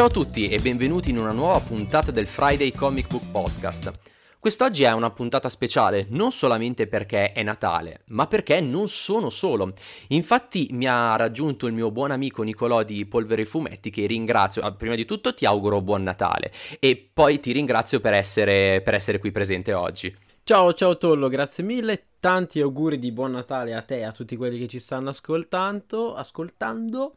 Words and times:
Ciao 0.00 0.08
a 0.08 0.12
tutti 0.12 0.48
e 0.48 0.58
benvenuti 0.60 1.10
in 1.10 1.18
una 1.18 1.32
nuova 1.32 1.60
puntata 1.60 2.10
del 2.10 2.26
Friday 2.26 2.72
Comic 2.72 3.06
Book 3.08 3.30
Podcast. 3.30 3.92
Quest'oggi 4.38 4.84
è 4.84 4.92
una 4.92 5.10
puntata 5.10 5.50
speciale 5.50 6.06
non 6.08 6.32
solamente 6.32 6.86
perché 6.86 7.32
è 7.32 7.42
Natale, 7.42 8.00
ma 8.06 8.26
perché 8.26 8.62
non 8.62 8.88
sono 8.88 9.28
solo. 9.28 9.74
Infatti 10.08 10.68
mi 10.70 10.86
ha 10.86 11.16
raggiunto 11.16 11.66
il 11.66 11.74
mio 11.74 11.90
buon 11.90 12.12
amico 12.12 12.42
Nicolò 12.42 12.82
di 12.82 13.04
Polvere 13.04 13.44
Fumetti 13.44 13.90
che 13.90 14.06
ringrazio. 14.06 14.62
Ah, 14.62 14.72
prima 14.72 14.94
di 14.94 15.04
tutto 15.04 15.34
ti 15.34 15.44
auguro 15.44 15.82
buon 15.82 16.02
Natale 16.02 16.50
e 16.78 17.10
poi 17.12 17.38
ti 17.38 17.52
ringrazio 17.52 18.00
per 18.00 18.14
essere, 18.14 18.80
per 18.82 18.94
essere 18.94 19.18
qui 19.18 19.30
presente 19.30 19.74
oggi. 19.74 20.16
Ciao 20.42 20.72
ciao 20.72 20.96
Tollo, 20.96 21.28
grazie 21.28 21.62
mille, 21.62 22.06
tanti 22.18 22.62
auguri 22.62 22.98
di 22.98 23.12
buon 23.12 23.32
Natale 23.32 23.74
a 23.74 23.82
te 23.82 23.98
e 23.98 24.04
a 24.04 24.12
tutti 24.12 24.34
quelli 24.34 24.58
che 24.58 24.66
ci 24.66 24.78
stanno 24.78 25.10
ascoltando, 25.10 26.14
ascoltando 26.14 27.12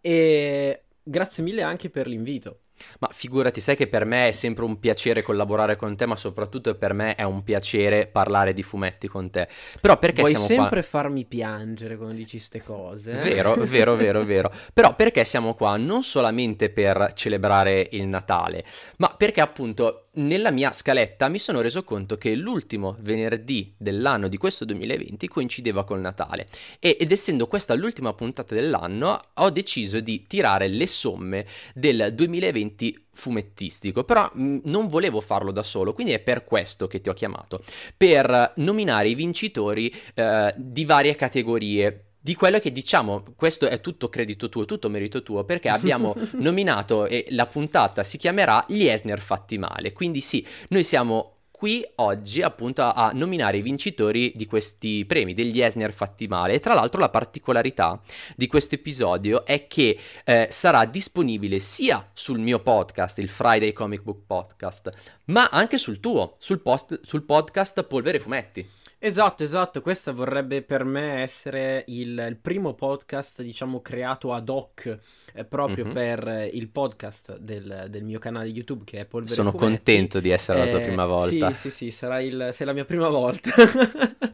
e 0.00 0.83
grazie 1.04 1.42
mille 1.44 1.62
anche 1.62 1.90
per 1.90 2.06
l'invito. 2.08 2.60
Ma 2.98 3.08
figurati, 3.12 3.60
sai 3.60 3.76
che 3.76 3.86
per 3.86 4.04
me 4.04 4.26
è 4.28 4.32
sempre 4.32 4.64
un 4.64 4.80
piacere 4.80 5.22
collaborare 5.22 5.76
con 5.76 5.94
te, 5.94 6.06
ma 6.06 6.16
soprattutto 6.16 6.74
per 6.74 6.92
me 6.92 7.14
è 7.14 7.22
un 7.22 7.44
piacere 7.44 8.08
parlare 8.08 8.52
di 8.52 8.64
fumetti 8.64 9.06
con 9.06 9.30
te. 9.30 9.46
Però 9.80 9.96
perché 9.96 10.22
Vuoi 10.22 10.32
siamo 10.32 10.44
sempre 10.46 10.80
qua? 10.80 10.88
farmi 10.88 11.24
piangere 11.24 11.96
quando 11.96 12.16
dici 12.16 12.38
queste 12.38 12.62
cose. 12.64 13.12
eh? 13.12 13.34
Vero, 13.34 13.54
vero, 13.54 13.94
vero, 13.94 14.24
vero. 14.26 14.50
Però 14.72 14.96
perché 14.96 15.22
siamo 15.24 15.54
qua? 15.54 15.76
Non 15.76 16.02
solamente 16.02 16.68
per 16.70 17.12
celebrare 17.14 17.86
il 17.92 18.06
Natale, 18.08 18.64
ma 18.96 19.14
perché 19.16 19.40
appunto 19.40 20.03
nella 20.14 20.50
mia 20.50 20.72
scaletta 20.72 21.28
mi 21.28 21.38
sono 21.38 21.60
reso 21.60 21.82
conto 21.84 22.16
che 22.16 22.34
l'ultimo 22.34 22.96
venerdì 23.00 23.74
dell'anno 23.76 24.28
di 24.28 24.36
questo 24.36 24.64
2020 24.64 25.28
coincideva 25.28 25.84
col 25.84 26.00
Natale. 26.00 26.46
E- 26.78 26.96
ed 26.98 27.12
essendo 27.12 27.46
questa 27.46 27.74
l'ultima 27.74 28.12
puntata 28.12 28.54
dell'anno 28.54 29.20
ho 29.34 29.50
deciso 29.50 30.00
di 30.00 30.24
tirare 30.26 30.68
le 30.68 30.86
somme 30.86 31.46
del 31.74 32.12
2020 32.14 33.06
fumettistico, 33.12 34.04
però 34.04 34.30
mh, 34.32 34.60
non 34.64 34.86
volevo 34.88 35.20
farlo 35.20 35.52
da 35.52 35.62
solo, 35.62 35.92
quindi 35.92 36.12
è 36.12 36.20
per 36.20 36.44
questo 36.44 36.86
che 36.86 37.00
ti 37.00 37.08
ho 37.08 37.14
chiamato, 37.14 37.62
per 37.96 38.52
nominare 38.56 39.08
i 39.08 39.14
vincitori 39.14 39.92
eh, 40.14 40.52
di 40.56 40.84
varie 40.84 41.14
categorie 41.16 42.13
di 42.24 42.34
quello 42.34 42.58
che 42.58 42.72
diciamo, 42.72 43.22
questo 43.36 43.68
è 43.68 43.82
tutto 43.82 44.08
credito 44.08 44.48
tuo, 44.48 44.64
tutto 44.64 44.88
merito 44.88 45.22
tuo, 45.22 45.44
perché 45.44 45.68
abbiamo 45.68 46.16
nominato 46.40 47.04
e 47.04 47.26
la 47.28 47.44
puntata 47.44 48.02
si 48.02 48.16
chiamerà 48.16 48.64
Gli 48.66 48.86
Esner 48.86 49.20
fatti 49.20 49.58
male. 49.58 49.92
Quindi 49.92 50.22
sì, 50.22 50.42
noi 50.68 50.84
siamo 50.84 51.32
qui 51.50 51.86
oggi 51.96 52.40
appunto 52.40 52.80
a, 52.80 53.10
nominare 53.12 53.58
i 53.58 53.60
vincitori 53.60 54.32
di 54.34 54.46
questi 54.46 55.04
premi, 55.04 55.34
degli 55.34 55.60
Esner 55.60 55.92
fatti 55.92 56.26
male. 56.26 56.54
E 56.54 56.60
tra 56.60 56.72
l'altro 56.72 56.98
la 56.98 57.10
particolarità 57.10 58.00
di 58.34 58.46
questo 58.46 58.76
episodio 58.76 59.44
è 59.44 59.66
che 59.66 59.98
eh, 60.24 60.46
sarà 60.48 60.86
disponibile 60.86 61.58
sia 61.58 62.08
sul 62.14 62.38
mio 62.38 62.60
podcast, 62.60 63.18
il 63.18 63.28
Friday 63.28 63.74
Comic 63.74 64.00
Book 64.00 64.22
Podcast, 64.26 64.90
ma 65.26 65.48
anche 65.50 65.76
sul 65.76 66.00
tuo, 66.00 66.36
sul, 66.38 66.62
post, 66.62 67.00
sul 67.02 67.24
podcast 67.24 67.82
Polvere 67.84 68.18
Fumetti. 68.18 68.66
Esatto, 69.06 69.42
esatto, 69.42 69.82
questo 69.82 70.14
vorrebbe 70.14 70.62
per 70.62 70.84
me 70.84 71.20
essere 71.22 71.84
il, 71.88 72.24
il 72.26 72.38
primo 72.40 72.72
podcast, 72.72 73.42
diciamo, 73.42 73.82
creato 73.82 74.32
ad 74.32 74.48
hoc 74.48 74.98
eh, 75.34 75.44
proprio 75.44 75.84
Mhm. 75.84 75.92
per 75.92 76.26
eh, 76.26 76.46
il 76.46 76.68
podcast 76.70 77.36
del, 77.36 77.86
del 77.90 78.02
mio 78.02 78.18
canale 78.18 78.48
YouTube 78.48 78.84
che 78.84 79.00
è 79.00 79.04
Polvere 79.04 79.34
Sono 79.34 79.50
Fumetti. 79.50 79.74
contento 79.74 80.20
di 80.20 80.30
essere 80.30 80.58
la 80.60 80.66
tua 80.68 80.80
Eh, 80.80 80.84
prima 80.86 81.04
volta. 81.04 81.50
Sì, 81.50 81.68
sì, 81.68 81.70
sì, 81.70 81.90
sarà 81.90 82.20
il, 82.22 82.48
sei 82.54 82.64
la 82.66 82.72
mia 82.72 82.86
prima 82.86 83.08
volta. 83.08 83.50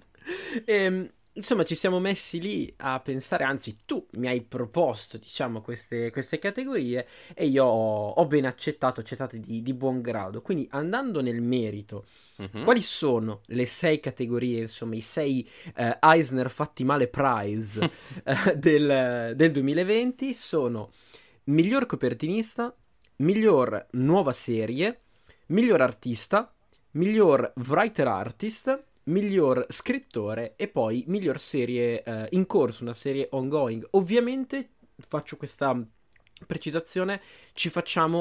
Ehm, 0.64 1.08
insomma, 1.34 1.64
ci 1.64 1.74
siamo 1.74 2.00
messi 2.00 2.40
lì 2.40 2.72
a 2.78 3.00
pensare, 3.00 3.44
anzi, 3.44 3.78
tu 3.84 4.06
mi 4.12 4.28
hai 4.28 4.42
proposto, 4.42 5.16
diciamo, 5.18 5.60
queste, 5.62 6.10
queste 6.10 6.38
categorie 6.38 7.06
e 7.34 7.46
io 7.46 7.64
ho, 7.64 8.10
ho 8.10 8.26
ben 8.26 8.46
accettato, 8.46 9.00
accettate 9.00 9.40
di, 9.40 9.62
di 9.62 9.74
buon 9.74 10.00
grado. 10.00 10.42
Quindi, 10.42 10.66
andando 10.70 11.20
nel 11.22 11.40
merito, 11.42 12.06
Mhm. 12.40 12.62
quali 12.64 12.80
sono 12.80 13.42
le 13.46 13.66
sei 13.66 14.00
categorie, 14.00 14.60
insomma, 14.62 14.94
i 14.94 15.02
sei 15.02 15.46
eh, 15.74 15.98
Eisner 16.00 16.48
fatti 16.50 16.84
male 16.84 17.06
prize 17.08 17.86
eh, 18.24 18.56
del, 18.56 19.34
del 19.36 19.52
2020? 19.52 20.32
Sono 20.32 20.90
miglior 21.44 21.86
copertinista, 21.86 22.74
miglior 23.16 23.86
nuova 23.92 24.32
serie, 24.32 25.00
miglior 25.46 25.82
artista, 25.82 26.52
miglior 26.92 27.52
writer 27.66 28.06
artist, 28.08 28.84
miglior 29.10 29.66
scrittore 29.68 30.54
e 30.56 30.68
poi 30.68 31.04
miglior 31.08 31.38
serie 31.38 32.02
eh, 32.02 32.28
in 32.30 32.46
corso, 32.46 32.82
una 32.82 32.94
serie 32.94 33.28
ongoing. 33.32 33.86
Ovviamente 33.92 34.70
faccio 34.96 35.36
questa 35.36 35.78
precisazione, 36.46 37.20
ci, 37.52 37.70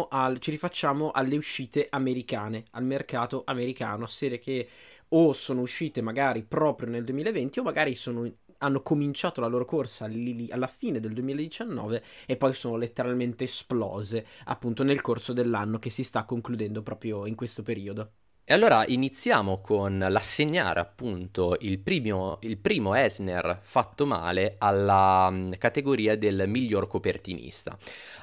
al- 0.10 0.40
ci 0.40 0.52
rifacciamo 0.52 1.12
alle 1.12 1.38
uscite 1.38 1.88
americane, 1.90 2.66
al 2.72 2.84
mercato 2.84 3.44
americano, 3.46 4.08
serie 4.08 4.40
che 4.40 4.68
o 5.10 5.34
sono 5.34 5.62
uscite 5.62 6.02
magari 6.02 6.44
proprio 6.44 6.90
nel 6.90 7.04
2020 7.04 7.60
o 7.60 7.64
magari 7.64 7.96
sono 7.96 8.30
hanno 8.62 8.82
cominciato 8.82 9.40
la 9.40 9.48
loro 9.48 9.64
corsa 9.64 10.06
alla 10.06 10.68
fine 10.68 11.00
del 11.00 11.14
2019 11.14 12.04
e 12.26 12.36
poi 12.36 12.54
sono 12.54 12.76
letteralmente 12.76 13.46
esplose 13.46 14.26
appunto 14.46 14.84
nel 14.84 15.00
corso 15.00 15.32
dell'anno 15.32 15.80
che 15.80 15.90
si 15.90 16.04
sta 16.04 16.26
concludendo 16.26 16.82
proprio 16.82 17.26
in 17.26 17.36
questo 17.36 17.64
periodo. 17.64 18.12
E 18.52 18.54
allora 18.56 18.84
iniziamo 18.88 19.62
con 19.62 20.00
l'assegnare 20.00 20.80
appunto 20.80 21.56
il 21.60 21.78
primo, 21.78 22.40
il 22.42 22.58
primo 22.58 22.96
Esner 22.96 23.60
fatto 23.62 24.08
male 24.08 24.56
alla 24.58 25.30
mm, 25.30 25.52
categoria 25.60 26.18
del 26.18 26.46
miglior 26.48 26.88
copertinista. 26.88 27.78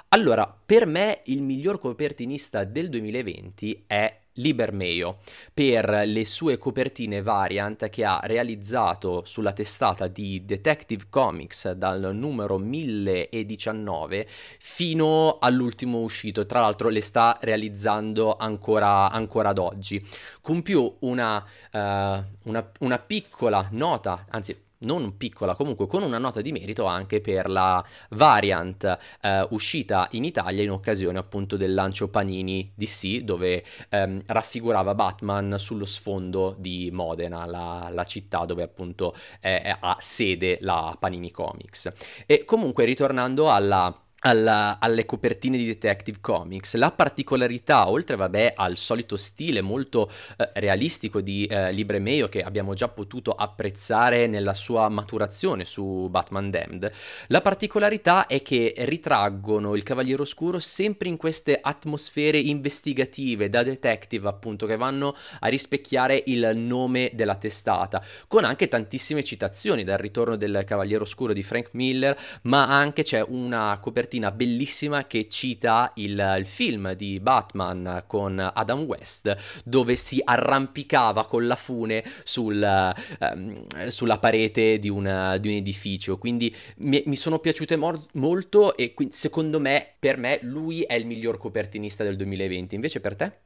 Allora, 0.09 0.53
per 0.67 0.87
me 0.87 1.21
il 1.27 1.43
miglior 1.43 1.79
copertinista 1.79 2.65
del 2.65 2.89
2020 2.89 3.85
è 3.87 4.23
Liber 4.37 4.73
Mayo 4.73 5.17
per 5.53 6.03
le 6.07 6.25
sue 6.25 6.59
copertine 6.59 7.23
variant 7.23 7.89
che 7.89 8.05
ha 8.05 8.21
realizzato 8.23 9.23
sulla 9.25 9.53
testata 9.53 10.09
di 10.09 10.45
Detective 10.45 11.05
Comics 11.09 11.73
dal 11.73 12.11
numero 12.15 12.59
1019 12.59 14.27
fino 14.59 15.39
all'ultimo 15.41 16.01
uscito. 16.01 16.47
Tra 16.47 16.61
l'altro 16.61 16.89
le 16.89 17.01
sta 17.01 17.39
realizzando 17.41 18.37
ancora, 18.37 19.11
ancora 19.11 19.51
ad 19.51 19.59
oggi. 19.59 20.03
Con 20.41 20.63
più 20.63 20.97
una, 21.01 21.45
eh, 21.71 22.25
una, 22.43 22.71
una 22.81 22.99
piccola 22.99 23.69
nota, 23.71 24.27
anzi 24.31 24.65
non 24.79 25.17
piccola, 25.17 25.55
comunque 25.55 25.87
con 25.87 26.03
una 26.03 26.19
nota 26.19 26.41
di 26.41 26.53
merito 26.53 26.85
anche 26.85 27.21
per 27.21 27.49
la 27.49 27.85
variant 28.11 28.99
eh, 29.23 29.47
uscita 29.51 30.09
in 30.13 30.25
Italia 30.25 30.63
in 30.63 30.71
occasione 30.71 31.19
appunto 31.19 31.57
del 31.57 31.75
lancio 31.75 32.09
Panini 32.09 32.73
DC 32.75 33.21
dove 33.21 33.65
ehm, 33.89 34.23
raffigurava 34.27 34.95
Batman 34.95 35.57
sullo 35.59 35.85
sfondo 35.85 36.55
di 36.59 36.91
Modena, 36.93 37.47
la, 37.47 37.89
la 37.91 38.05
città 38.05 38.45
dove 38.45 38.63
appunto 38.63 39.15
eh, 39.41 39.75
ha 39.79 39.97
sede 39.99 40.59
la 40.61 40.97
Panini 40.99 41.31
Comics. 41.31 41.93
E 42.27 42.45
comunque 42.45 42.85
ritornando 42.85 43.51
alla 43.51 44.01
alla- 44.27 44.79
alle 44.81 45.07
copertine 45.07 45.57
di 45.57 45.65
Detective 45.65 46.19
Comics. 46.21 46.75
La 46.75 46.91
particolarità, 46.91 47.89
oltre 47.89 48.17
vabbè 48.17 48.55
al 48.57 48.77
solito 48.77 49.17
stile 49.17 49.61
molto 49.61 50.11
eh, 50.37 50.51
realistico 50.55 51.21
di 51.21 51.45
eh, 51.45 51.71
Libre 51.73 52.01
Mayo 52.01 52.29
che 52.29 52.43
abbiamo 52.43 52.75
già 52.75 52.89
potuto 52.89 53.31
apprezzare 53.33 54.27
nella 54.27 54.53
sua 54.53 54.89
maturazione 54.89 55.65
su 55.65 56.09
Batman 56.11 56.51
Damned, 56.51 56.91
la 57.29 57.41
particolarità 57.41 58.27
è 58.27 58.43
che 58.43 58.75
ritraggono 58.79 59.77
il 59.77 59.85
Cavaliere 59.85 60.23
Oscuro 60.23 60.59
sempre 60.59 61.09
in 61.09 61.17
queste 61.17 61.59
atmosfere 61.61 62.39
investigative 62.39 63.49
da 63.49 63.63
detective, 63.63 64.29
appunto, 64.29 64.67
che 64.67 64.77
vanno 64.77 65.15
a 65.41 65.47
rispecchiare 65.47 66.23
il 66.27 66.53
nome 66.57 67.13
della 67.15 67.37
testata, 67.37 68.03
con 68.27 68.45
anche 68.45 68.67
tantissime 68.67 69.23
citazioni 69.23 69.85
dal 69.85 69.99
ritorno 69.99 70.37
del 70.37 70.65
Cavaliere 70.67 71.05
Oscuro 71.05 71.33
di 71.33 71.45
Frank 71.45 71.69
Miller, 71.73 72.17
ma 72.43 72.67
anche 72.67 73.05
c'è 73.05 73.23
una 73.27 73.79
copertina 73.81 74.16
bellissima 74.33 75.07
che 75.07 75.29
cita 75.29 75.91
il, 75.97 76.37
il 76.39 76.47
film 76.47 76.93
di 76.95 77.21
Batman 77.21 78.05
con 78.07 78.39
Adam 78.39 78.83
West, 78.83 79.35
dove 79.65 79.97
si 79.97 80.21
arrampicava 80.23 81.27
con 81.27 81.47
la 81.47 81.57
fune 81.57 82.05
sul, 82.25 82.63
ehm, 82.63 83.89
sulla 83.89 84.19
parete 84.19 84.79
di 84.79 84.89
un, 84.89 85.37
di 85.41 85.49
un 85.49 85.55
edificio. 85.55 86.19
Quindi 86.19 86.55
mi, 86.79 87.03
mi 87.07 87.17
sono 87.17 87.39
piaciute 87.39 87.77
mor- 87.77 88.07
molto 88.15 88.77
e 88.77 88.95
quindi, 88.95 89.15
secondo 89.15 89.61
me, 89.61 89.95
per 89.99 90.17
me, 90.17 90.39
lui 90.43 90.83
è 90.83 90.95
il 90.95 91.07
miglior 91.07 91.39
copertinista 91.39 92.05
del 92.05 92.17
2020. 92.17 92.75
Invece 92.75 93.01
per 93.01 93.17
te? 93.17 93.46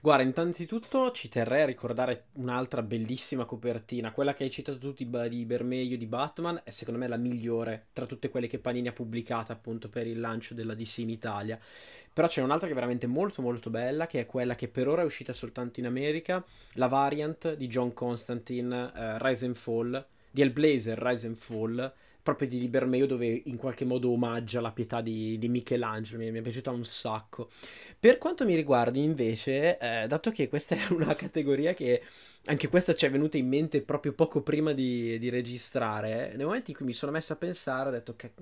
Guarda, 0.00 0.22
innanzitutto 0.22 1.10
ci 1.10 1.28
terrei 1.28 1.62
a 1.62 1.66
ricordare 1.66 2.26
un'altra 2.34 2.82
bellissima 2.82 3.44
copertina, 3.44 4.12
quella 4.12 4.32
che 4.32 4.44
hai 4.44 4.50
citato 4.50 4.78
tu 4.78 4.92
di, 4.92 5.04
Ba- 5.04 5.26
di 5.26 6.06
Batman, 6.06 6.60
è 6.62 6.70
secondo 6.70 7.00
me 7.00 7.08
la 7.08 7.16
migliore 7.16 7.86
tra 7.92 8.06
tutte 8.06 8.28
quelle 8.28 8.46
che 8.46 8.60
Panini 8.60 8.86
ha 8.86 8.92
pubblicato 8.92 9.50
appunto 9.50 9.88
per 9.88 10.06
il 10.06 10.20
lancio 10.20 10.54
della 10.54 10.74
DC 10.74 10.98
in 10.98 11.10
Italia. 11.10 11.58
Però 12.12 12.28
c'è 12.28 12.42
un'altra 12.42 12.66
che 12.66 12.72
è 12.72 12.76
veramente 12.76 13.08
molto 13.08 13.42
molto 13.42 13.70
bella, 13.70 14.06
che 14.06 14.20
è 14.20 14.26
quella 14.26 14.54
che 14.54 14.68
per 14.68 14.86
ora 14.86 15.02
è 15.02 15.04
uscita 15.04 15.32
soltanto 15.32 15.80
in 15.80 15.86
America, 15.86 16.44
la 16.74 16.86
variant 16.86 17.54
di 17.54 17.66
John 17.66 17.92
Constantine, 17.92 18.92
eh, 18.94 19.18
Rise 19.18 19.46
and 19.46 19.56
Fall, 19.56 20.06
di 20.30 20.42
Hellblazer 20.42 20.96
Rise 20.96 21.26
and 21.26 21.36
Fall, 21.36 21.92
proprio 22.28 22.48
di 22.48 22.60
Libermeio 22.60 23.06
dove 23.06 23.42
in 23.46 23.56
qualche 23.56 23.86
modo 23.86 24.10
omaggia 24.10 24.60
la 24.60 24.70
pietà 24.70 25.00
di, 25.00 25.38
di 25.38 25.48
Michelangelo, 25.48 26.18
mi, 26.18 26.30
mi, 26.30 26.40
è 26.40 26.42
piaciuta 26.42 26.70
un 26.70 26.84
sacco. 26.84 27.48
Per 27.98 28.18
quanto 28.18 28.44
mi 28.44 28.54
riguarda 28.54 28.98
invece, 28.98 29.78
eh, 29.78 30.06
dato 30.06 30.30
che 30.30 30.46
questa 30.46 30.74
è 30.74 30.80
una 30.92 31.14
categoria 31.14 31.72
che 31.72 32.02
anche 32.44 32.68
questa 32.68 32.94
ci 32.94 33.04
è 33.04 33.10
venuta 33.10 33.36
in 33.36 33.46
mente 33.46 33.82
proprio 33.82 34.12
poco 34.12 34.40
prima 34.40 34.72
di, 34.72 35.18
di 35.18 35.28
registrare. 35.28 36.32
Nel 36.34 36.46
momento 36.46 36.70
in 36.70 36.76
cui 36.76 36.86
mi 36.86 36.92
sono 36.92 37.12
messo 37.12 37.34
a 37.34 37.36
pensare, 37.36 37.88
ho 37.88 37.92
detto 37.92 38.16
che 38.16 38.32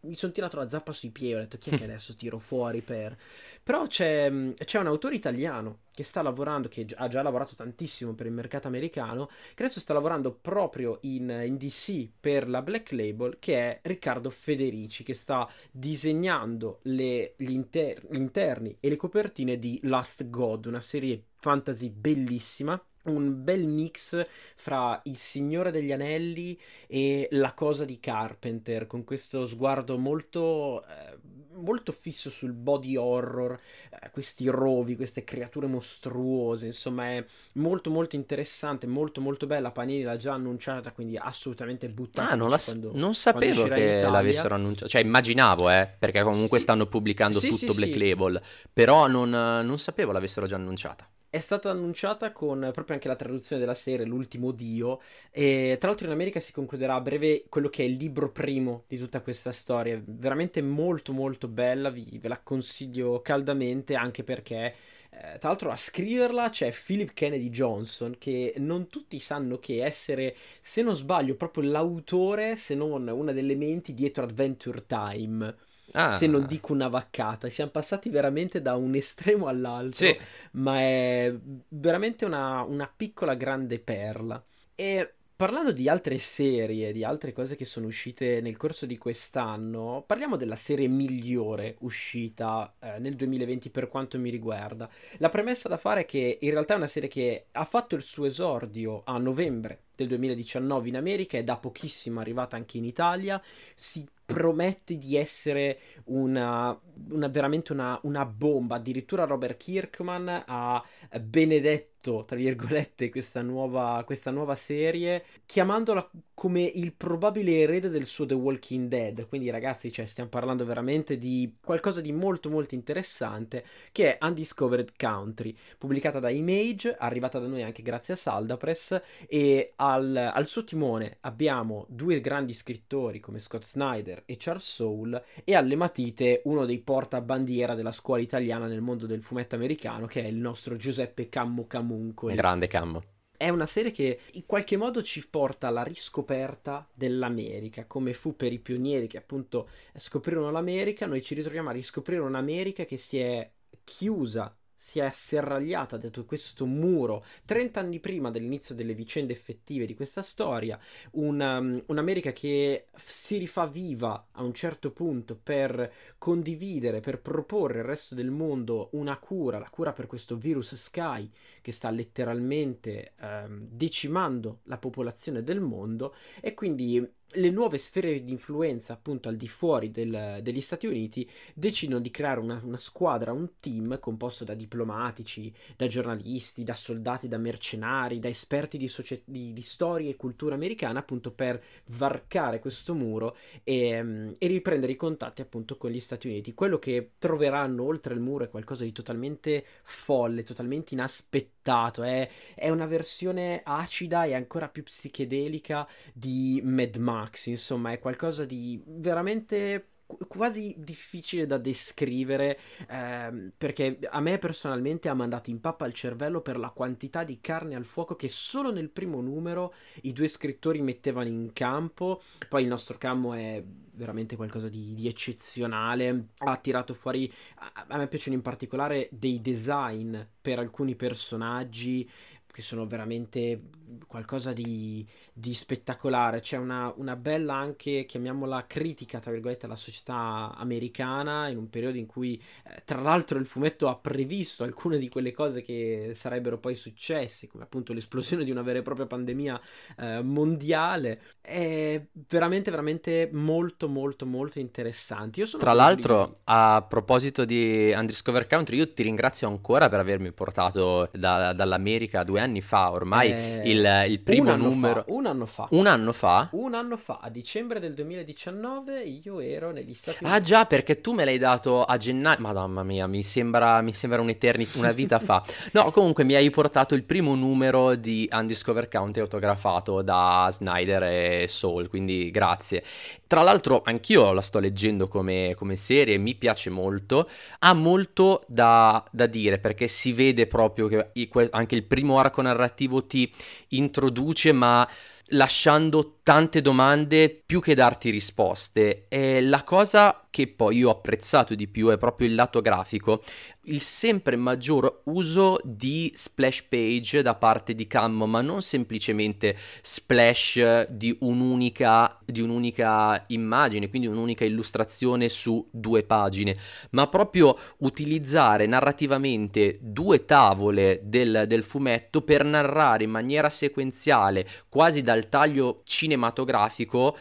mi 0.00 0.14
sono 0.14 0.32
tirato 0.32 0.56
la 0.56 0.68
zappa 0.68 0.92
sui 0.92 1.10
piedi. 1.10 1.34
Ho 1.34 1.38
detto 1.38 1.58
chi 1.58 1.70
è 1.70 1.78
che 1.78 1.84
adesso 1.84 2.14
tiro 2.14 2.38
fuori 2.38 2.82
per. 2.82 3.16
Però 3.62 3.86
c'è, 3.86 4.30
c'è 4.54 4.78
un 4.78 4.86
autore 4.86 5.14
italiano 5.14 5.78
che 5.94 6.02
sta 6.02 6.20
lavorando, 6.20 6.68
che 6.68 6.86
ha 6.94 7.08
già 7.08 7.22
lavorato 7.22 7.54
tantissimo 7.54 8.12
per 8.12 8.26
il 8.26 8.32
mercato 8.32 8.68
americano, 8.68 9.30
che 9.54 9.62
adesso 9.62 9.80
sta 9.80 9.94
lavorando 9.94 10.32
proprio 10.32 10.98
in, 11.02 11.30
in 11.44 11.56
DC 11.56 12.10
per 12.20 12.48
la 12.48 12.60
Black 12.60 12.92
Label, 12.92 13.38
che 13.38 13.56
è 13.56 13.78
Riccardo 13.82 14.28
Federici, 14.28 15.04
che 15.04 15.14
sta 15.14 15.48
disegnando 15.70 16.80
le, 16.82 17.34
gli, 17.36 17.52
inter- 17.52 18.04
gli 18.10 18.16
interni 18.16 18.76
e 18.78 18.88
le 18.90 18.96
copertine 18.96 19.58
di 19.58 19.80
Last 19.84 20.28
God, 20.28 20.66
una 20.66 20.80
serie 20.80 21.28
fantasy 21.36 21.88
bellissima 21.88 22.82
un 23.04 23.42
bel 23.42 23.64
mix 23.64 24.26
fra 24.54 25.00
Il 25.04 25.16
Signore 25.16 25.70
degli 25.70 25.92
Anelli 25.92 26.58
e 26.86 27.28
La 27.32 27.52
cosa 27.52 27.84
di 27.84 27.98
Carpenter, 28.00 28.86
con 28.86 29.04
questo 29.04 29.46
sguardo 29.46 29.98
molto, 29.98 30.84
eh, 30.86 31.18
molto 31.54 31.92
fisso 31.92 32.30
sul 32.30 32.52
body 32.52 32.96
horror, 32.96 33.58
eh, 33.90 34.10
questi 34.10 34.48
rovi, 34.48 34.96
queste 34.96 35.24
creature 35.24 35.66
mostruose, 35.66 36.66
insomma 36.66 37.10
è 37.10 37.24
molto 37.54 37.90
molto 37.90 38.16
interessante, 38.16 38.86
molto 38.86 39.20
molto 39.20 39.46
bella, 39.46 39.70
Panini 39.70 40.02
l'ha 40.02 40.16
già 40.16 40.32
annunciata, 40.32 40.92
quindi 40.92 41.16
assolutamente 41.16 41.88
buttata. 41.88 42.30
Ah, 42.30 42.34
non, 42.34 42.48
la, 42.48 42.58
quando, 42.62 42.92
non 42.94 43.14
sapevo 43.14 43.64
che 43.64 44.02
l'avessero 44.02 44.54
annunciata, 44.54 44.88
cioè 44.88 45.02
immaginavo, 45.02 45.70
eh, 45.70 45.88
perché 45.98 46.22
comunque 46.22 46.58
sì. 46.58 46.64
stanno 46.64 46.86
pubblicando 46.86 47.38
sì, 47.38 47.48
tutto 47.48 47.72
sì, 47.72 47.80
Black 47.80 47.96
Label, 47.96 48.40
però 48.72 49.06
non, 49.08 49.28
non 49.30 49.78
sapevo 49.78 50.12
l'avessero 50.12 50.46
già 50.46 50.56
annunciata 50.56 51.06
è 51.34 51.40
stata 51.40 51.68
annunciata 51.68 52.30
con 52.30 52.60
proprio 52.72 52.94
anche 52.94 53.08
la 53.08 53.16
traduzione 53.16 53.60
della 53.60 53.74
serie, 53.74 54.06
L'ultimo 54.06 54.52
Dio, 54.52 55.00
e 55.32 55.76
tra 55.80 55.88
l'altro 55.88 56.06
in 56.06 56.12
America 56.12 56.38
si 56.38 56.52
concluderà 56.52 56.94
a 56.94 57.00
breve 57.00 57.46
quello 57.48 57.68
che 57.68 57.82
è 57.82 57.86
il 57.86 57.96
libro 57.96 58.30
primo 58.30 58.84
di 58.86 58.96
tutta 58.98 59.20
questa 59.20 59.50
storia, 59.50 60.00
veramente 60.04 60.62
molto 60.62 61.12
molto 61.12 61.48
bella, 61.48 61.90
vi, 61.90 62.18
ve 62.20 62.28
la 62.28 62.40
consiglio 62.40 63.20
caldamente 63.20 63.96
anche 63.96 64.22
perché... 64.22 64.74
Eh, 65.10 65.38
tra 65.38 65.50
l'altro 65.50 65.70
a 65.70 65.76
scriverla 65.76 66.50
c'è 66.50 66.72
Philip 66.72 67.12
Kennedy 67.12 67.48
Johnson, 67.50 68.16
che 68.18 68.54
non 68.58 68.88
tutti 68.88 69.18
sanno 69.20 69.58
che 69.58 69.84
essere, 69.84 70.36
se 70.60 70.82
non 70.82 70.96
sbaglio, 70.96 71.36
proprio 71.36 71.70
l'autore, 71.70 72.56
se 72.56 72.74
non 72.74 73.06
una 73.08 73.32
delle 73.32 73.54
menti 73.54 73.94
dietro 73.94 74.24
Adventure 74.24 74.86
Time. 74.86 75.54
Ah. 75.92 76.16
Se 76.16 76.26
non 76.26 76.46
dico 76.46 76.72
una 76.72 76.88
vaccata, 76.88 77.48
siamo 77.48 77.70
passati 77.70 78.08
veramente 78.08 78.60
da 78.60 78.74
un 78.74 78.94
estremo 78.94 79.46
all'altro, 79.46 80.06
sì. 80.06 80.18
ma 80.52 80.78
è 80.78 81.34
veramente 81.68 82.24
una, 82.24 82.62
una 82.62 82.90
piccola 82.94 83.34
grande 83.34 83.78
perla. 83.78 84.42
E 84.74 85.14
Parlando 85.36 85.72
di 85.72 85.88
altre 85.88 86.16
serie, 86.18 86.92
di 86.92 87.02
altre 87.02 87.32
cose 87.32 87.56
che 87.56 87.64
sono 87.64 87.88
uscite 87.88 88.40
nel 88.40 88.56
corso 88.56 88.86
di 88.86 88.96
quest'anno, 88.96 90.04
parliamo 90.06 90.36
della 90.36 90.54
serie 90.54 90.86
migliore 90.86 91.74
uscita 91.80 92.76
eh, 92.78 93.00
nel 93.00 93.16
2020 93.16 93.68
per 93.70 93.88
quanto 93.88 94.16
mi 94.16 94.30
riguarda. 94.30 94.88
La 95.16 95.30
premessa 95.30 95.68
da 95.68 95.76
fare 95.76 96.02
è 96.02 96.04
che 96.06 96.38
in 96.40 96.50
realtà 96.50 96.74
è 96.74 96.76
una 96.76 96.86
serie 96.86 97.08
che 97.08 97.46
ha 97.50 97.64
fatto 97.64 97.96
il 97.96 98.02
suo 98.02 98.26
esordio 98.26 99.02
a 99.04 99.18
novembre 99.18 99.86
del 99.96 100.06
2019 100.06 100.88
in 100.88 100.96
America, 100.96 101.36
è 101.36 101.42
da 101.42 101.56
pochissimo 101.56 102.20
arrivata 102.20 102.54
anche 102.54 102.78
in 102.78 102.84
Italia, 102.84 103.42
si 103.74 104.06
promette 104.24 104.96
di 104.96 105.16
essere 105.16 105.78
una, 106.04 106.78
una 107.10 107.28
veramente 107.28 107.72
una, 107.72 107.98
una, 108.02 108.24
bomba. 108.24 108.76
Addirittura 108.76 109.24
Robert 109.24 109.56
Kirkman 109.56 110.44
ha 110.46 110.82
benedetto, 111.20 111.92
tra 112.26 112.36
virgolette, 112.36 113.08
questa 113.08 113.40
nuova, 113.40 114.02
questa 114.04 114.30
nuova 114.30 114.54
serie, 114.54 115.24
chiamandola 115.46 116.10
come 116.34 116.62
il 116.62 116.92
probabile 116.92 117.60
erede 117.60 117.88
del 117.88 118.04
suo 118.04 118.26
The 118.26 118.34
Walking 118.34 118.88
Dead. 118.88 119.26
Quindi, 119.28 119.48
ragazzi, 119.50 119.90
cioè, 119.90 120.04
stiamo 120.04 120.28
parlando 120.28 120.64
veramente 120.66 121.16
di 121.16 121.56
qualcosa 121.64 122.00
di 122.00 122.12
molto, 122.12 122.50
molto 122.50 122.74
interessante, 122.74 123.64
che 123.90 124.18
è 124.18 124.24
Undiscovered 124.24 124.92
Country, 124.98 125.56
pubblicata 125.78 126.18
da 126.18 126.28
Image, 126.28 126.94
arrivata 126.98 127.38
da 127.38 127.46
noi 127.46 127.62
anche 127.62 127.82
grazie 127.82 128.14
a 128.14 128.16
Saldapress, 128.18 129.00
e 129.26 129.72
al, 129.76 130.14
al 130.16 130.46
suo 130.46 130.64
timone 130.64 131.16
abbiamo 131.20 131.86
due 131.88 132.20
grandi 132.20 132.52
scrittori 132.52 133.20
come 133.20 133.38
Scott 133.38 133.64
Snyder 133.64 134.24
e 134.26 134.36
Charles 134.38 134.64
Soule, 134.64 135.24
e 135.44 135.54
alle 135.54 135.76
matite 135.76 136.42
uno 136.44 136.66
dei 136.66 136.80
portabandiera 136.80 137.74
della 137.74 137.92
scuola 137.92 138.20
italiana 138.20 138.66
nel 138.66 138.82
mondo 138.82 139.06
del 139.06 139.22
fumetto 139.22 139.54
americano, 139.54 140.06
che 140.06 140.22
è 140.22 140.26
il 140.26 140.36
nostro 140.36 140.76
Giuseppe 140.76 141.28
Cammo 141.28 141.66
Camunco. 141.94 142.26
Grande 142.26 142.66
Cammo 142.66 143.02
è 143.36 143.48
una 143.48 143.66
serie 143.66 143.90
che 143.90 144.20
in 144.32 144.46
qualche 144.46 144.76
modo 144.76 145.02
ci 145.02 145.28
porta 145.28 145.66
alla 145.68 145.82
riscoperta 145.82 146.88
dell'America, 146.94 147.84
come 147.84 148.12
fu 148.12 148.36
per 148.36 148.52
i 148.52 148.60
pionieri 148.60 149.06
che 149.06 149.18
appunto 149.18 149.68
scoprirono 149.96 150.50
l'America, 150.50 151.06
noi 151.06 151.20
ci 151.20 151.34
ritroviamo 151.34 151.68
a 151.68 151.72
riscoprire 151.72 152.20
un'America 152.20 152.84
che 152.84 152.96
si 152.96 153.18
è 153.18 153.50
chiusa 153.82 154.56
si 154.84 154.98
è 154.98 155.08
serragliata 155.10 155.96
dietro 155.96 156.26
questo 156.26 156.66
muro. 156.66 157.24
30 157.46 157.80
anni 157.80 158.00
prima 158.00 158.30
dell'inizio 158.30 158.74
delle 158.74 158.92
vicende 158.92 159.32
effettive 159.32 159.86
di 159.86 159.94
questa 159.94 160.20
storia, 160.20 160.78
una, 161.12 161.56
um, 161.56 161.82
un'America 161.86 162.32
che 162.32 162.88
si 162.94 163.38
rifà 163.38 163.64
viva 163.64 164.28
a 164.32 164.42
un 164.42 164.52
certo 164.52 164.90
punto 164.90 165.40
per 165.42 165.90
condividere, 166.18 167.00
per 167.00 167.22
proporre 167.22 167.78
al 167.78 167.86
resto 167.86 168.14
del 168.14 168.30
mondo 168.30 168.90
una 168.92 169.16
cura, 169.16 169.58
la 169.58 169.70
cura 169.70 169.94
per 169.94 170.06
questo 170.06 170.36
virus 170.36 170.74
Sky 170.74 171.30
che 171.62 171.72
sta 171.72 171.88
letteralmente 171.88 173.14
um, 173.22 173.66
decimando 173.70 174.60
la 174.64 174.76
popolazione 174.76 175.42
del 175.42 175.60
mondo. 175.60 176.14
E 176.42 176.52
quindi 176.52 177.02
le 177.32 177.50
nuove 177.50 177.78
sfere 177.78 178.22
di 178.22 178.30
influenza, 178.30 178.92
appunto 178.92 179.28
al 179.28 179.36
di 179.36 179.48
fuori 179.48 179.90
del, 179.90 180.38
degli 180.42 180.60
Stati 180.60 180.86
Uniti, 180.86 181.28
decidono 181.54 182.00
di 182.00 182.10
creare 182.10 182.40
una, 182.40 182.60
una, 182.64 182.78
squadra, 182.78 183.32
un 183.32 183.58
team 183.60 183.98
composto 183.98 184.44
da 184.44 184.54
diplomatici, 184.54 185.52
da 185.76 185.86
giornalisti, 185.86 186.64
da 186.64 186.74
soldati, 186.74 187.28
da 187.28 187.38
mercenari, 187.38 188.18
da 188.18 188.28
esperti 188.28 188.78
di, 188.78 188.88
socie- 188.88 189.22
di, 189.24 189.52
di 189.52 189.62
storia 189.62 190.10
e 190.10 190.16
cultura 190.16 190.54
americana, 190.54 191.00
appunto 191.00 191.32
per 191.32 191.62
varcare 191.86 192.60
questo 192.60 192.94
muro 192.94 193.36
e, 193.62 194.00
um, 194.00 194.32
e, 194.38 194.46
riprendere 194.46 194.92
i 194.92 194.96
contatti 194.96 195.42
appunto 195.42 195.76
con 195.76 195.90
gli 195.90 196.00
Stati 196.00 196.28
Uniti. 196.28 196.54
Quello 196.54 196.78
che 196.78 197.12
troveranno 197.18 197.82
oltre 197.84 198.14
il 198.14 198.20
muro 198.20 198.44
è 198.44 198.48
qualcosa 198.48 198.84
di 198.84 198.92
totalmente 198.92 199.64
folle, 199.82 200.44
totalmente 200.44 200.94
inaspettato, 200.94 201.53
è, 202.02 202.28
è 202.54 202.68
una 202.70 202.86
versione 202.86 203.60
acida 203.64 204.24
e 204.24 204.34
ancora 204.34 204.68
più 204.68 204.82
psichedelica 204.82 205.86
di 206.12 206.60
Mad 206.64 206.96
Max, 206.96 207.46
insomma, 207.46 207.92
è 207.92 207.98
qualcosa 207.98 208.44
di 208.44 208.82
veramente 208.86 209.88
quasi 210.28 210.74
difficile 210.78 211.46
da 211.46 211.58
descrivere 211.58 212.58
ehm, 212.88 213.52
perché 213.56 213.98
a 214.08 214.20
me 214.20 214.38
personalmente 214.38 215.08
ha 215.08 215.14
mandato 215.14 215.50
in 215.50 215.60
pappa 215.60 215.86
il 215.86 215.92
cervello 215.92 216.40
per 216.40 216.58
la 216.58 216.70
quantità 216.70 217.24
di 217.24 217.40
carne 217.40 217.74
al 217.74 217.84
fuoco 217.84 218.16
che 218.16 218.28
solo 218.28 218.72
nel 218.72 218.90
primo 218.90 219.20
numero 219.20 219.74
i 220.02 220.12
due 220.12 220.28
scrittori 220.28 220.80
mettevano 220.82 221.28
in 221.28 221.52
campo. 221.52 222.22
Poi 222.48 222.62
il 222.62 222.68
nostro 222.68 222.98
cammo 222.98 223.34
è 223.34 223.62
veramente 223.94 224.36
qualcosa 224.36 224.68
di, 224.68 224.94
di 224.94 225.06
eccezionale 225.06 226.28
ha 226.38 226.56
tirato 226.56 226.94
fuori 226.94 227.32
a, 227.56 227.86
a 227.88 227.96
me 227.96 228.08
piacciono 228.08 228.36
in 228.36 228.42
particolare 228.42 229.08
dei 229.12 229.40
design 229.40 230.18
per 230.40 230.58
alcuni 230.58 230.94
personaggi 230.96 232.08
che 232.54 232.62
sono 232.62 232.86
veramente 232.86 233.62
qualcosa 234.06 234.52
di, 234.52 235.04
di 235.32 235.52
spettacolare. 235.54 236.38
C'è 236.38 236.56
una, 236.56 236.92
una, 236.98 237.16
bella 237.16 237.54
anche, 237.54 238.04
chiamiamola 238.04 238.64
critica, 238.68 239.18
tra 239.18 239.32
virgolette, 239.32 239.66
alla 239.66 239.74
società 239.74 240.54
americana 240.56 241.48
in 241.48 241.56
un 241.56 241.68
periodo 241.68 241.98
in 241.98 242.06
cui, 242.06 242.40
eh, 242.64 242.82
tra 242.84 243.00
l'altro, 243.00 243.40
il 243.40 243.46
fumetto 243.46 243.88
ha 243.88 243.96
previsto 243.96 244.62
alcune 244.62 244.98
di 244.98 245.08
quelle 245.08 245.32
cose 245.32 245.62
che 245.62 246.12
sarebbero 246.14 246.58
poi 246.58 246.76
successe, 246.76 247.48
come 247.48 247.64
appunto 247.64 247.92
l'esplosione 247.92 248.44
di 248.44 248.52
una 248.52 248.62
vera 248.62 248.78
e 248.78 248.82
propria 248.82 249.06
pandemia 249.06 249.60
eh, 249.98 250.22
mondiale. 250.22 251.20
È 251.40 252.00
veramente, 252.28 252.70
veramente 252.70 253.28
molto, 253.32 253.88
molto, 253.88 254.26
molto 254.26 254.60
interessante. 254.60 255.44
tra 255.58 255.72
l'altro, 255.72 256.26
di... 256.26 256.40
a 256.44 256.86
proposito 256.88 257.44
di 257.44 257.92
Undiscover 257.92 258.46
Country, 258.46 258.76
io 258.76 258.92
ti 258.92 259.02
ringrazio 259.02 259.48
ancora 259.48 259.88
per 259.88 259.98
avermi 259.98 260.30
portato 260.30 261.10
da, 261.12 261.52
dall'America 261.52 262.22
due 262.22 262.40
anni 262.40 262.43
fa 262.60 262.90
ormai 262.90 263.32
eh, 263.32 263.62
il, 263.64 264.04
il, 264.08 264.20
primo 264.20 264.52
un 264.52 264.60
numero. 264.60 265.02
Fa, 265.02 265.12
un 265.12 265.26
anno 265.26 265.46
fa. 265.46 265.68
Un 265.70 265.86
anno 265.86 266.12
fa? 266.12 266.48
Un 266.52 266.74
anno 266.74 266.96
fa, 266.96 267.18
a 267.20 267.28
dicembre 267.28 267.80
del 267.80 267.94
2019, 267.94 269.02
io 269.02 269.40
ero 269.40 269.70
negli 269.70 269.94
Stati 269.94 270.18
Uniti. 270.22 270.36
Ah 270.36 270.40
già, 270.40 270.66
perché 270.66 271.00
tu 271.00 271.12
me 271.12 271.24
l'hai 271.24 271.38
dato 271.38 271.84
a 271.84 271.96
gennaio. 271.96 272.40
Madonna 272.40 272.82
mia, 272.82 273.06
mi 273.06 273.22
sembra, 273.22 273.80
mi 273.80 273.92
sembra 273.92 274.20
un'eternità, 274.20 274.78
una 274.78 274.92
vita 274.92 275.18
fa. 275.18 275.42
No, 275.72 275.90
comunque 275.90 276.24
mi 276.24 276.34
hai 276.34 276.50
portato 276.50 276.94
il 276.94 277.04
primo 277.04 277.34
numero 277.34 277.94
di 277.94 278.28
Undiscovered 278.30 278.90
County 278.90 279.20
autografato 279.20 280.02
da 280.02 280.48
Snyder 280.50 281.02
e 281.04 281.46
Soul, 281.48 281.88
quindi 281.88 282.30
grazie. 282.30 282.82
Tra 283.26 283.42
l'altro 283.42 283.82
anch'io 283.84 284.32
la 284.32 284.40
sto 284.40 284.58
leggendo 284.58 285.08
come, 285.08 285.54
come 285.56 285.76
serie, 285.76 286.18
mi 286.18 286.34
piace 286.34 286.70
molto, 286.70 287.28
ha 287.60 287.72
molto 287.72 288.44
da, 288.46 289.02
da, 289.10 289.26
dire 289.26 289.58
perché 289.58 289.88
si 289.88 290.12
vede 290.12 290.46
proprio 290.46 290.86
che 290.86 291.10
anche 291.50 291.74
il 291.74 291.84
primo 291.84 292.18
arco 292.18 292.33
narrativo 292.42 293.04
ti 293.06 293.30
introduce 293.68 294.52
ma 294.52 294.88
lasciando 295.28 296.13
tante 296.24 296.62
domande 296.62 297.42
più 297.44 297.60
che 297.60 297.74
darti 297.74 298.10
risposte. 298.10 299.06
E 299.08 299.42
la 299.42 299.62
cosa 299.62 300.26
che 300.30 300.48
poi 300.48 300.78
io 300.78 300.88
ho 300.88 300.92
apprezzato 300.92 301.54
di 301.54 301.68
più 301.68 301.90
è 301.90 301.98
proprio 301.98 302.26
il 302.26 302.34
lato 302.34 302.60
grafico 302.60 303.22
il 303.66 303.80
sempre 303.80 304.36
maggior 304.36 305.02
uso 305.04 305.58
di 305.62 306.10
splash 306.14 306.64
page 306.64 307.22
da 307.22 307.34
parte 307.34 307.74
di 307.74 307.86
Cammo, 307.86 308.26
ma 308.26 308.40
non 308.40 308.62
semplicemente 308.62 309.56
splash 309.80 310.88
di 310.88 311.16
un'unica, 311.20 312.18
di 312.24 312.40
un'unica 312.40 313.22
immagine, 313.28 313.88
quindi 313.88 314.08
un'unica 314.08 314.44
illustrazione 314.44 315.28
su 315.28 315.66
due 315.70 316.02
pagine, 316.02 316.56
ma 316.90 317.06
proprio 317.06 317.56
utilizzare 317.78 318.66
narrativamente 318.66 319.78
due 319.80 320.24
tavole 320.24 321.00
del, 321.04 321.44
del 321.46 321.64
fumetto 321.64 322.22
per 322.22 322.44
narrare 322.44 323.04
in 323.04 323.10
maniera 323.10 323.48
sequenziale, 323.48 324.46
quasi 324.68 325.02
dal 325.02 325.28
taglio 325.28 325.82
cinematografico, 325.84 326.13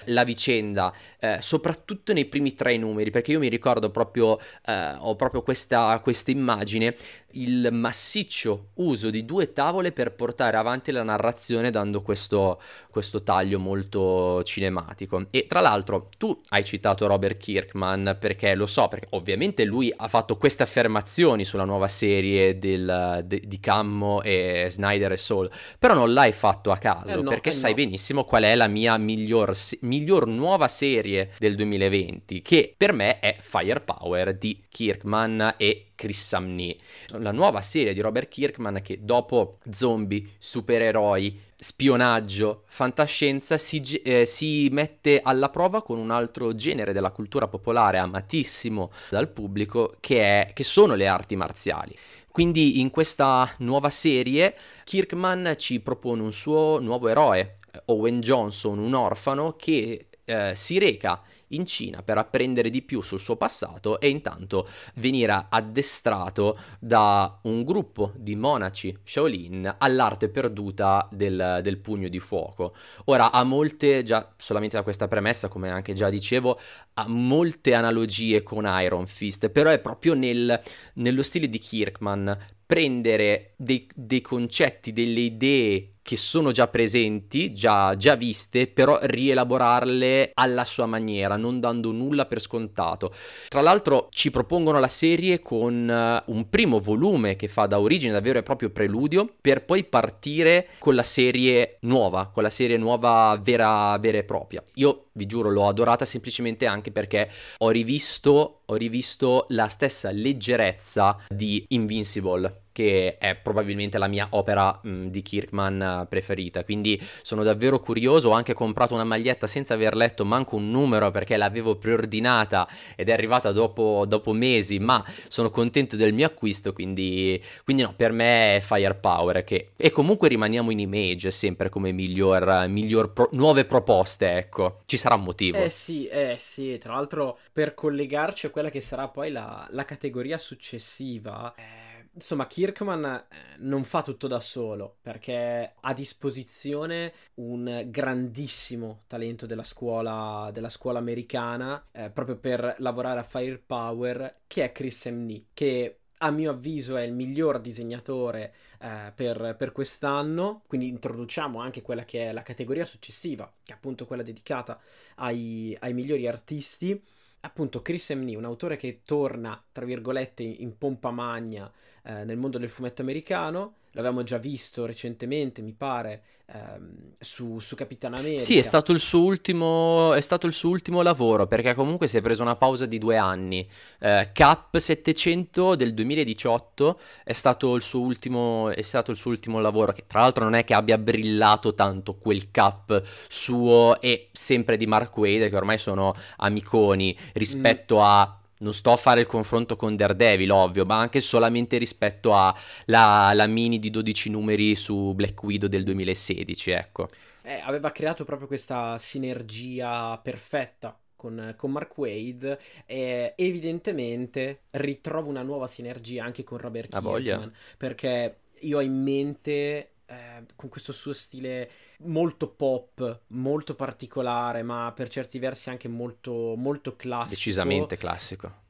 la 0.05 0.23
vicenda, 0.23 0.93
eh, 1.19 1.37
soprattutto 1.39 2.13
nei 2.13 2.25
primi 2.25 2.53
tre 2.53 2.77
numeri, 2.77 3.09
perché 3.09 3.31
io 3.31 3.39
mi 3.39 3.49
ricordo 3.49 3.89
proprio, 3.89 4.39
eh, 4.65 4.95
ho 4.99 5.15
proprio 5.15 5.41
questa, 5.41 5.99
questa 6.01 6.31
immagine 6.31 6.95
il 7.33 7.69
massiccio 7.71 8.69
uso 8.75 9.09
di 9.09 9.25
due 9.25 9.53
tavole 9.53 9.91
per 9.91 10.13
portare 10.13 10.57
avanti 10.57 10.91
la 10.91 11.03
narrazione 11.03 11.71
dando 11.71 12.01
questo, 12.01 12.61
questo 12.89 13.23
taglio 13.23 13.59
molto 13.59 14.43
cinematico. 14.43 15.25
E 15.29 15.45
tra 15.47 15.59
l'altro 15.59 16.09
tu 16.17 16.39
hai 16.49 16.63
citato 16.63 17.07
Robert 17.07 17.37
Kirkman 17.37 18.17
perché 18.19 18.55
lo 18.55 18.65
so, 18.65 18.87
perché 18.87 19.07
ovviamente 19.11 19.63
lui 19.63 19.91
ha 19.95 20.07
fatto 20.07 20.37
queste 20.37 20.63
affermazioni 20.63 21.45
sulla 21.45 21.65
nuova 21.65 21.87
serie 21.87 22.57
del, 22.57 23.21
de, 23.25 23.41
di 23.45 23.59
Cammo 23.59 24.21
e 24.21 24.67
Snyder 24.69 25.13
e 25.13 25.17
Soul, 25.17 25.49
però 25.79 25.93
non 25.93 26.13
l'hai 26.13 26.31
fatto 26.31 26.71
a 26.71 26.77
caso 26.77 27.13
eh 27.13 27.21
no, 27.21 27.29
perché 27.29 27.49
eh 27.49 27.53
sai 27.53 27.71
no. 27.71 27.77
benissimo 27.77 28.23
qual 28.25 28.43
è 28.43 28.55
la 28.55 28.67
mia 28.67 28.82
miglior, 28.97 29.55
miglior 29.81 30.27
nuova 30.27 30.67
serie 30.67 31.31
del 31.39 31.55
2020 31.55 32.41
che 32.41 32.73
per 32.75 32.93
me 32.93 33.19
è 33.19 33.35
Firepower 33.39 34.37
di 34.37 34.63
Kirkman 34.69 35.55
e 35.57 35.87
Chris 35.95 36.27
Samney, 36.27 36.77
la 37.11 37.31
nuova 37.31 37.61
serie 37.61 37.93
di 37.93 38.01
Robert 38.01 38.27
Kirkman 38.27 38.81
che 38.81 38.99
dopo 39.01 39.59
zombie, 39.71 40.31
supereroi, 40.37 41.39
spionaggio, 41.55 42.63
fantascienza 42.65 43.57
si, 43.57 43.81
eh, 44.03 44.25
si, 44.25 44.67
mette 44.71 45.21
alla 45.23 45.49
prova 45.49 45.81
con 45.81 45.97
un 45.97 46.11
altro 46.11 46.55
genere 46.55 46.91
della 46.91 47.11
cultura 47.11 47.47
popolare 47.47 47.99
amatissimo 47.99 48.91
dal 49.09 49.29
pubblico 49.29 49.95
che, 50.01 50.19
è, 50.19 50.51
che 50.53 50.63
sono 50.63 50.95
le 50.95 51.07
arti 51.07 51.37
marziali. 51.37 51.95
Quindi 52.29 52.81
in 52.81 52.89
questa 52.89 53.49
nuova 53.59 53.89
serie 53.89 54.55
Kirkman 54.83 55.53
ci 55.57 55.79
propone 55.79 56.23
un 56.23 56.33
suo 56.33 56.79
nuovo 56.79 57.07
eroe, 57.07 57.57
Owen 57.85 58.21
Johnson, 58.21 58.77
un 58.77 58.93
orfano 58.93 59.55
che 59.55 60.07
eh, 60.25 60.53
si 60.55 60.79
reca 60.79 61.21
in 61.53 61.65
Cina 61.65 62.01
per 62.01 62.17
apprendere 62.17 62.69
di 62.69 62.81
più 62.81 63.01
sul 63.01 63.19
suo 63.19 63.35
passato 63.35 63.99
e 63.99 64.09
intanto 64.09 64.67
venire 64.95 65.45
addestrato 65.49 66.57
da 66.79 67.39
un 67.43 67.63
gruppo 67.63 68.11
di 68.15 68.35
monaci 68.35 68.97
Shaolin 69.03 69.75
all'arte 69.77 70.29
perduta 70.29 71.07
del, 71.11 71.59
del 71.61 71.77
pugno 71.77 72.07
di 72.07 72.19
fuoco. 72.19 72.73
Ora 73.05 73.31
ha 73.31 73.43
molte, 73.43 74.03
già 74.03 74.33
solamente 74.37 74.75
da 74.75 74.83
questa 74.83 75.07
premessa, 75.07 75.47
come 75.47 75.69
anche 75.69 75.93
già 75.93 76.09
dicevo, 76.09 76.59
ha 76.93 77.07
molte 77.07 77.73
analogie 77.73 78.43
con 78.43 78.65
Iron 78.81 79.05
Fist, 79.07 79.49
però 79.49 79.69
è 79.69 79.79
proprio 79.79 80.13
nel, 80.13 80.59
nello 80.95 81.23
stile 81.23 81.49
di 81.49 81.59
Kirkman 81.59 82.35
prendere 82.65 83.53
dei, 83.57 83.87
dei 83.93 84.21
concetti, 84.21 84.93
delle 84.93 85.19
idee 85.19 85.92
che 86.03 86.17
sono 86.17 86.51
già 86.51 86.67
presenti, 86.67 87.53
già, 87.53 87.95
già, 87.95 88.15
viste, 88.15 88.67
però 88.67 88.99
rielaborarle 89.01 90.31
alla 90.33 90.65
sua 90.65 90.85
maniera, 90.85 91.37
non 91.37 91.59
dando 91.59 91.91
nulla 91.91 92.25
per 92.25 92.41
scontato. 92.41 93.13
Tra 93.47 93.61
l'altro 93.61 94.09
ci 94.11 94.29
propongono 94.29 94.79
la 94.79 94.87
serie 94.87 95.41
con 95.41 96.23
uh, 96.27 96.31
un 96.31 96.49
primo 96.49 96.79
volume 96.79 97.35
che 97.35 97.47
fa 97.47 97.65
da 97.65 97.79
origine 97.79 98.11
davvero 98.11 98.37
e 98.37 98.43
proprio 98.43 98.69
preludio, 98.69 99.27
per 99.39 99.63
poi 99.63 99.85
partire 99.85 100.67
con 100.77 100.93
la 100.93 101.03
serie 101.03 101.77
nuova, 101.81 102.29
con 102.31 102.43
la 102.43 102.49
serie 102.49 102.77
nuova 102.77 103.39
vera, 103.41 103.97
vera 103.97 104.17
e 104.17 104.23
propria. 104.25 104.61
Io 104.75 105.03
vi 105.13 105.25
giuro 105.25 105.49
l'ho 105.49 105.67
adorata 105.67 106.03
semplicemente 106.03 106.65
anche 106.65 106.91
perché 106.91 107.29
ho 107.59 107.69
rivisto, 107.69 108.63
ho 108.65 108.75
rivisto 108.75 109.45
la 109.49 109.69
stessa 109.69 110.11
leggerezza 110.11 111.17
di 111.29 111.63
Invincible 111.69 112.62
che 112.73 113.17
è 113.17 113.35
probabilmente 113.35 113.97
la 113.97 114.07
mia 114.07 114.27
opera 114.31 114.77
mh, 114.81 115.05
di 115.05 115.21
Kirkman 115.21 115.81
eh, 115.81 116.05
preferita. 116.09 116.65
Quindi 116.65 117.01
sono 117.21 117.43
davvero 117.43 117.79
curioso. 117.79 118.29
Ho 118.29 118.33
anche 118.33 118.53
comprato 118.53 118.93
una 118.93 119.05
maglietta 119.05 119.47
senza 119.47 119.75
aver 119.75 119.95
letto 119.95 120.25
manco 120.25 120.57
un 120.57 120.69
numero 120.69 121.11
perché 121.11 121.37
l'avevo 121.37 121.77
preordinata 121.77 122.67
ed 122.97 123.07
è 123.07 123.13
arrivata 123.13 123.51
dopo, 123.51 124.03
dopo 124.05 124.33
mesi. 124.33 124.79
Ma 124.79 125.01
sono 125.29 125.49
contento 125.49 125.95
del 125.95 126.13
mio 126.13 126.25
acquisto. 126.25 126.73
Quindi, 126.73 127.41
quindi 127.63 127.83
no, 127.83 127.93
per 127.95 128.11
me 128.11 128.57
è 128.57 128.59
Firepower. 128.59 129.43
Che... 129.43 129.69
E 129.77 129.91
comunque 129.91 130.27
rimaniamo 130.27 130.71
in 130.71 130.79
image 130.79 131.31
sempre 131.31 131.69
come 131.69 131.91
miglior, 131.91 132.65
miglior 132.67 133.13
pro... 133.13 133.29
nuove 133.33 133.65
proposte. 133.65 134.31
Ecco, 134.33 134.81
ci 134.85 134.97
sarà 134.97 135.15
un 135.15 135.23
motivo. 135.23 135.59
Eh 135.59 135.69
sì, 135.69 136.07
eh 136.07 136.35
sì. 136.39 136.77
Tra 136.79 136.95
l'altro, 136.95 137.37
per 137.53 137.75
collegarci 137.75 138.47
a 138.47 138.49
quella 138.49 138.71
che 138.71 138.81
sarà 138.81 139.07
poi 139.07 139.29
la, 139.29 139.67
la 139.69 139.85
categoria 139.85 140.39
successiva. 140.39 141.53
Eh 141.55 141.82
insomma, 142.13 142.47
Kirkman 142.47 143.05
eh, 143.05 143.25
non 143.59 143.83
fa 143.83 144.01
tutto 144.01 144.27
da 144.27 144.39
solo 144.39 144.97
perché 145.01 145.73
ha 145.79 145.89
a 145.89 145.93
disposizione 145.93 147.13
un 147.35 147.85
grandissimo 147.87 149.03
talento 149.07 149.45
della 149.45 149.63
scuola, 149.63 150.49
della 150.51 150.69
scuola 150.69 150.99
americana 150.99 151.87
eh, 151.91 152.09
proprio 152.09 152.37
per 152.37 152.75
lavorare 152.79 153.19
a 153.19 153.23
Firepower, 153.23 154.41
che 154.47 154.63
è 154.65 154.71
Chris 154.71 155.05
M. 155.05 155.25
Nee, 155.25 155.45
che 155.53 155.99
a 156.23 156.31
mio 156.31 156.51
avviso 156.51 156.95
è 156.95 157.03
il 157.03 157.13
miglior 157.13 157.59
disegnatore 157.59 158.53
eh, 158.79 159.11
per, 159.13 159.55
per, 159.57 159.71
quest'anno, 159.71 160.63
quindi 160.67 160.87
introduciamo 160.87 161.59
anche 161.59 161.81
quella 161.81 162.05
che 162.05 162.29
è 162.29 162.31
la 162.31 162.43
categoria 162.43 162.85
successiva, 162.85 163.51
che 163.61 163.73
è 163.73 163.75
appunto 163.75 164.05
quella 164.05 164.23
dedicata 164.23 164.79
ai, 165.15 165.75
ai 165.81 165.93
migliori 165.93 166.27
artisti. 166.27 167.01
Appunto, 167.41 167.81
Chris 167.81 168.09
M. 168.11 168.23
Nee, 168.23 168.37
un 168.37 168.45
autore 168.45 168.77
che 168.77 169.01
torna, 169.03 169.61
tra 169.71 169.83
virgolette, 169.83 170.43
in 170.43 170.77
pompa 170.77 171.11
magna 171.11 171.69
eh, 172.03 172.23
nel 172.23 172.37
mondo 172.37 172.57
del 172.57 172.69
fumetto 172.69 173.01
americano. 173.01 173.75
L'avevamo 173.91 174.23
già 174.23 174.37
visto 174.37 174.85
recentemente, 174.85 175.61
mi 175.61 175.73
pare, 175.73 176.23
ehm, 176.47 177.13
su, 177.19 177.59
su 177.59 177.75
Capitan 177.75 178.15
America. 178.15 178.41
Sì, 178.41 178.57
è 178.57 178.63
stato, 178.63 178.91
il 178.91 178.99
suo 178.99 179.21
ultimo, 179.21 180.13
è 180.13 180.21
stato 180.21 180.47
il 180.47 180.53
suo 180.53 180.69
ultimo 180.69 181.03
lavoro, 181.03 181.45
perché 181.45 181.75
comunque 181.75 182.07
si 182.07 182.17
è 182.17 182.21
preso 182.21 182.41
una 182.41 182.55
pausa 182.55 182.87
di 182.87 182.97
due 182.97 183.17
anni. 183.17 183.67
Eh, 183.99 184.31
Cap 184.33 184.75
700 184.75 185.75
del 185.75 185.93
2018 185.93 186.99
è 187.23 187.33
stato, 187.33 187.75
il 187.75 187.83
suo 187.83 188.01
ultimo, 188.01 188.71
è 188.71 188.81
stato 188.81 189.11
il 189.11 189.17
suo 189.17 189.29
ultimo 189.29 189.59
lavoro, 189.59 189.91
che 189.91 190.05
tra 190.07 190.21
l'altro 190.21 190.43
non 190.43 190.55
è 190.55 190.63
che 190.63 190.73
abbia 190.73 190.97
brillato 190.97 191.75
tanto 191.75 192.15
quel 192.15 192.49
Cap 192.49 193.01
suo 193.27 194.01
e 194.01 194.29
sempre 194.31 194.75
di 194.75 194.87
Mark 194.87 195.15
Wade, 195.15 195.49
che 195.49 195.55
ormai 195.55 195.77
sono 195.77 196.15
amiconi, 196.37 197.15
rispetto 197.33 197.97
mm. 197.97 198.01
a 198.01 198.37
non 198.63 198.73
sto 198.73 198.91
a 198.91 198.95
fare 198.95 199.19
il 199.19 199.27
confronto 199.27 199.75
con 199.75 199.95
Daredevil, 199.95 200.49
ovvio, 200.51 200.85
ma 200.85 200.99
anche 200.99 201.19
solamente 201.19 201.77
rispetto 201.77 202.33
alla 202.33 203.47
mini 203.47 203.77
di 203.77 203.91
12 203.91 204.31
numeri 204.31 204.73
su 204.75 205.13
Black 205.13 205.43
Widow 205.43 205.69
del 205.69 205.83
2016, 205.83 206.71
ecco. 206.71 207.07
Eh, 207.43 207.61
aveva 207.61 207.91
creato 207.91 208.23
proprio 208.23 208.47
questa 208.47 208.97
sinergia 208.97 210.17
perfetta 210.17 210.97
con, 211.13 211.53
con, 211.57 211.71
Mark 211.71 211.97
Wade 211.97 212.57
e 212.85 213.33
evidentemente 213.35 214.61
ritrovo 214.71 215.29
una 215.29 215.41
nuova 215.41 215.67
sinergia 215.67 216.23
anche 216.23 216.45
con 216.45 216.57
Robert 216.57 216.89
Kirkman 216.89 217.53
perché 217.77 218.37
io 218.61 218.77
ho 218.77 218.81
in 218.81 219.01
mente 219.01 219.92
eh, 220.05 220.43
con 220.55 220.69
questo 220.69 220.91
suo 220.91 221.13
stile 221.13 221.69
molto 221.99 222.47
pop, 222.49 223.21
molto 223.27 223.75
particolare, 223.75 224.63
ma 224.63 224.91
per 224.95 225.09
certi 225.09 225.39
versi 225.39 225.69
anche 225.69 225.87
molto, 225.87 226.55
molto 226.55 226.95
classico. 226.95 227.35
Decisamente 227.35 227.97
classico. 227.97 228.61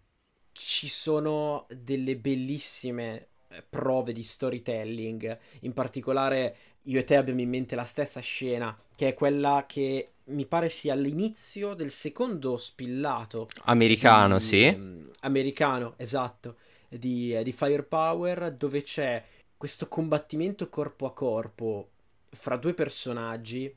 Ci 0.52 0.88
sono 0.88 1.66
delle 1.70 2.16
bellissime 2.16 3.28
eh, 3.50 3.64
prove 3.68 4.14
di 4.14 4.24
storytelling. 4.24 5.38
In 5.62 5.74
particolare, 5.74 6.56
io 6.84 7.00
e 7.00 7.04
te 7.04 7.16
abbiamo 7.16 7.42
in 7.42 7.50
mente 7.50 7.76
la 7.76 7.84
stessa 7.84 8.20
scena, 8.20 8.78
che 8.96 9.10
è 9.10 9.14
quella 9.14 9.66
che 9.68 10.14
mi 10.26 10.46
pare 10.46 10.70
sia 10.70 10.94
all'inizio 10.94 11.74
del 11.74 11.90
secondo 11.90 12.58
spillato 12.58 13.48
americano, 13.66 14.38
di, 14.38 14.44
sì. 14.44 14.68
Um, 14.68 15.10
americano, 15.22 15.96
esatto, 15.98 16.58
di, 16.88 17.38
di 17.44 17.52
Firepower, 17.52 18.54
dove 18.54 18.84
c'è 18.84 19.24
questo 19.64 19.88
combattimento 19.88 20.68
corpo 20.68 21.06
a 21.06 21.14
corpo 21.14 21.92
fra 22.32 22.58
due 22.58 22.74
personaggi 22.74 23.74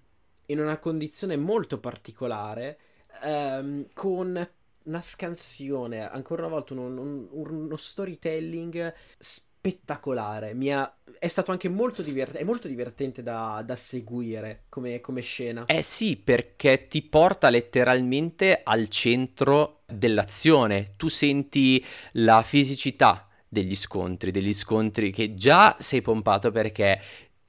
in 0.47 0.59
una 0.59 0.78
condizione 0.78 1.37
molto 1.37 1.78
particolare, 1.78 2.78
um, 3.23 3.87
con 3.93 4.50
una 4.83 5.00
scansione, 5.00 6.11
ancora 6.11 6.43
una 6.45 6.50
volta 6.50 6.73
uno, 6.73 6.87
uno, 6.87 7.28
uno 7.31 7.76
storytelling 7.76 8.93
spettacolare. 9.16 10.57
Ha... 10.73 10.97
È 11.21 11.28
stato 11.28 11.52
anche 11.52 11.69
molto, 11.69 12.02
divert... 12.02 12.43
molto 12.43 12.66
divertente 12.66 13.23
da, 13.23 13.62
da 13.64 13.76
seguire 13.76 14.64
come, 14.69 15.00
come, 15.00 15.21
scena. 15.21 15.66
Eh 15.66 15.83
sì, 15.83 16.16
perché 16.16 16.88
ti 16.88 17.00
porta 17.02 17.49
letteralmente 17.49 18.61
al 18.64 18.88
centro 18.88 19.83
dell'azione. 19.87 20.95
Tu 20.97 21.07
senti 21.07 21.81
la 22.14 22.43
fisicità 22.43 23.25
degli 23.56 23.76
scontri, 23.76 24.30
degli 24.30 24.52
scontri 24.52 25.10
che 25.10 25.34
già 25.34 25.76
sei 25.78 26.02
pompato 26.02 26.50
perché 26.50 27.00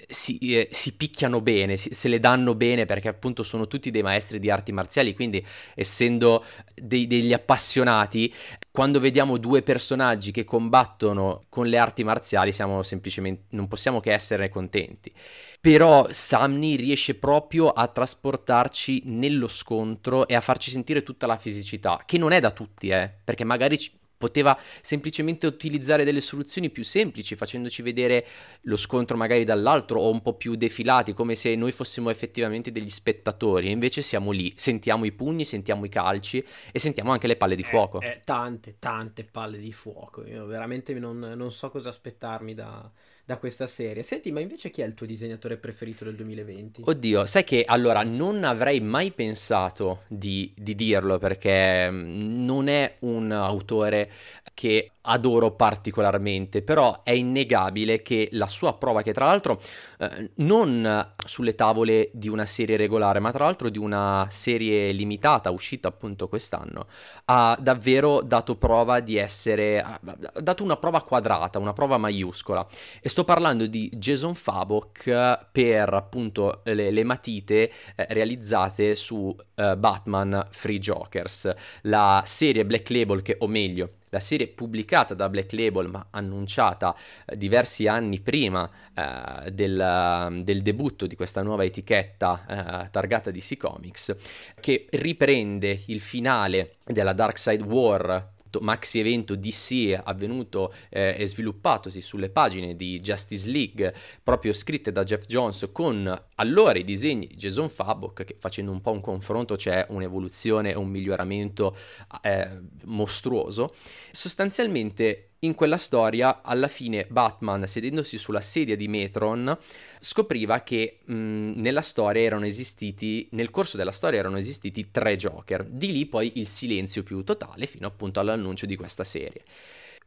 si, 0.08 0.38
eh, 0.38 0.70
si, 0.72 0.96
picchiano 0.96 1.42
bene, 1.42 1.76
si, 1.76 1.94
se 1.94 2.08
le 2.08 2.20
danno 2.20 2.56
bene 2.56 2.86
perché 2.86 3.10
appunto 3.10 3.44
sono 3.44 3.68
tutti 3.68 3.90
dei 3.90 4.04
maestri 4.04 4.40
di 4.40 4.50
arti 4.50 4.72
marziali, 4.72 5.14
quindi 5.14 5.46
essendo 5.76 6.46
dei, 6.74 7.08
degli 7.08 7.34
appassionati, 7.34 8.34
quando 8.72 9.00
vediamo 9.00 9.38
due 9.38 9.62
personaggi 9.64 10.32
che 10.32 10.46
combattono 10.46 11.46
con 11.50 11.68
le 11.68 11.78
arti 11.78 12.04
marziali 12.04 12.52
siamo 12.52 12.84
semplicemente, 12.84 13.46
non 13.50 13.68
possiamo 13.68 14.00
che 14.00 14.14
essere 14.14 14.50
contenti. 14.50 15.12
Però 15.60 16.08
Samni 16.12 16.76
riesce 16.76 17.16
proprio 17.16 17.72
a 17.72 17.88
trasportarci 17.88 19.02
nello 19.06 19.48
scontro 19.48 20.28
e 20.28 20.36
a 20.36 20.42
farci 20.42 20.70
sentire 20.72 21.04
tutta 21.04 21.26
la 21.26 21.36
fisicità, 21.36 22.02
che 22.06 22.18
non 22.18 22.32
è 22.32 22.40
da 22.40 22.52
tutti, 22.52 22.90
eh, 22.90 23.12
perché 23.24 23.44
magari 23.44 23.78
ci, 23.78 23.92
poteva 24.18 24.58
semplicemente 24.82 25.48
utilizzare 25.48 26.04
delle 26.04 26.22
soluzioni 26.22 26.70
più 26.70 26.84
semplici, 26.84 27.36
facendoci 27.36 27.82
vedere 27.82 28.26
lo 28.62 28.78
scontro 28.78 29.16
magari 29.16 29.44
dall'altro 29.44 30.00
o 30.02 30.10
un 30.10 30.22
po' 30.22 30.34
più 30.34 30.56
defilati, 30.56 31.14
come 31.14 31.36
se 31.36 31.56
noi 31.56 31.72
fossimo 31.72 32.10
effettivamente 32.10 32.72
degli 32.72 32.90
spettatori, 32.90 33.68
e 33.68 33.72
invece 33.72 34.02
siamo 34.02 34.32
lì, 34.32 34.54
sentiamo 34.58 35.06
i 35.06 35.12
pugni, 35.12 35.46
sentiamo 35.46 35.86
i 35.86 35.90
calci 35.90 36.44
e 36.72 36.80
sentiamo 36.80 37.12
anche 37.12 37.28
le 37.28 37.36
palle 37.36 37.56
di 37.56 37.62
eh, 37.64 37.66
fuoco. 37.66 38.02
Eh, 38.02 38.22
tante, 38.24 38.76
tante 38.80 39.24
palle 39.24 39.60
di 39.60 39.72
fuoco, 39.72 40.26
io 40.26 40.46
veramente 40.46 40.94
non, 40.94 41.20
non 41.20 41.52
so 41.52 41.70
cosa 41.70 41.90
aspettarmi 41.90 42.54
da, 42.54 42.92
da 43.28 43.36
questa 43.36 43.68
serie. 43.68 44.04
Senti, 44.04 44.32
ma 44.32 44.40
invece 44.40 44.70
chi 44.70 44.82
è 44.82 44.86
il 44.86 44.94
tuo 44.94 45.06
disegnatore 45.06 45.58
preferito 45.58 46.06
del 46.06 46.16
2020? 46.16 46.84
Oddio, 46.86 47.26
sai 47.26 47.44
che 47.44 47.66
allora 47.68 48.02
non 48.04 48.46
avrei 48.46 48.80
mai 48.80 49.12
pensato 49.12 50.04
di, 50.08 50.54
di 50.56 50.76
dirlo 50.76 51.18
perché 51.18 51.92
mm, 51.92 52.46
non 52.46 52.70
è 52.70 52.96
un 53.00 53.30
autore 53.34 54.10
che 54.54 54.92
adoro 55.02 55.52
particolarmente, 55.52 56.62
però 56.62 57.04
è 57.04 57.12
innegabile 57.12 58.02
che 58.02 58.30
la 58.32 58.48
sua 58.48 58.74
prova, 58.74 59.02
che 59.02 59.14
tra 59.14 59.26
l'altro 59.26 59.60
eh, 60.00 60.32
non 60.38 61.12
sulle 61.26 61.54
tavole 61.54 62.10
di 62.14 62.28
una 62.28 62.46
serie 62.46 62.78
regolare, 62.78 63.20
ma 63.20 63.32
tra 63.32 63.46
l'altro 63.46 63.70
di 63.70 63.78
una 63.78 64.26
serie 64.30 64.92
limitata, 64.94 65.52
uscita 65.52 65.90
appunto 65.90 66.28
quest'anno, 66.28 66.88
ha 67.26 67.58
davvero 67.60 68.22
dato 68.22 68.56
prova 68.56 69.00
di 69.00 69.18
essere, 69.18 69.82
ha 69.82 70.00
dato 70.42 70.64
una 70.64 70.78
prova 70.78 71.04
quadrata, 71.04 71.60
una 71.60 71.74
prova 71.74 71.98
maiuscola. 71.98 72.66
E 73.02 73.10
sto 73.18 73.26
parlando 73.26 73.66
di 73.66 73.90
Jason 73.96 74.36
Fabok 74.36 75.48
per 75.52 75.92
appunto 75.92 76.62
le, 76.66 76.92
le 76.92 77.04
matite 77.04 77.72
eh, 77.96 78.06
realizzate 78.10 78.94
su 78.94 79.36
eh, 79.56 79.76
Batman 79.76 80.46
Free 80.52 80.78
Jokers, 80.78 81.52
la 81.82 82.22
serie 82.28 82.64
Black 82.64 82.92
Label 82.92 83.24
che, 83.24 83.38
o 83.40 83.48
meglio, 83.48 83.90
la 84.10 84.20
serie 84.20 84.50
pubblicata 84.50 85.16
da 85.16 85.30
Black 85.30 85.54
Label 85.54 85.90
ma 85.90 86.10
annunciata 86.12 86.96
eh, 87.26 87.36
diversi 87.36 87.88
anni 87.88 88.20
prima 88.20 88.70
eh, 88.94 89.50
del, 89.50 90.42
del, 90.44 90.62
debutto 90.62 91.08
di 91.08 91.16
questa 91.16 91.42
nuova 91.42 91.64
etichetta 91.64 92.84
eh, 92.86 92.90
targata 92.92 93.32
DC 93.32 93.58
Comics 93.58 94.16
che 94.60 94.86
riprende 94.92 95.82
il 95.88 96.02
finale 96.02 96.76
della 96.86 97.14
Dark 97.14 97.40
Side 97.40 97.64
War 97.64 98.36
maxi 98.62 99.00
evento 99.00 99.36
DC 99.36 100.00
avvenuto 100.04 100.74
eh, 100.90 101.16
e 101.18 101.28
sviluppatosi 101.28 102.02
sulle 102.02 102.30
pagine 102.30 102.76
di 102.76 103.00
Justice 103.00 103.50
League, 103.50 103.94
proprio 104.24 104.54
scritte 104.54 104.92
da 104.92 105.04
Jeff 105.04 105.26
Jones 105.26 105.70
con 105.72 106.26
allora 106.36 106.78
i 106.78 106.84
disegni 106.84 107.28
di 107.28 107.36
Jason 107.36 107.70
Fabok, 107.70 108.24
che 108.24 108.36
facendo 108.40 108.72
un 108.72 108.82
po' 108.82 108.92
un 108.92 109.02
confronto 109.02 109.56
c'è 109.56 109.86
un'evoluzione 109.90 110.72
e 110.72 110.76
un 110.76 110.90
miglioramento 110.90 111.76
eh, 112.22 112.60
mostruoso. 112.86 113.74
Sostanzialmente 114.12 115.27
in 115.40 115.54
quella 115.54 115.78
storia, 115.78 116.42
alla 116.42 116.68
fine 116.68 117.06
Batman, 117.10 117.68
sedendosi 117.68 118.18
sulla 118.18 118.42
sedia 118.42 118.76
di 118.76 118.88
Metron, 118.88 119.56
scopriva 120.00 120.62
che 120.62 121.00
mh, 121.04 121.14
nella 121.56 121.82
storia 121.82 122.24
erano 122.24 122.46
esistiti, 122.46 123.28
nel 123.32 123.52
corso 123.52 123.78
della 123.78 123.92
storia 123.92 124.20
erano 124.20 124.38
esistiti 124.38 124.90
tre 124.90 125.16
Joker. 125.16 125.64
Di 125.64 125.92
lì 125.92 126.06
poi 126.06 126.34
il 126.36 126.48
silenzio 126.48 127.04
più 127.04 127.24
totale 127.24 127.66
fino 127.68 127.88
appunto 127.88 128.20
all'annuncio 128.20 128.66
di 128.66 128.76
questa 128.76 129.04
serie. 129.04 129.44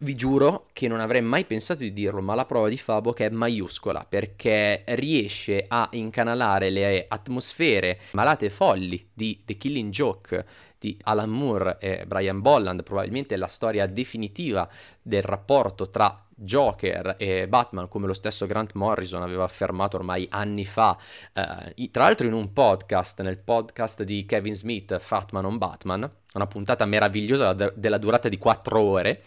Vi 0.02 0.14
giuro 0.14 0.68
che 0.72 0.88
non 0.88 0.98
avrei 0.98 1.20
mai 1.20 1.44
pensato 1.44 1.80
di 1.80 1.92
dirlo, 1.92 2.22
ma 2.22 2.34
la 2.34 2.46
prova 2.46 2.70
di 2.70 2.78
Fabo 2.78 3.12
che 3.12 3.26
è 3.26 3.28
maiuscola 3.28 4.06
perché 4.08 4.82
riesce 4.86 5.66
a 5.68 5.86
incanalare 5.92 6.70
le 6.70 7.04
atmosfere 7.06 8.00
malate 8.12 8.46
e 8.46 8.50
folli 8.50 9.10
di 9.12 9.42
The 9.44 9.58
Killing 9.58 9.92
Joke 9.92 10.46
di 10.80 10.98
Alan 11.04 11.28
Moore 11.28 11.76
e 11.78 12.04
Brian 12.06 12.40
Bolland, 12.40 12.82
probabilmente 12.82 13.36
la 13.36 13.46
storia 13.46 13.86
definitiva 13.86 14.68
del 15.02 15.22
rapporto 15.22 15.90
tra 15.90 16.16
Joker 16.34 17.16
e 17.18 17.46
Batman, 17.46 17.86
come 17.88 18.06
lo 18.06 18.14
stesso 18.14 18.46
Grant 18.46 18.72
Morrison 18.72 19.22
aveva 19.22 19.44
affermato 19.44 19.96
ormai 19.98 20.26
anni 20.30 20.64
fa, 20.64 20.96
eh, 21.34 21.90
tra 21.90 22.04
l'altro 22.04 22.26
in 22.26 22.32
un 22.32 22.52
podcast, 22.52 23.20
nel 23.20 23.38
podcast 23.38 24.02
di 24.02 24.24
Kevin 24.24 24.54
Smith, 24.54 24.98
Fatman 24.98 25.44
on 25.44 25.58
Batman, 25.58 26.10
una 26.32 26.46
puntata 26.46 26.86
meravigliosa 26.86 27.52
della 27.52 27.98
durata 27.98 28.30
di 28.30 28.38
quattro 28.38 28.80
ore. 28.80 29.22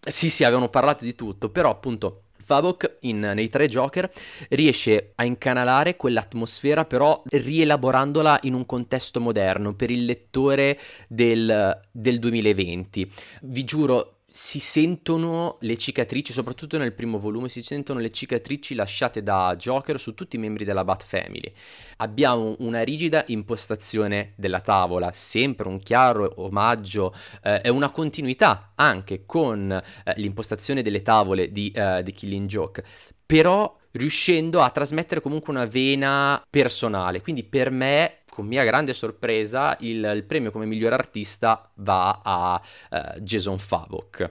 Sì, 0.00 0.30
sì, 0.30 0.44
avevano 0.44 0.70
parlato 0.70 1.04
di 1.04 1.14
tutto, 1.14 1.50
però 1.50 1.68
appunto 1.68 2.22
Favok 2.46 2.98
in, 3.00 3.18
nei 3.34 3.48
tre 3.48 3.66
Joker 3.66 4.08
riesce 4.50 5.10
a 5.16 5.24
incanalare 5.24 5.96
quell'atmosfera 5.96 6.84
però 6.84 7.20
rielaborandola 7.28 8.38
in 8.42 8.54
un 8.54 8.64
contesto 8.64 9.18
moderno 9.18 9.74
per 9.74 9.90
il 9.90 10.04
lettore 10.04 10.78
del, 11.08 11.76
del 11.90 12.20
2020. 12.20 13.10
Vi 13.42 13.64
giuro, 13.64 14.15
si 14.36 14.60
sentono 14.60 15.56
le 15.60 15.78
cicatrici, 15.78 16.30
soprattutto 16.30 16.76
nel 16.76 16.92
primo 16.92 17.18
volume, 17.18 17.48
si 17.48 17.62
sentono 17.62 18.00
le 18.00 18.10
cicatrici 18.10 18.74
lasciate 18.74 19.22
da 19.22 19.54
Joker 19.56 19.98
su 19.98 20.12
tutti 20.12 20.36
i 20.36 20.38
membri 20.38 20.66
della 20.66 20.84
Bat 20.84 21.04
Family. 21.04 21.50
Abbiamo 21.96 22.54
una 22.58 22.82
rigida 22.82 23.24
impostazione 23.28 24.34
della 24.36 24.60
tavola, 24.60 25.10
sempre 25.10 25.68
un 25.68 25.78
chiaro 25.78 26.30
omaggio 26.36 27.14
eh, 27.42 27.66
una 27.70 27.88
continuità 27.88 28.72
anche 28.74 29.24
con 29.24 29.72
eh, 29.72 30.12
l'impostazione 30.16 30.82
delle 30.82 31.00
tavole 31.00 31.50
di 31.50 31.72
uh, 31.74 32.02
The 32.02 32.12
Killing 32.12 32.46
Joke, 32.46 32.84
però 33.24 33.74
riuscendo 33.92 34.60
a 34.60 34.68
trasmettere 34.68 35.22
comunque 35.22 35.50
una 35.50 35.64
vena 35.64 36.44
personale. 36.50 37.22
Quindi 37.22 37.42
per 37.42 37.70
me 37.70 38.18
con 38.36 38.46
mia 38.46 38.64
grande 38.64 38.92
sorpresa, 38.92 39.78
il, 39.80 40.12
il 40.14 40.24
premio 40.24 40.50
come 40.50 40.66
miglior 40.66 40.92
artista 40.92 41.72
va 41.76 42.20
a 42.22 42.60
uh, 42.90 43.18
Jason 43.20 43.58
Favok. 43.58 44.30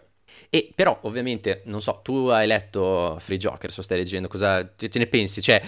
E 0.52 0.72
però 0.76 1.00
ovviamente, 1.02 1.64
non 1.66 1.82
so, 1.82 2.02
tu 2.04 2.28
hai 2.28 2.46
letto 2.46 3.18
Free 3.20 3.40
Joker, 3.40 3.72
so 3.72 3.82
stai 3.82 3.98
leggendo, 3.98 4.28
cosa 4.28 4.64
te 4.64 4.92
ne 4.94 5.08
pensi? 5.08 5.42
Cioè, 5.42 5.60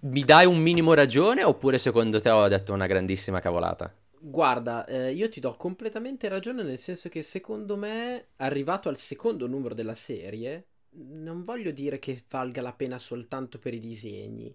mi 0.00 0.24
dai 0.24 0.44
un 0.44 0.58
minimo 0.58 0.92
ragione 0.92 1.44
oppure 1.44 1.78
secondo 1.78 2.20
te 2.20 2.30
ho 2.30 2.48
detto 2.48 2.72
una 2.72 2.86
grandissima 2.86 3.38
cavolata? 3.38 3.94
Guarda, 4.18 4.84
eh, 4.86 5.12
io 5.12 5.28
ti 5.28 5.38
do 5.38 5.54
completamente 5.54 6.28
ragione 6.28 6.64
nel 6.64 6.78
senso 6.78 7.08
che 7.08 7.22
secondo 7.22 7.76
me, 7.76 8.30
arrivato 8.38 8.88
al 8.88 8.96
secondo 8.96 9.46
numero 9.46 9.74
della 9.74 9.94
serie, 9.94 10.66
non 10.94 11.44
voglio 11.44 11.70
dire 11.70 12.00
che 12.00 12.24
valga 12.28 12.60
la 12.60 12.72
pena 12.72 12.98
soltanto 12.98 13.60
per 13.60 13.72
i 13.72 13.78
disegni, 13.78 14.52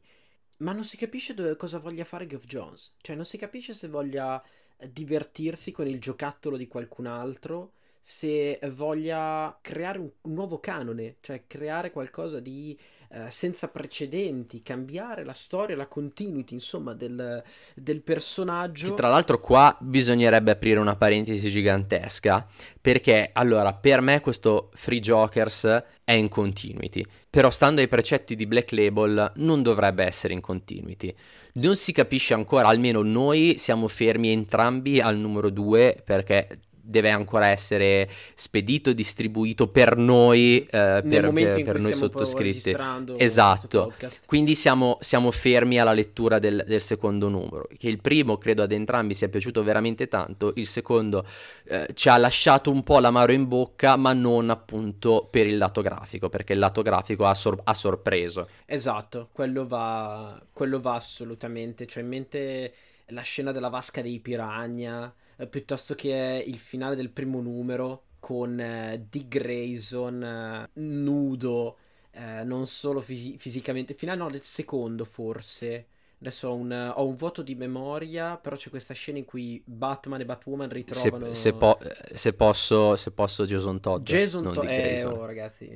ma 0.58 0.72
non 0.72 0.84
si 0.84 0.98
capisce 0.98 1.34
dove, 1.34 1.56
cosa 1.56 1.80
voglia 1.80 2.04
fare 2.06 2.28
Geoff 2.28 2.46
Jones. 2.46 2.96
Cioè, 3.02 3.16
non 3.16 3.26
si 3.26 3.38
capisce 3.38 3.74
se 3.74 3.88
voglia 3.88 4.42
eh, 4.78 4.92
divertirsi 4.92 5.72
con 5.72 5.88
il 5.88 6.00
giocattolo 6.00 6.58
di 6.58 6.68
qualcun 6.68 7.06
altro, 7.06 7.74
se 8.00 8.60
voglia 8.72 9.58
creare 9.62 10.00
un, 10.00 10.10
un 10.22 10.34
nuovo 10.34 10.60
canone, 10.60 11.18
cioè 11.22 11.46
creare 11.48 11.92
qualcosa 11.92 12.40
di 12.40 12.78
eh, 13.10 13.30
senza 13.30 13.70
precedenti, 13.70 14.62
cambiare 14.62 15.24
la 15.24 15.34
storia, 15.34 15.76
la 15.76 15.88
continuity, 15.88 16.54
insomma, 16.54 16.94
del, 16.94 17.42
del 17.74 18.02
personaggio. 18.02 18.90
Che 18.90 18.94
tra 18.94 19.08
l'altro 19.08 19.40
qua 19.40 19.76
bisognerebbe 19.80 20.52
aprire 20.52 20.80
una 20.80 20.96
parentesi 20.96 21.50
gigantesca, 21.50 22.46
perché 22.82 23.30
allora 23.32 23.74
per 23.74 24.02
me 24.02 24.20
questo 24.20 24.70
Free 24.74 25.00
Jokers 25.00 25.84
è 26.04 26.12
in 26.12 26.28
continuity, 26.30 27.06
però 27.30 27.50
stando 27.50 27.82
ai 27.82 27.88
precetti 27.88 28.36
di 28.36 28.46
Black 28.46 28.72
Label 28.72 29.32
non 29.36 29.62
dovrebbe 29.62 30.04
essere 30.04 30.34
in 30.34 30.42
continuity. 30.42 31.16
Non 31.54 31.76
si 31.76 31.92
capisce 31.92 32.34
ancora, 32.34 32.68
almeno 32.68 33.02
noi 33.02 33.58
siamo 33.58 33.88
fermi 33.88 34.30
entrambi 34.30 35.00
al 35.00 35.18
numero 35.18 35.50
2 35.50 36.02
perché 36.06 36.48
deve 36.88 37.10
ancora 37.10 37.48
essere 37.48 38.10
spedito, 38.34 38.94
distribuito 38.94 39.68
per 39.68 39.98
noi, 39.98 40.66
eh, 40.66 41.04
per, 41.08 41.32
per, 41.32 41.64
per 41.64 41.82
noi 41.82 41.94
sottoscritti. 41.94 42.76
Esatto. 43.18 43.94
Quindi 44.26 44.56
siamo, 44.56 44.98
siamo, 45.02 45.32
fermi 45.32 45.80
alla 45.80 45.94
lettura 45.94 46.40
del, 46.40 46.64
del, 46.66 46.82
secondo 46.82 47.28
numero. 47.28 47.68
Che 47.78 47.88
il 47.90 48.00
primo 48.00 48.38
credo 48.38 48.64
ad 48.64 48.72
entrambi 48.72 49.14
sia 49.14 49.28
piaciuto 49.28 49.64
veramente 49.64 50.08
tanto. 50.08 50.54
Il 50.56 50.68
secondo 50.68 51.26
eh, 51.66 51.88
ci 51.94 52.10
ha 52.10 52.18
lasciato 52.18 52.72
un 52.72 52.84
po' 52.84 53.00
l'amaro 53.00 53.34
in 53.34 53.48
bocca, 53.48 53.96
ma 53.98 54.14
non 54.14 54.50
appunto 54.50 55.28
per 55.30 55.46
il 55.46 55.58
lato 55.58 55.82
grafico, 55.82 56.30
perché 56.30 56.54
il 56.54 56.60
lato 56.60 56.82
grafico 56.82 57.26
ha, 57.26 57.34
sor- 57.34 57.60
ha 57.64 57.74
sorpreso. 57.74 58.48
Esatto, 58.66 59.30
quello 59.32 59.68
va, 59.68 60.42
quello 60.54 60.80
va 60.80 60.96
assolutamente. 60.96 61.86
Cioè, 61.86 62.04
in 62.04 62.10
mente 62.10 62.74
la 63.08 63.22
scena 63.22 63.52
della 63.52 63.70
vasca 63.70 64.02
dei 64.02 64.20
piranha 64.20 65.14
eh, 65.38 65.48
piuttosto 65.48 65.96
che 65.96 66.44
il 66.46 66.58
finale 66.58 66.96
del 66.96 67.10
primo 67.10 67.42
numero 67.42 68.04
con 68.20 68.60
eh, 68.60 69.06
Dick 69.10 69.28
Grayson 69.28 70.24
eh, 70.24 70.70
nudo, 70.82 71.78
eh, 72.12 72.44
non 72.44 72.68
solo 72.68 73.00
fisi- 73.00 73.38
fisicamente, 73.38 73.94
finale 73.94 74.18
no, 74.18 74.30
del 74.30 74.44
secondo 74.44 75.06
forse. 75.06 75.88
Adesso 76.20 76.48
ho 76.48 76.56
un, 76.56 76.94
ho 76.96 77.06
un, 77.06 77.16
voto 77.16 77.44
di 77.44 77.54
memoria, 77.54 78.38
però 78.38 78.56
c'è 78.56 78.72
questa 78.72 78.96
scena 78.96 79.20
in 79.20 79.26
cui 79.26 79.62
Batman 79.64 80.22
e 80.22 80.26
Batwoman 80.26 80.68
ritrovano... 80.68 81.28
Se, 81.28 81.36
se, 81.36 81.54
po- 81.54 81.78
se 82.12 82.34
posso, 82.34 82.96
se 82.96 83.12
posso 83.12 83.46
Jason 83.46 83.80
Todd. 83.80 84.04
Jason 84.04 84.52
Todd, 84.52 84.66
eh, 84.68 85.04
oh 85.04 85.26
ragazzi 85.26 85.70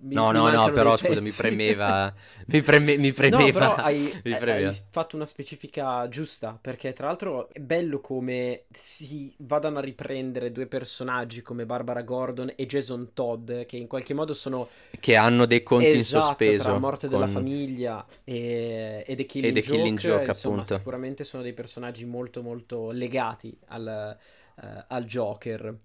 mi, 0.00 0.14
no, 0.14 0.28
mi 0.30 0.38
no, 0.38 0.50
no, 0.50 0.72
però 0.72 0.96
scusa, 0.96 1.20
mi 1.20 1.30
premeva. 1.36 2.12
mi, 2.46 2.62
preme, 2.62 2.96
mi 2.96 3.12
premeva. 3.12 3.42
No, 3.42 3.52
però 3.52 3.74
hai, 3.74 3.98
mi 4.24 4.36
premeva. 4.36 4.68
hai 4.68 4.76
fatto 4.90 5.16
una 5.16 5.26
specifica 5.26 6.08
giusta. 6.08 6.56
Perché, 6.60 6.92
tra 6.92 7.08
l'altro, 7.08 7.48
è 7.52 7.58
bello 7.58 8.00
come 8.00 8.64
si 8.70 9.34
vadano 9.38 9.78
a 9.78 9.80
riprendere 9.80 10.52
due 10.52 10.66
personaggi 10.66 11.42
come 11.42 11.66
Barbara 11.66 12.02
Gordon 12.02 12.52
e 12.54 12.66
Jason 12.66 13.10
Todd, 13.12 13.62
che 13.66 13.76
in 13.76 13.88
qualche 13.88 14.14
modo 14.14 14.34
sono. 14.34 14.68
Che 14.98 15.16
hanno 15.16 15.46
dei 15.46 15.64
conti 15.64 15.86
esatto, 15.86 15.98
in 15.98 16.22
sospeso. 16.22 16.62
Tra 16.62 16.72
la 16.72 16.78
morte 16.78 17.08
con... 17.08 17.18
della 17.18 17.30
famiglia 17.30 18.06
e, 18.22 19.04
e 19.04 19.16
The 19.16 19.26
Killing 19.26 19.56
e 19.56 19.60
Joke. 19.60 19.76
Killing 19.76 19.98
Joke 19.98 20.24
insomma, 20.26 20.54
appunto. 20.54 20.74
Sicuramente 20.74 21.24
sono 21.24 21.42
dei 21.42 21.54
personaggi 21.54 22.04
molto, 22.04 22.42
molto 22.42 22.92
legati 22.92 23.56
al, 23.66 24.16
uh, 24.54 24.84
al 24.86 25.04
Joker 25.04 25.76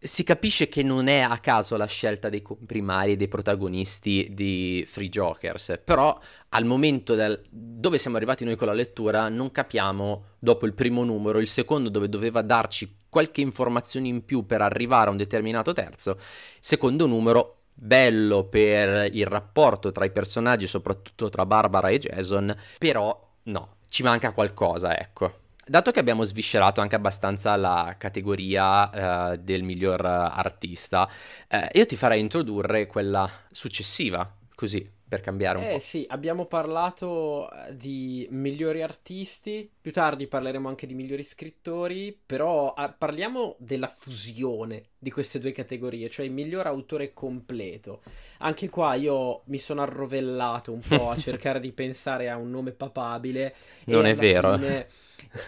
si 0.00 0.22
capisce 0.22 0.68
che 0.68 0.82
non 0.82 1.08
è 1.08 1.20
a 1.20 1.38
caso 1.38 1.76
la 1.76 1.86
scelta 1.86 2.28
dei 2.28 2.42
comprimari 2.42 3.12
e 3.12 3.16
dei 3.16 3.28
protagonisti 3.28 4.28
di 4.32 4.84
Free 4.86 5.08
Jokers, 5.08 5.80
però 5.84 6.18
al 6.50 6.64
momento 6.64 7.14
del... 7.14 7.42
dove 7.50 7.98
siamo 7.98 8.16
arrivati 8.16 8.44
noi 8.44 8.56
con 8.56 8.68
la 8.68 8.72
lettura 8.72 9.28
non 9.28 9.50
capiamo, 9.50 10.24
dopo 10.38 10.66
il 10.66 10.74
primo 10.74 11.04
numero, 11.04 11.38
il 11.40 11.48
secondo 11.48 11.88
dove 11.88 12.08
doveva 12.08 12.42
darci 12.42 12.96
qualche 13.08 13.40
informazione 13.40 14.08
in 14.08 14.24
più 14.24 14.46
per 14.46 14.60
arrivare 14.60 15.08
a 15.08 15.10
un 15.10 15.16
determinato 15.16 15.72
terzo, 15.72 16.18
secondo 16.60 17.06
numero 17.06 17.54
bello 17.74 18.44
per 18.44 19.08
il 19.14 19.26
rapporto 19.26 19.92
tra 19.92 20.04
i 20.04 20.10
personaggi, 20.10 20.66
soprattutto 20.66 21.28
tra 21.28 21.46
Barbara 21.46 21.88
e 21.88 21.98
Jason, 21.98 22.54
però 22.78 23.34
no, 23.44 23.76
ci 23.88 24.02
manca 24.02 24.32
qualcosa, 24.32 24.98
ecco. 24.98 25.46
Dato 25.68 25.90
che 25.90 26.00
abbiamo 26.00 26.24
sviscerato 26.24 26.80
anche 26.80 26.96
abbastanza 26.96 27.54
la 27.56 27.94
categoria 27.98 29.32
uh, 29.32 29.36
del 29.36 29.62
miglior 29.62 30.04
artista, 30.04 31.08
uh, 31.50 31.56
io 31.72 31.84
ti 31.84 31.96
farei 31.96 32.20
introdurre 32.20 32.86
quella 32.86 33.30
successiva, 33.50 34.34
così 34.54 34.96
per 35.08 35.20
cambiare 35.20 35.58
un 35.58 35.64
eh, 35.64 35.68
po'. 35.68 35.74
Eh 35.76 35.80
sì, 35.80 36.06
abbiamo 36.08 36.44
parlato 36.44 37.50
eh, 37.50 37.74
di 37.74 38.26
migliori 38.30 38.82
artisti, 38.82 39.68
più 39.80 39.90
tardi 39.90 40.26
parleremo 40.26 40.68
anche 40.68 40.86
di 40.86 40.94
migliori 40.94 41.24
scrittori, 41.24 42.16
però 42.24 42.74
ah, 42.74 42.92
parliamo 42.92 43.56
della 43.58 43.88
fusione 43.88 44.82
di 44.98 45.10
queste 45.10 45.38
due 45.38 45.52
categorie, 45.52 46.10
cioè 46.10 46.26
il 46.26 46.32
miglior 46.32 46.66
autore 46.66 47.14
completo. 47.14 48.02
Anche 48.38 48.68
qua 48.68 48.94
io 48.94 49.42
mi 49.46 49.58
sono 49.58 49.80
arrovellato 49.80 50.72
un 50.72 50.80
po' 50.86 51.10
a 51.10 51.16
cercare 51.18 51.58
di 51.58 51.72
pensare 51.72 52.28
a 52.28 52.36
un 52.36 52.50
nome 52.50 52.72
papabile. 52.72 53.54
Non 53.84 54.04
è 54.04 54.14
vero. 54.14 54.56
Fine 54.56 54.88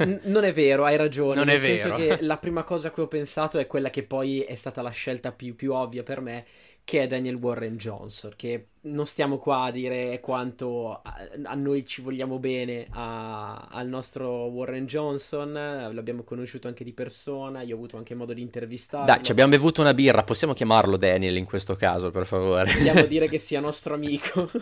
N- 0.03 0.21
non 0.25 0.45
è 0.45 0.53
vero, 0.53 0.85
hai 0.85 0.97
ragione. 0.97 1.43
Non 1.43 1.45
nel 1.45 1.57
è 1.57 1.59
senso 1.59 1.91
vero. 1.91 1.95
che 1.95 2.19
la 2.23 2.39
prima 2.39 2.65
cosa 2.65 2.89
a 2.89 2.91
cui 2.91 3.03
ho 3.03 3.09
pensato 3.09 3.59
è 3.59 3.67
quella 3.67 3.91
che 3.91 4.05
poi 4.05 4.41
è 4.41 4.55
stata 4.55 4.83
la 4.83 4.91
scelta 4.91 5.33
più, 5.33 5.55
più 5.55 5.73
ovvia 5.75 6.03
per 6.03 6.21
me, 6.21 6.47
che 6.85 7.03
è 7.03 7.07
Daniel 7.07 7.37
Warren 7.37 7.77
Johnson, 7.77 8.33
che 8.37 8.70
non 8.83 9.07
stiamo 9.07 9.39
qua 9.39 9.65
a 9.65 9.71
dire 9.71 10.21
quanto 10.21 11.01
a, 11.03 11.03
a 11.45 11.55
noi 11.55 11.87
ci 11.87 12.01
vogliamo 12.01 12.39
bene 12.39 12.87
a, 12.91 13.69
al 13.71 13.89
nostro 13.89 14.47
Warren 14.47 14.87
Johnson, 14.87 15.53
l'abbiamo 15.53 16.23
conosciuto 16.23 16.69
anche 16.69 16.85
di 16.85 16.93
persona, 16.93 17.63
io 17.63 17.75
ho 17.75 17.77
avuto 17.77 17.97
anche 17.97 18.15
modo 18.15 18.33
di 18.33 18.41
intervistarlo. 18.41 19.07
Dai, 19.07 19.23
ci 19.23 19.33
abbiamo 19.33 19.51
bevuto 19.51 19.81
una 19.81 19.93
birra, 19.93 20.23
possiamo 20.23 20.55
chiamarlo 20.55 20.97
Daniel 20.97 21.37
in 21.37 21.45
questo 21.45 21.77
caso, 21.77 22.11
per 22.11 22.27
favore. 22.27 22.65
Possiamo 22.65 23.05
dire 23.07 23.29
che 23.31 23.39
sia 23.39 23.61
nostro 23.61 23.95
amico. 23.95 24.49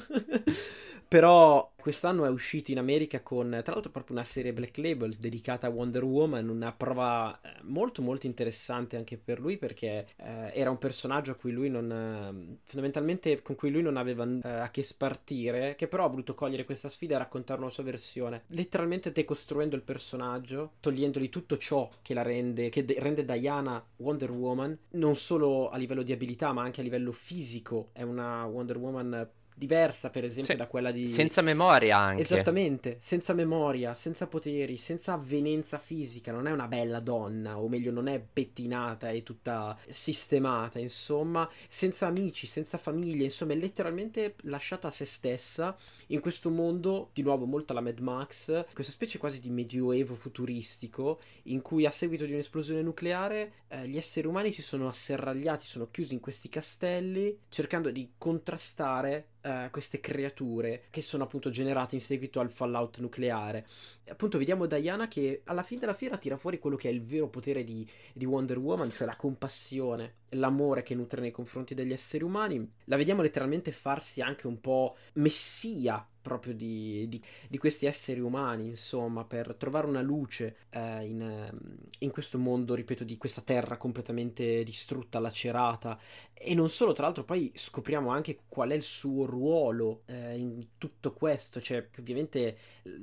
Però 1.08 1.72
quest'anno 1.74 2.26
è 2.26 2.28
uscito 2.28 2.70
in 2.70 2.76
America 2.76 3.22
con, 3.22 3.48
tra 3.64 3.72
l'altro, 3.72 3.90
proprio 3.90 4.14
una 4.14 4.26
serie 4.26 4.52
Black 4.52 4.76
Label 4.76 5.14
dedicata 5.14 5.66
a 5.66 5.70
Wonder 5.70 6.04
Woman, 6.04 6.50
una 6.50 6.70
prova 6.70 7.40
eh, 7.40 7.48
molto 7.62 8.02
molto 8.02 8.26
interessante 8.26 8.96
anche 8.98 9.16
per 9.16 9.40
lui 9.40 9.56
perché 9.56 10.08
eh, 10.16 10.52
era 10.52 10.68
un 10.68 10.76
personaggio 10.76 11.30
a 11.30 11.34
cui 11.36 11.50
lui 11.50 11.70
non, 11.70 11.90
eh, 11.90 12.58
fondamentalmente 12.64 13.40
con 13.40 13.54
cui 13.54 13.70
lui 13.70 13.80
non 13.80 13.96
aveva 13.96 14.07
eh, 14.12 14.48
a 14.48 14.70
che 14.70 14.82
spartire, 14.82 15.74
che 15.74 15.88
però 15.88 16.04
ha 16.04 16.08
voluto 16.08 16.34
cogliere 16.34 16.64
questa 16.64 16.88
sfida 16.88 17.14
e 17.14 17.18
raccontare 17.18 17.60
una 17.60 17.70
sua 17.70 17.82
versione, 17.82 18.42
letteralmente 18.48 19.12
decostruendo 19.12 19.76
il 19.76 19.82
personaggio, 19.82 20.72
togliendogli 20.80 21.28
tutto 21.28 21.56
ciò 21.56 21.88
che 22.02 22.14
la 22.14 22.22
rende, 22.22 22.68
che 22.68 22.84
de- 22.84 22.96
rende 22.98 23.24
Diana 23.24 23.84
Wonder 23.96 24.30
Woman, 24.30 24.76
non 24.90 25.16
solo 25.16 25.68
a 25.70 25.76
livello 25.76 26.02
di 26.02 26.12
abilità 26.12 26.52
ma 26.52 26.62
anche 26.62 26.80
a 26.80 26.84
livello 26.84 27.12
fisico, 27.12 27.90
è 27.92 28.02
una 28.02 28.44
Wonder 28.44 28.76
Woman 28.76 29.28
diversa, 29.58 30.08
per 30.10 30.24
esempio, 30.24 30.52
sì, 30.52 30.58
da 30.58 30.66
quella 30.66 30.90
di. 30.90 31.06
Senza 31.06 31.42
memoria 31.42 31.98
anche. 31.98 32.22
Esattamente, 32.22 32.96
senza 33.00 33.34
memoria, 33.34 33.94
senza 33.94 34.26
poteri, 34.26 34.76
senza 34.76 35.12
avvenenza 35.12 35.78
fisica. 35.78 36.32
Non 36.32 36.46
è 36.46 36.52
una 36.52 36.68
bella 36.68 37.00
donna, 37.00 37.58
o 37.58 37.68
meglio, 37.68 37.90
non 37.90 38.06
è 38.06 38.20
pettinata 38.20 39.10
e 39.10 39.22
tutta 39.22 39.76
sistemata, 39.88 40.78
insomma, 40.78 41.48
senza 41.68 42.06
amici, 42.06 42.46
senza 42.46 42.78
famiglia, 42.78 43.24
insomma, 43.24 43.52
è 43.52 43.56
letteralmente 43.56 44.36
lasciata 44.42 44.88
a 44.88 44.92
se 44.92 45.04
stessa 45.04 45.76
in 46.08 46.20
questo 46.20 46.50
mondo, 46.50 47.10
di 47.12 47.22
nuovo 47.22 47.44
molto 47.44 47.72
alla 47.72 47.80
Mad 47.80 47.98
Max, 47.98 48.64
questa 48.72 48.92
specie 48.92 49.18
quasi 49.18 49.40
di 49.40 49.50
medioevo 49.50 50.14
futuristico, 50.14 51.20
in 51.44 51.60
cui 51.60 51.84
a 51.84 51.90
seguito 51.90 52.24
di 52.24 52.32
un'esplosione 52.32 52.82
nucleare 52.82 53.52
eh, 53.68 53.86
gli 53.86 53.96
esseri 53.96 54.26
umani 54.26 54.52
si 54.52 54.62
sono 54.62 54.88
asserragliati, 54.88 55.66
sono 55.66 55.88
chiusi 55.90 56.14
in 56.14 56.20
questi 56.20 56.48
castelli, 56.48 57.38
cercando 57.48 57.90
di 57.90 58.12
contrastare 58.16 59.28
uh, 59.42 59.70
queste 59.70 60.00
creature 60.00 60.84
che 60.90 61.02
sono 61.02 61.24
appunto 61.24 61.50
generate 61.50 61.94
in 61.94 62.00
seguito 62.00 62.40
al 62.40 62.50
fallout 62.50 62.98
nucleare. 62.98 63.66
Appunto 64.10 64.38
vediamo 64.38 64.66
Diana 64.66 65.08
che 65.08 65.42
alla 65.44 65.62
fine 65.62 65.80
della 65.80 65.94
fiera 65.94 66.16
tira 66.16 66.36
fuori 66.36 66.58
quello 66.58 66.76
che 66.76 66.88
è 66.88 66.92
il 66.92 67.02
vero 67.02 67.28
potere 67.28 67.64
di, 67.64 67.86
di 68.12 68.24
Wonder 68.24 68.58
Woman, 68.58 68.90
cioè 68.90 69.06
la 69.06 69.16
compassione, 69.16 70.14
l'amore 70.30 70.82
che 70.82 70.94
nutre 70.94 71.20
nei 71.20 71.30
confronti 71.30 71.74
degli 71.74 71.92
esseri 71.92 72.24
umani. 72.24 72.70
La 72.84 72.96
vediamo 72.96 73.22
letteralmente 73.22 73.72
farsi 73.72 74.20
anche 74.20 74.46
un 74.46 74.60
po' 74.60 74.96
messia 75.14 76.06
proprio 76.28 76.52
di, 76.52 77.06
di, 77.08 77.22
di, 77.48 77.56
questi 77.56 77.86
esseri 77.86 78.20
umani, 78.20 78.66
insomma, 78.66 79.24
per 79.24 79.54
trovare 79.54 79.86
una 79.86 80.02
luce 80.02 80.56
eh, 80.68 81.06
in, 81.06 81.22
ehm, 81.22 81.58
in, 82.00 82.10
questo 82.10 82.38
mondo, 82.38 82.74
ripeto, 82.74 83.02
di 83.02 83.16
questa 83.16 83.40
terra 83.40 83.78
completamente 83.78 84.62
distrutta, 84.62 85.18
lacerata. 85.20 85.98
E 86.34 86.54
non 86.54 86.68
solo, 86.68 86.92
tra 86.92 87.04
l'altro, 87.04 87.24
poi 87.24 87.50
scopriamo 87.54 88.10
anche 88.10 88.40
qual 88.46 88.70
è 88.70 88.74
il 88.74 88.82
suo 88.82 89.24
ruolo 89.24 90.02
eh, 90.04 90.36
in 90.36 90.66
tutto 90.76 91.14
questo, 91.14 91.62
cioè, 91.62 91.88
ovviamente 91.98 92.58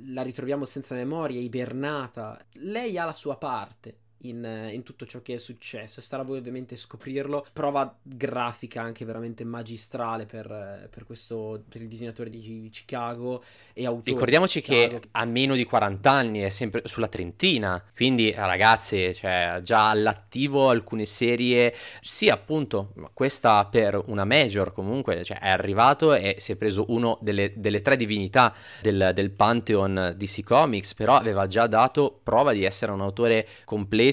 la 0.06 0.22
ritroviamo 0.22 0.64
senza 0.64 0.94
memoria, 0.96 1.40
ibernata. 1.40 2.44
Lei 2.54 2.98
ha 2.98 3.04
la 3.04 3.12
sua 3.12 3.36
parte 3.36 4.04
in, 4.22 4.68
in, 4.72 4.82
tutto 4.82 5.06
ciò 5.06 5.20
che 5.22 5.34
è 5.34 5.38
successo. 5.38 6.00
Starà 6.00 6.22
voi 6.22 6.38
ovviamente 6.38 6.76
scoprirlo. 6.76 7.46
Prova 7.52 7.94
grafica 8.02 8.82
anche 8.82 9.04
veramente 9.04 9.44
magistrale 9.44 10.26
per, 10.26 10.88
per 10.90 11.04
questo, 11.04 11.62
per 11.68 11.82
il 11.82 11.88
disegnatore 11.88 12.30
di, 12.30 12.40
di 12.40 12.68
Chicago 12.68 13.42
e 13.72 13.86
autore. 13.86 14.10
Ricordiamoci 14.10 14.60
che 14.60 15.00
ha 15.10 15.24
meno 15.24 15.54
di 15.54 15.64
40 15.64 16.10
anni, 16.10 16.40
è 16.40 16.48
sempre 16.48 16.82
sulla 16.84 17.08
trentina, 17.08 17.82
quindi 17.94 18.32
ragazzi, 18.32 19.12
cioè, 19.14 19.60
già 19.62 19.90
all'attivo 19.90 20.70
alcune 20.70 21.04
serie, 21.04 21.74
sì 22.00 22.28
appunto, 22.28 22.92
questa 23.12 23.64
per 23.66 24.00
una 24.06 24.24
major 24.24 24.72
comunque, 24.72 25.24
cioè, 25.24 25.38
è 25.38 25.48
arrivato 25.48 26.14
e 26.14 26.36
si 26.38 26.52
è 26.52 26.56
preso 26.56 26.86
uno 26.88 27.18
delle, 27.20 27.52
delle 27.56 27.80
tre 27.82 27.96
divinità 27.96 28.54
del, 28.80 29.10
del 29.14 29.30
Pantheon 29.30 30.14
DC 30.16 30.42
Comics, 30.42 30.94
però 30.94 31.16
aveva 31.16 31.46
già 31.46 31.66
dato 31.66 32.18
prova 32.22 32.52
di 32.52 32.64
essere 32.64 32.92
un 32.92 33.00
autore 33.00 33.46
completo, 33.64 34.05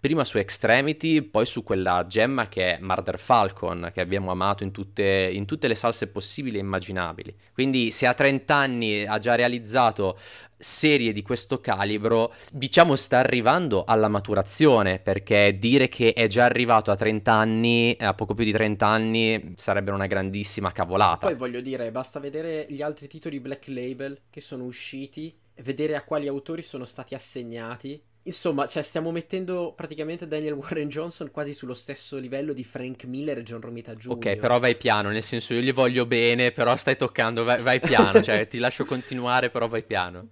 prima 0.00 0.24
su 0.24 0.38
Extremity, 0.38 1.22
poi 1.22 1.46
su 1.46 1.62
quella 1.62 2.06
gemma 2.06 2.48
che 2.48 2.76
è 2.76 2.78
Murder 2.80 3.18
Falcon, 3.18 3.90
che 3.92 4.00
abbiamo 4.00 4.30
amato 4.30 4.64
in 4.64 4.72
tutte, 4.72 5.30
in 5.32 5.46
tutte 5.46 5.68
le 5.68 5.74
salse 5.74 6.08
possibili 6.08 6.56
e 6.56 6.60
immaginabili. 6.60 7.34
Quindi 7.52 7.90
se 7.90 8.06
a 8.06 8.14
30 8.14 8.54
anni 8.54 9.04
ha 9.04 9.18
già 9.18 9.34
realizzato 9.34 10.18
serie 10.58 11.12
di 11.12 11.22
questo 11.22 11.60
calibro, 11.60 12.34
diciamo 12.52 12.96
sta 12.96 13.18
arrivando 13.18 13.84
alla 13.84 14.08
maturazione, 14.08 14.98
perché 14.98 15.56
dire 15.58 15.88
che 15.88 16.12
è 16.12 16.26
già 16.26 16.44
arrivato 16.44 16.90
a 16.90 16.96
30 16.96 17.32
anni, 17.32 17.96
a 17.98 18.14
poco 18.14 18.34
più 18.34 18.44
di 18.44 18.52
30 18.52 18.86
anni, 18.86 19.52
sarebbe 19.54 19.92
una 19.92 20.06
grandissima 20.06 20.72
cavolata. 20.72 21.26
Poi 21.28 21.36
voglio 21.36 21.60
dire, 21.60 21.90
basta 21.90 22.18
vedere 22.18 22.66
gli 22.68 22.82
altri 22.82 23.06
titoli 23.06 23.40
Black 23.40 23.68
Label 23.68 24.22
che 24.28 24.40
sono 24.40 24.64
usciti, 24.64 25.36
vedere 25.62 25.94
a 25.94 26.02
quali 26.02 26.26
autori 26.26 26.62
sono 26.62 26.84
stati 26.84 27.14
assegnati. 27.14 28.02
Insomma, 28.28 28.66
cioè, 28.66 28.82
stiamo 28.82 29.10
mettendo 29.10 29.72
praticamente 29.74 30.28
Daniel 30.28 30.52
Warren 30.52 30.90
Johnson 30.90 31.30
quasi 31.30 31.54
sullo 31.54 31.72
stesso 31.72 32.18
livello 32.18 32.52
di 32.52 32.62
Frank 32.62 33.04
Miller 33.04 33.38
e 33.38 33.42
John 33.42 33.62
Romita 33.62 33.94
Jr. 33.94 34.12
Ok, 34.12 34.36
però 34.36 34.58
vai 34.58 34.76
piano, 34.76 35.08
nel 35.08 35.22
senso 35.22 35.54
io 35.54 35.60
gli 35.60 35.72
voglio 35.72 36.04
bene, 36.04 36.52
però 36.52 36.76
stai 36.76 36.96
toccando, 36.96 37.42
vai, 37.42 37.62
vai 37.62 37.80
piano, 37.80 38.20
cioè 38.22 38.46
ti 38.46 38.58
lascio 38.58 38.84
continuare, 38.84 39.48
però 39.48 39.66
vai 39.66 39.82
piano. 39.82 40.28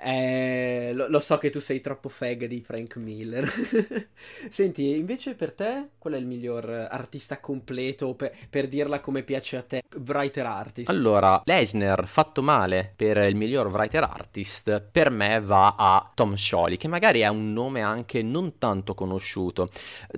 Eh, 0.00 0.92
lo, 0.94 1.08
lo, 1.08 1.18
so 1.18 1.38
che 1.38 1.50
tu 1.50 1.58
sei 1.60 1.80
troppo 1.80 2.08
fag 2.08 2.46
di 2.46 2.60
Frank 2.60 2.96
Miller. 2.96 3.50
Senti, 4.48 4.90
invece 4.90 5.34
per 5.34 5.52
te, 5.52 5.88
qual 5.98 6.14
è 6.14 6.16
il 6.16 6.26
miglior 6.26 6.68
artista 6.68 7.40
completo 7.40 8.14
per, 8.14 8.32
per, 8.48 8.68
dirla 8.68 9.00
come 9.00 9.22
piace 9.22 9.56
a 9.56 9.62
te? 9.62 9.82
Writer 10.06 10.46
artist. 10.46 10.88
Allora, 10.88 11.42
Leisner, 11.44 12.06
fatto 12.06 12.42
male 12.42 12.92
per 12.94 13.16
il 13.16 13.34
miglior 13.34 13.66
writer 13.66 14.04
artist, 14.04 14.80
per 14.80 15.10
me 15.10 15.40
va 15.40 15.74
a 15.76 16.10
Tom 16.14 16.34
Scioli, 16.34 16.76
che 16.76 16.86
magari 16.86 17.20
è 17.20 17.28
un 17.28 17.52
nome 17.52 17.82
anche 17.82 18.22
non 18.22 18.56
tanto 18.58 18.94
conosciuto. 18.94 19.68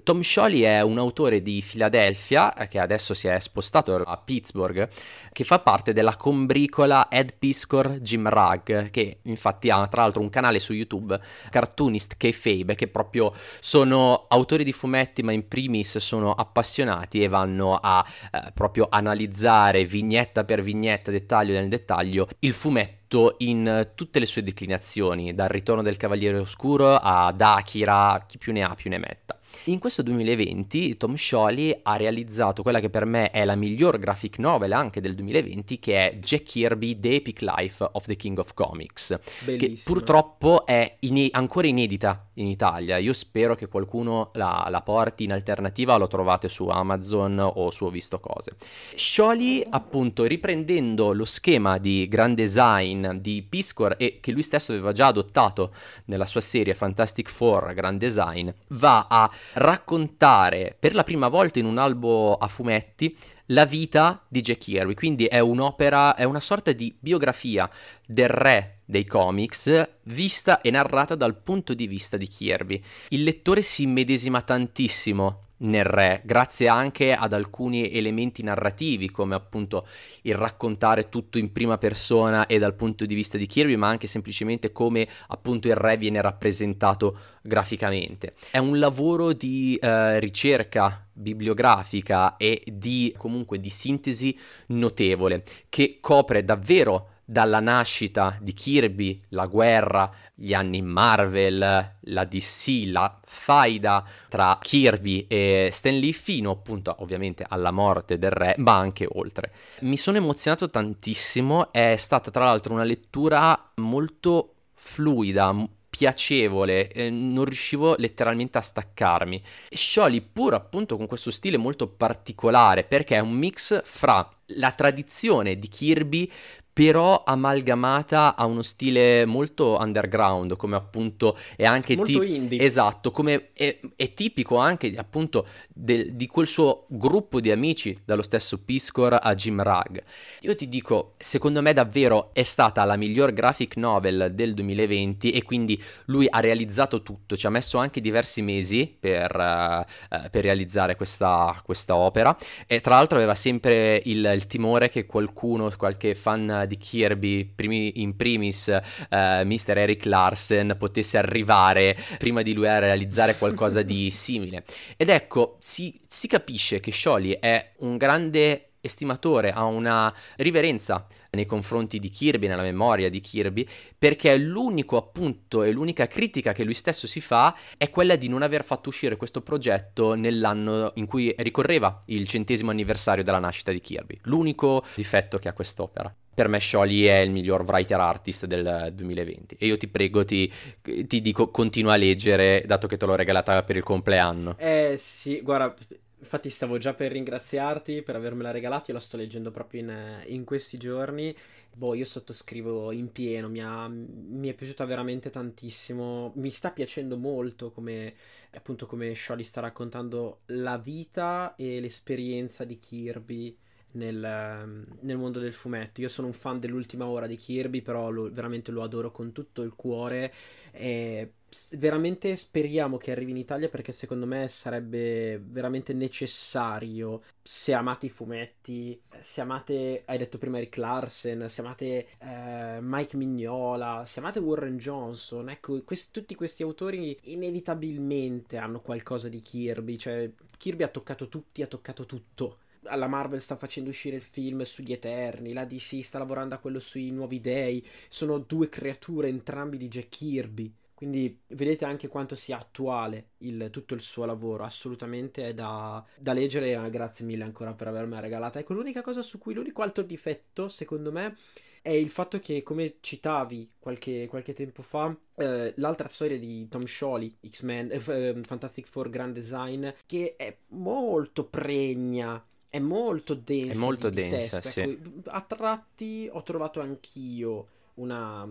Tom 0.03 0.21
Scioli 0.21 0.61
è 0.61 0.83
un 0.83 0.99
autore 0.99 1.41
di 1.41 1.63
Filadelfia, 1.63 2.53
che 2.69 2.79
adesso 2.79 3.15
si 3.15 3.29
è 3.29 3.39
spostato 3.39 3.95
a 3.97 4.17
Pittsburgh, 4.19 4.89
che 5.33 5.45
fa 5.45 5.59
parte 5.61 5.95
della 5.95 6.17
combricola 6.17 7.09
Ed 7.09 7.35
Piscor 7.39 7.99
Jim 8.01 8.29
Rugg, 8.29 8.91
che 8.91 9.21
infatti 9.23 9.70
ha 9.71 9.87
tra 9.89 10.03
l'altro 10.03 10.21
un 10.21 10.31
canale 10.31 10.59
su 10.59 10.73
YouTube, 10.73 11.19
Cartoonist 11.51 12.17
Kayfabe, 12.17 12.75
che 12.75 12.89
proprio 12.89 13.33
sono 13.61 14.27
autori 14.29 14.65
di 14.65 14.73
fumetti, 14.73 15.23
ma 15.23 15.33
in 15.33 15.49
primis 15.49 15.99
sono 15.99 16.33
appassionati 16.33 17.23
e 17.23 17.29
vanno 17.29 17.77
a 17.77 18.05
eh, 18.33 18.53
proprio 18.53 18.89
analizzare 18.91 19.85
vignetta 19.85 20.45
per 20.45 20.63
vignetta, 20.63 21.11
dettaglio 21.11 21.55
nel 21.55 21.69
dettaglio, 21.69 22.27
il 22.41 22.53
fumetto 22.53 23.00
in 23.39 23.91
tutte 23.95 24.19
le 24.19 24.27
sue 24.27 24.43
declinazioni, 24.43 25.35
dal 25.35 25.49
ritorno 25.49 25.83
del 25.83 25.97
Cavaliere 25.97 26.39
Oscuro 26.39 26.97
ad 26.97 27.41
Akira, 27.41 28.25
chi 28.27 28.39
più 28.39 28.53
ne 28.53 28.63
ha 28.63 28.75
più 28.75 28.91
ne 28.91 28.99
metta. 28.99 29.41
In 29.65 29.79
questo 29.79 30.03
2020 30.03 30.97
Tom 30.97 31.15
Scioli 31.17 31.79
ha 31.83 31.97
realizzato 31.97 32.63
quella 32.63 32.81
che 32.81 32.89
per 32.89 33.05
me 33.05 33.31
è 33.31 33.45
la 33.45 33.57
miglior 33.57 33.99
graphic 33.99 34.39
novel 34.39 34.73
anche 34.73 35.01
del 35.01 35.15
2020 35.15 35.79
che 35.79 36.11
è 36.11 36.19
Jack 36.19 36.45
Kirby 36.45 36.99
The 36.99 37.17
Epic 37.17 37.43
Life 37.43 37.87
of 37.93 38.07
the 38.07 38.17
King 38.17 38.39
of 38.39 38.55
Comics 38.55 39.19
Bellissima. 39.45 39.75
che 39.75 39.81
purtroppo 39.85 40.65
è 40.65 40.97
in- 41.01 41.29
ancora 41.33 41.67
inedita 41.67 42.29
in 42.35 42.47
Italia 42.47 42.97
io 42.97 43.13
spero 43.13 43.55
che 43.55 43.69
qualcuno 43.69 44.31
la, 44.35 44.67
la 44.71 44.81
porti 44.81 45.25
in 45.25 45.33
alternativa 45.33 45.97
lo 45.97 46.07
trovate 46.07 46.49
su 46.49 46.69
Amazon 46.69 47.39
o 47.39 47.71
su 47.71 47.85
Ho 47.85 47.91
Visto 47.91 48.19
Cose 48.19 48.55
Scioli 48.95 49.65
appunto 49.69 50.25
riprendendo 50.25 51.13
lo 51.13 51.25
schema 51.25 51.77
di 51.79 52.09
grand 52.09 52.35
design 52.35 53.00
di 53.21 53.45
Piscor 53.49 53.97
e 53.99 54.19
che 54.21 54.33
lui 54.33 54.43
stesso 54.43 54.73
aveva 54.73 54.93
già 54.93 55.09
adottato 55.09 55.73
nella 56.07 56.27
sua 56.27 56.41
serie 56.41 56.75
Fantastic 56.75 57.29
Four 57.31 57.73
Grand 57.75 57.99
Design 57.99 58.49
va 58.69 59.07
a 59.09 59.31
raccontare 59.55 60.77
per 60.79 60.95
la 60.95 61.05
prima 61.05 61.29
volta 61.29 61.59
in 61.59 61.67
un 61.67 61.79
albo 61.79 62.37
a 62.37 62.47
fumetti 62.49 63.15
la 63.51 63.65
vita 63.65 64.25
di 64.29 64.43
Jack 64.43 64.59
Kirby, 64.59 64.95
quindi 64.95 65.25
è 65.25 65.41
un'opera, 65.41 66.15
è 66.15 66.25
una 66.25 66.41
sorta 66.41 66.73
di 66.73 66.95
biografia 66.99 67.69
del 68.07 68.29
re 68.29 68.79
dei 68.85 69.05
comics 69.05 69.89
vista 70.05 70.61
e 70.61 70.71
narrata 70.71 71.15
dal 71.15 71.37
punto 71.37 71.75
di 71.75 71.87
vista 71.87 72.17
di 72.17 72.29
Kirby. 72.29 72.83
Il 73.09 73.23
lettore 73.23 73.63
si 73.63 73.83
immedesima 73.83 74.41
tantissimo 74.43 75.41
nel 75.61 75.85
re, 75.85 76.23
grazie 76.25 76.69
anche 76.69 77.13
ad 77.13 77.33
alcuni 77.33 77.91
elementi 77.91 78.43
narrativi, 78.43 79.11
come 79.11 79.35
appunto 79.35 79.87
il 80.23 80.35
raccontare 80.35 81.09
tutto 81.09 81.39
in 81.39 81.53
prima 81.53 81.79
persona 81.79 82.47
e 82.47 82.59
dal 82.59 82.75
punto 82.75 83.05
di 83.05 83.15
vista 83.15 83.37
di 83.37 83.47
Kirby, 83.47 83.77
ma 83.77 83.89
anche 83.89 84.07
semplicemente 84.07 84.73
come 84.73 85.07
appunto 85.29 85.69
il 85.69 85.77
re 85.77 85.97
viene 85.97 86.23
rappresentato 86.23 87.19
graficamente. 87.43 88.33
È 88.51 88.59
un 88.59 88.79
lavoro 88.79 89.33
di 89.33 89.77
eh, 89.77 90.19
ricerca 90.19 91.07
bibliografica 91.13 92.37
e 92.37 92.63
di 92.67 93.15
comunque 93.17 93.61
di 93.61 93.69
sintesi 93.69 94.37
notevole 94.69 95.45
che 95.69 95.99
copre 96.01 96.45
davvero 96.45 97.09
dalla 97.31 97.61
nascita 97.61 98.37
di 98.41 98.53
Kirby, 98.53 99.21
la 99.29 99.47
guerra, 99.47 100.11
gli 100.35 100.53
anni 100.53 100.83
Marvel, 100.83 101.59
la 102.01 102.25
DC, 102.25 102.83
la 102.87 103.21
faida 103.25 104.05
tra 104.29 104.59
Kirby 104.61 105.27
e 105.29 105.69
Stan 105.71 105.97
Lee 105.97 106.11
fino 106.11 106.51
appunto 106.51 106.97
ovviamente 106.99 107.47
alla 107.49 107.71
morte 107.71 108.19
del 108.19 108.33
re, 108.33 108.57
ma 108.59 108.77
anche 108.77 109.07
oltre. 109.09 109.53
Mi 109.83 109.97
sono 109.97 110.17
emozionato 110.17 110.69
tantissimo, 110.69 111.73
è 111.73 111.95
stata 111.97 112.33
tra 112.33 112.47
l'altro 112.47 112.75
una 112.75 112.83
lettura 112.83 113.71
molto 113.77 114.55
fluida, 114.75 115.55
piacevole, 115.89 116.89
eh, 116.91 117.11
non 117.11 117.45
riuscivo 117.45 117.95
letteralmente 117.97 118.59
a 118.59 118.63
staccarmi. 118.63 119.41
Scioli 119.71 120.21
pur 120.21 120.55
appunto 120.55 120.97
con 120.97 121.07
questo 121.07 121.31
stile 121.31 121.59
molto 121.59 121.87
particolare 121.87 122.85
perché 122.85 123.17
è 123.17 123.21
un 123.21 123.33
mix 123.33 123.83
fra 123.85 124.29
la 124.55 124.73
tradizione 124.73 125.59
di 125.59 125.69
Kirby 125.69 126.31
però 126.73 127.23
amalgamata 127.25 128.37
a 128.37 128.47
uno 128.47 128.63
stile 128.63 129.25
molto 129.27 129.77
underground, 129.79 130.57
come 130.57 130.77
appunto 130.77 131.37
è 131.57 131.65
anche 131.65 131.97
molto 131.97 132.21
ti- 132.21 132.35
indie. 132.35 132.61
Esatto, 132.61 133.11
come 133.11 133.51
è, 133.53 133.79
è 133.97 134.13
tipico 134.13 134.57
anche 134.57 134.95
appunto 134.97 135.47
del, 135.69 136.15
di 136.15 136.27
quel 136.27 136.47
suo 136.47 136.87
gruppo 136.89 137.41
di 137.41 137.51
amici, 137.51 137.99
dallo 138.05 138.23
stesso 138.23 138.59
Piscor 138.63 139.19
a 139.21 139.35
Jim 139.35 139.63
Rugg. 139.63 140.03
Io 140.41 140.55
ti 140.55 140.69
dico, 140.69 141.15
secondo 141.19 141.61
me 141.61 141.73
davvero 141.73 142.31
è 142.33 142.43
stata 142.43 142.85
la 142.85 142.97
miglior 142.97 143.33
graphic 143.33 143.77
novel 143.77 144.31
del 144.33 144.55
2020 144.55 145.33
e 145.33 145.43
quindi 145.43 145.81
lui 146.07 146.27
ha 146.29 146.41
realizzato 146.41 147.03
tutto, 147.03 147.37
ci 147.37 147.47
ha 147.47 147.51
messo 147.51 147.79
anche 147.79 148.01
diversi 148.01 148.43
mesi 148.43 148.97
per, 148.99 149.35
uh, 149.35 150.31
per 150.31 150.45
realizzare 150.45 150.97
questa, 150.97 151.61
questa, 151.65 151.97
opera 151.97 152.37
e 152.67 152.81
tra 152.81 152.95
l'altro 152.95 153.17
aveva 153.17 153.35
sempre 153.35 154.01
il, 154.05 154.31
il 154.35 154.47
timore 154.47 154.89
che 154.89 155.07
qualcuno, 155.07 155.71
qualche 155.77 156.15
fan 156.15 156.60
di 156.67 156.77
Kirby, 156.77 157.45
primi, 157.45 158.01
in 158.01 158.17
primis 158.17 158.67
uh, 158.67 159.15
eh, 159.15 159.45
Mr. 159.45 159.79
Eric 159.79 160.05
Larsen, 160.05 160.77
potesse 160.79 161.19
arrivare 161.19 161.97
prima 162.19 162.43
di 162.43 162.53
lui 162.53 162.67
a 162.67 162.79
realizzare 162.79 163.37
qualcosa 163.37 163.83
di 163.83 164.11
simile. 164.13 164.65
Ed 164.97 165.09
ecco, 165.09 165.57
si, 165.61 165.99
si 166.07 166.27
capisce 166.29 166.81
che 166.81 166.91
Scioli 166.91 167.37
è 167.41 167.73
un 167.79 167.97
grande 167.97 168.71
estimatore, 168.81 169.51
ha 169.53 169.65
una 169.65 170.13
riverenza 170.37 171.07
nei 171.31 171.47
confronti 171.47 171.99
di 171.99 172.09
Kirby, 172.09 172.49
nella 172.49 172.63
memoria 172.63 173.09
di 173.09 173.21
Kirby, 173.21 173.67
perché 173.97 174.37
l'unico 174.37 174.97
appunto 174.97 175.63
e 175.63 175.71
l'unica 175.71 176.07
critica 176.07 176.53
che 176.53 176.65
lui 176.65 176.75
stesso 176.75 177.07
si 177.07 177.21
fa 177.21 177.57
è 177.77 177.91
quella 177.91 178.17
di 178.17 178.29
non 178.29 178.43
aver 178.43 178.65
fatto 178.65 178.89
uscire 178.89 179.17
questo 179.17 179.43
progetto 179.43 180.15
nell'anno 180.15 180.93
in 180.95 181.07
cui 181.07 181.33
ricorreva 181.39 182.03
il 182.07 182.27
centesimo 182.27 182.71
anniversario 182.71 183.23
della 183.23 183.39
nascita 183.39 183.71
di 183.71 183.81
Kirby. 183.81 184.19
L'unico 184.23 184.85
difetto 184.95 185.39
che 185.39 185.49
ha 185.49 185.53
quest'opera 185.53 186.13
per 186.41 186.49
me 186.49 186.59
Scioli 186.59 187.05
è 187.05 187.19
il 187.19 187.31
miglior 187.31 187.65
writer 187.65 188.01
artist 188.01 188.47
del 188.47 188.93
2020 188.95 189.57
e 189.59 189.67
io 189.67 189.77
ti 189.77 189.89
prego, 189.89 190.25
ti, 190.25 190.51
ti, 190.81 191.21
dico, 191.21 191.51
continua 191.51 191.93
a 191.93 191.97
leggere 191.97 192.65
dato 192.65 192.87
che 192.87 192.97
te 192.97 193.05
l'ho 193.05 193.15
regalata 193.15 193.63
per 193.63 193.77
il 193.77 193.83
compleanno. 193.83 194.57
Eh 194.57 194.97
sì, 194.99 195.43
guarda, 195.43 195.77
infatti 196.19 196.49
stavo 196.49 196.79
già 196.79 196.95
per 196.95 197.13
ringraziarti 197.13 198.01
per 198.01 198.17
avermela 198.17 198.53
regalata, 198.53 198.87
io 198.87 198.95
la 198.95 199.01
sto 199.01 199.19
leggendo 199.19 199.51
proprio 199.51 199.83
in, 199.83 200.23
in 200.29 200.45
questi 200.45 200.79
giorni. 200.79 201.37
Boh, 201.75 201.93
io 201.93 202.07
sottoscrivo 202.07 202.91
in 202.91 203.13
pieno, 203.13 203.51
mi, 203.51 203.63
ha, 203.63 203.87
mi, 203.87 204.49
è 204.49 204.55
piaciuta 204.55 204.87
veramente 204.87 205.29
tantissimo, 205.29 206.33
mi 206.37 206.49
sta 206.49 206.71
piacendo 206.71 207.19
molto 207.19 207.71
come, 207.71 208.15
appunto, 208.53 208.87
come 208.87 209.13
Scioli 209.13 209.45
sta 209.45 209.61
raccontando 209.61 210.41
la 210.47 210.79
vita 210.79 211.55
e 211.55 211.81
l'esperienza 211.81 212.65
di 212.65 212.79
Kirby 212.79 213.55
nel, 213.93 214.87
nel, 215.01 215.17
mondo 215.17 215.39
del 215.39 215.53
fumetto. 215.53 216.01
Io 216.01 216.09
sono 216.09 216.29
un 216.29 216.33
fan 216.33 216.61
dell'ultima 216.61 217.07
ora 217.07 217.27
di 217.27 217.37
Kirby, 217.37 217.83
però 217.83 218.11
lo, 218.11 218.31
veramente 218.31 218.71
lo 218.71 218.83
adoro 218.83 219.11
con 219.11 219.33
tutto 219.33 219.63
il 219.63 219.75
cuore. 219.75 220.33
E 220.73 221.33
veramente 221.73 222.37
speriamo 222.37 222.97
che 222.97 223.11
arrivi 223.11 223.33
in 223.33 223.37
Italia 223.37 223.69
perché 223.69 223.93
secondo 223.93 224.27
me 224.27 224.49
sarebbe 224.49 225.39
veramente 225.39 225.93
necessario. 225.93 227.23
Se 227.43 227.73
amate 227.73 228.07
i 228.07 228.11
fumetti, 228.11 229.01
se 229.21 229.41
amate, 229.41 230.03
hai 230.07 230.19
detto 230.19 230.39
prima 230.39 230.59
Eric 230.59 230.77
Larsen, 230.77 231.49
se 231.49 231.61
amate 231.61 232.07
eh, 232.19 232.79
Mike 232.81 233.17
Mignola, 233.17 234.05
se 234.07 234.21
amate 234.21 234.39
Warren 234.39 234.77
Johnson, 234.77 235.49
ecco, 235.49 235.83
quest- 235.83 236.13
tutti 236.13 236.35
questi 236.35 236.63
autori 236.63 237.19
inevitabilmente 237.25 238.57
hanno 238.57 238.81
qualcosa 238.81 239.29
di 239.29 239.43
Kirby. 239.43 239.97
Cioè, 239.97 240.31
Kirby 240.57 240.83
ha 240.85 240.89
toccato 240.89 241.29
tutti, 241.29 241.63
ha 241.63 241.67
toccato 241.67 242.07
tutto 242.07 242.59
la 242.83 243.07
Marvel 243.07 243.41
sta 243.41 243.57
facendo 243.57 243.91
uscire 243.91 244.17
il 244.17 244.23
film 244.23 244.63
sugli 244.63 244.93
Eterni, 244.93 245.53
la 245.53 245.65
DC 245.65 246.03
sta 246.03 246.19
lavorando 246.19 246.55
a 246.55 246.59
quello 246.59 246.81
sui 246.81 247.11
Nuovi 247.11 247.41
Dei, 247.41 247.87
sono 248.09 248.39
due 248.39 248.69
creature 248.69 249.29
entrambi 249.29 249.77
di 249.77 249.89
Jack 249.89 250.09
Kirby. 250.09 250.75
Quindi 251.01 251.41
vedete 251.47 251.87
anche 251.87 252.09
quanto 252.09 252.35
sia 252.35 252.59
attuale 252.59 253.31
il, 253.39 253.69
tutto 253.71 253.95
il 253.95 254.03
suo 254.03 254.27
lavoro, 254.27 254.65
assolutamente 254.65 255.47
è 255.47 255.55
da, 255.55 256.05
da 256.19 256.35
leggere. 256.35 256.73
Eh, 256.73 256.91
grazie 256.91 257.25
mille 257.25 257.43
ancora 257.43 257.73
per 257.73 257.89
avermi 257.89 258.21
regalata. 258.21 258.59
Ecco, 258.59 258.75
l'unica 258.75 259.01
cosa 259.01 259.23
su 259.23 259.39
cui 259.39 259.55
l'unico 259.55 259.81
altro 259.81 260.03
difetto, 260.03 260.69
secondo 260.69 261.11
me, 261.11 261.39
è 261.81 261.89
il 261.89 262.11
fatto 262.11 262.39
che, 262.39 262.63
come 262.63 262.97
citavi 263.01 263.71
qualche, 263.79 264.27
qualche 264.29 264.53
tempo 264.53 264.83
fa, 264.83 265.17
eh, 265.37 265.73
l'altra 265.77 266.09
storia 266.09 266.39
di 266.39 266.69
Tom 266.69 266.85
Scioli, 266.85 267.35
X-Men, 267.49 267.93
eh 267.93 268.41
Fantastic 268.45 268.87
Four 268.87 269.09
Grand 269.09 269.33
Design, 269.33 269.89
che 270.05 270.35
è 270.37 270.55
molto 270.69 271.47
pregna 271.47 272.45
è 272.71 272.79
molto 272.79 273.35
densa. 273.35 273.73
È 273.73 273.77
molto 273.77 274.11
densa, 274.11 274.61
testa. 274.61 274.61
sì. 274.61 274.81
Ecco, 274.81 275.29
a 275.29 275.41
tratti 275.43 276.29
ho 276.33 276.43
trovato 276.45 276.81
anch'io 276.81 277.67
una, 277.95 278.49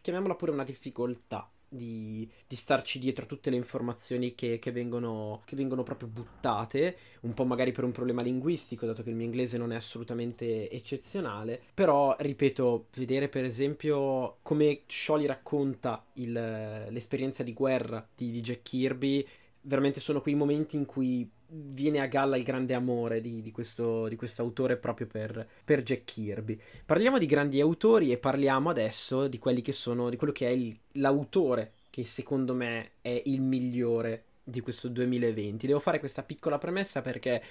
chiamiamola 0.00 0.36
pure 0.36 0.52
una 0.52 0.64
difficoltà. 0.64 1.50
Di, 1.70 2.26
di, 2.46 2.56
starci 2.56 2.98
dietro 2.98 3.26
a 3.26 3.28
tutte 3.28 3.50
le 3.50 3.56
informazioni 3.56 4.34
che, 4.34 4.58
che, 4.58 4.72
vengono, 4.72 5.42
che, 5.44 5.54
vengono, 5.54 5.82
proprio 5.82 6.08
buttate, 6.08 6.96
un 7.22 7.34
po' 7.34 7.44
magari 7.44 7.72
per 7.72 7.84
un 7.84 7.92
problema 7.92 8.22
linguistico, 8.22 8.86
dato 8.86 9.02
che 9.02 9.10
il 9.10 9.16
mio 9.16 9.26
inglese 9.26 9.58
non 9.58 9.72
è 9.72 9.76
assolutamente 9.76 10.70
eccezionale. 10.70 11.60
Però, 11.74 12.16
ripeto, 12.18 12.86
vedere 12.94 13.28
per 13.28 13.44
esempio 13.44 14.38
come 14.40 14.84
Scioli 14.86 15.26
racconta 15.26 16.06
il, 16.14 16.32
l'esperienza 16.32 17.42
di 17.42 17.52
guerra 17.52 18.08
di, 18.14 18.30
di 18.30 18.40
Jack 18.40 18.62
Kirby, 18.62 19.26
veramente 19.60 20.00
sono 20.00 20.22
quei 20.22 20.34
momenti 20.34 20.76
in 20.76 20.86
cui 20.86 21.30
viene 21.50 22.00
a 22.00 22.06
galla 22.06 22.36
il 22.36 22.42
grande 22.42 22.74
amore 22.74 23.20
di, 23.20 23.40
di, 23.40 23.50
questo, 23.50 24.06
autore 24.42 24.76
proprio 24.76 25.06
per, 25.06 25.46
per, 25.64 25.82
Jack 25.82 26.04
Kirby. 26.04 26.60
Parliamo 26.84 27.18
di 27.18 27.26
grandi 27.26 27.60
autori 27.60 28.12
e 28.12 28.18
parliamo 28.18 28.70
adesso 28.70 29.28
di 29.28 29.38
sono, 29.72 30.10
di 30.10 30.16
quello 30.16 30.32
che 30.32 30.46
è 30.46 30.50
il, 30.50 30.76
l'autore 30.92 31.72
che 31.90 32.04
secondo 32.04 32.54
me 32.54 32.92
è 33.00 33.22
il 33.26 33.40
migliore 33.40 34.24
di 34.42 34.60
questo 34.60 34.88
2020. 34.88 35.66
Devo 35.66 35.80
fare 35.80 35.98
questa 35.98 36.22
piccola 36.22 36.58
premessa 36.58 37.00
perché 37.00 37.42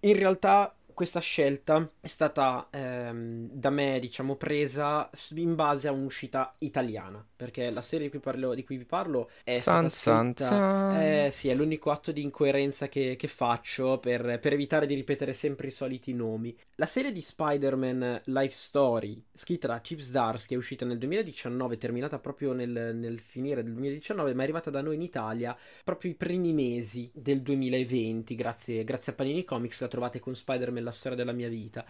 in 0.00 0.16
realtà 0.16 0.74
questa 0.98 1.20
scelta 1.20 1.88
è 2.00 2.08
stata 2.08 2.66
ehm, 2.72 3.50
da 3.52 3.70
me, 3.70 4.00
diciamo, 4.00 4.34
presa 4.34 5.08
in 5.36 5.54
base 5.54 5.86
a 5.86 5.92
un'uscita 5.92 6.56
italiana. 6.58 7.24
Perché 7.36 7.70
la 7.70 7.82
serie 7.82 8.06
di 8.06 8.10
cui, 8.10 8.18
parlo, 8.18 8.52
di 8.52 8.64
cui 8.64 8.76
vi 8.78 8.84
parlo 8.84 9.30
è 9.44 9.58
san, 9.58 9.88
stata 9.88 10.24
scritta... 10.24 10.44
san, 10.44 11.00
Eh, 11.00 11.30
sì, 11.30 11.50
è 11.50 11.54
l'unico 11.54 11.92
atto 11.92 12.10
di 12.10 12.20
incoerenza 12.20 12.88
che, 12.88 13.14
che 13.16 13.28
faccio 13.28 13.98
per, 14.00 14.40
per, 14.40 14.52
evitare 14.52 14.86
di 14.86 14.94
ripetere 14.94 15.34
sempre 15.34 15.68
i 15.68 15.70
soliti 15.70 16.12
nomi. 16.14 16.52
La 16.74 16.86
serie 16.86 17.12
di 17.12 17.20
Spider-Man 17.20 18.22
Life 18.24 18.54
Story, 18.54 19.22
scritta 19.32 19.68
da 19.68 19.80
Chip 19.80 20.00
Zdarsky, 20.00 20.54
è 20.54 20.58
uscita 20.58 20.84
nel 20.84 20.98
2019, 20.98 21.78
terminata 21.78 22.18
proprio 22.18 22.52
nel, 22.52 22.96
nel 22.96 23.20
finire 23.20 23.62
del 23.62 23.74
2019, 23.74 24.34
ma 24.34 24.40
è 24.40 24.42
arrivata 24.42 24.70
da 24.70 24.82
noi 24.82 24.96
in 24.96 25.02
Italia 25.02 25.56
proprio 25.84 26.10
i 26.10 26.14
primi 26.14 26.52
mesi 26.52 27.08
del 27.14 27.40
2020, 27.40 28.34
grazie, 28.34 28.82
grazie 28.82 29.12
a 29.12 29.14
Panini 29.14 29.44
Comics, 29.44 29.80
la 29.80 29.86
trovate 29.86 30.18
con 30.18 30.34
Spider-Man 30.34 30.86
la 30.88 30.94
storia 30.94 31.16
della 31.16 31.32
mia 31.32 31.48
vita. 31.48 31.84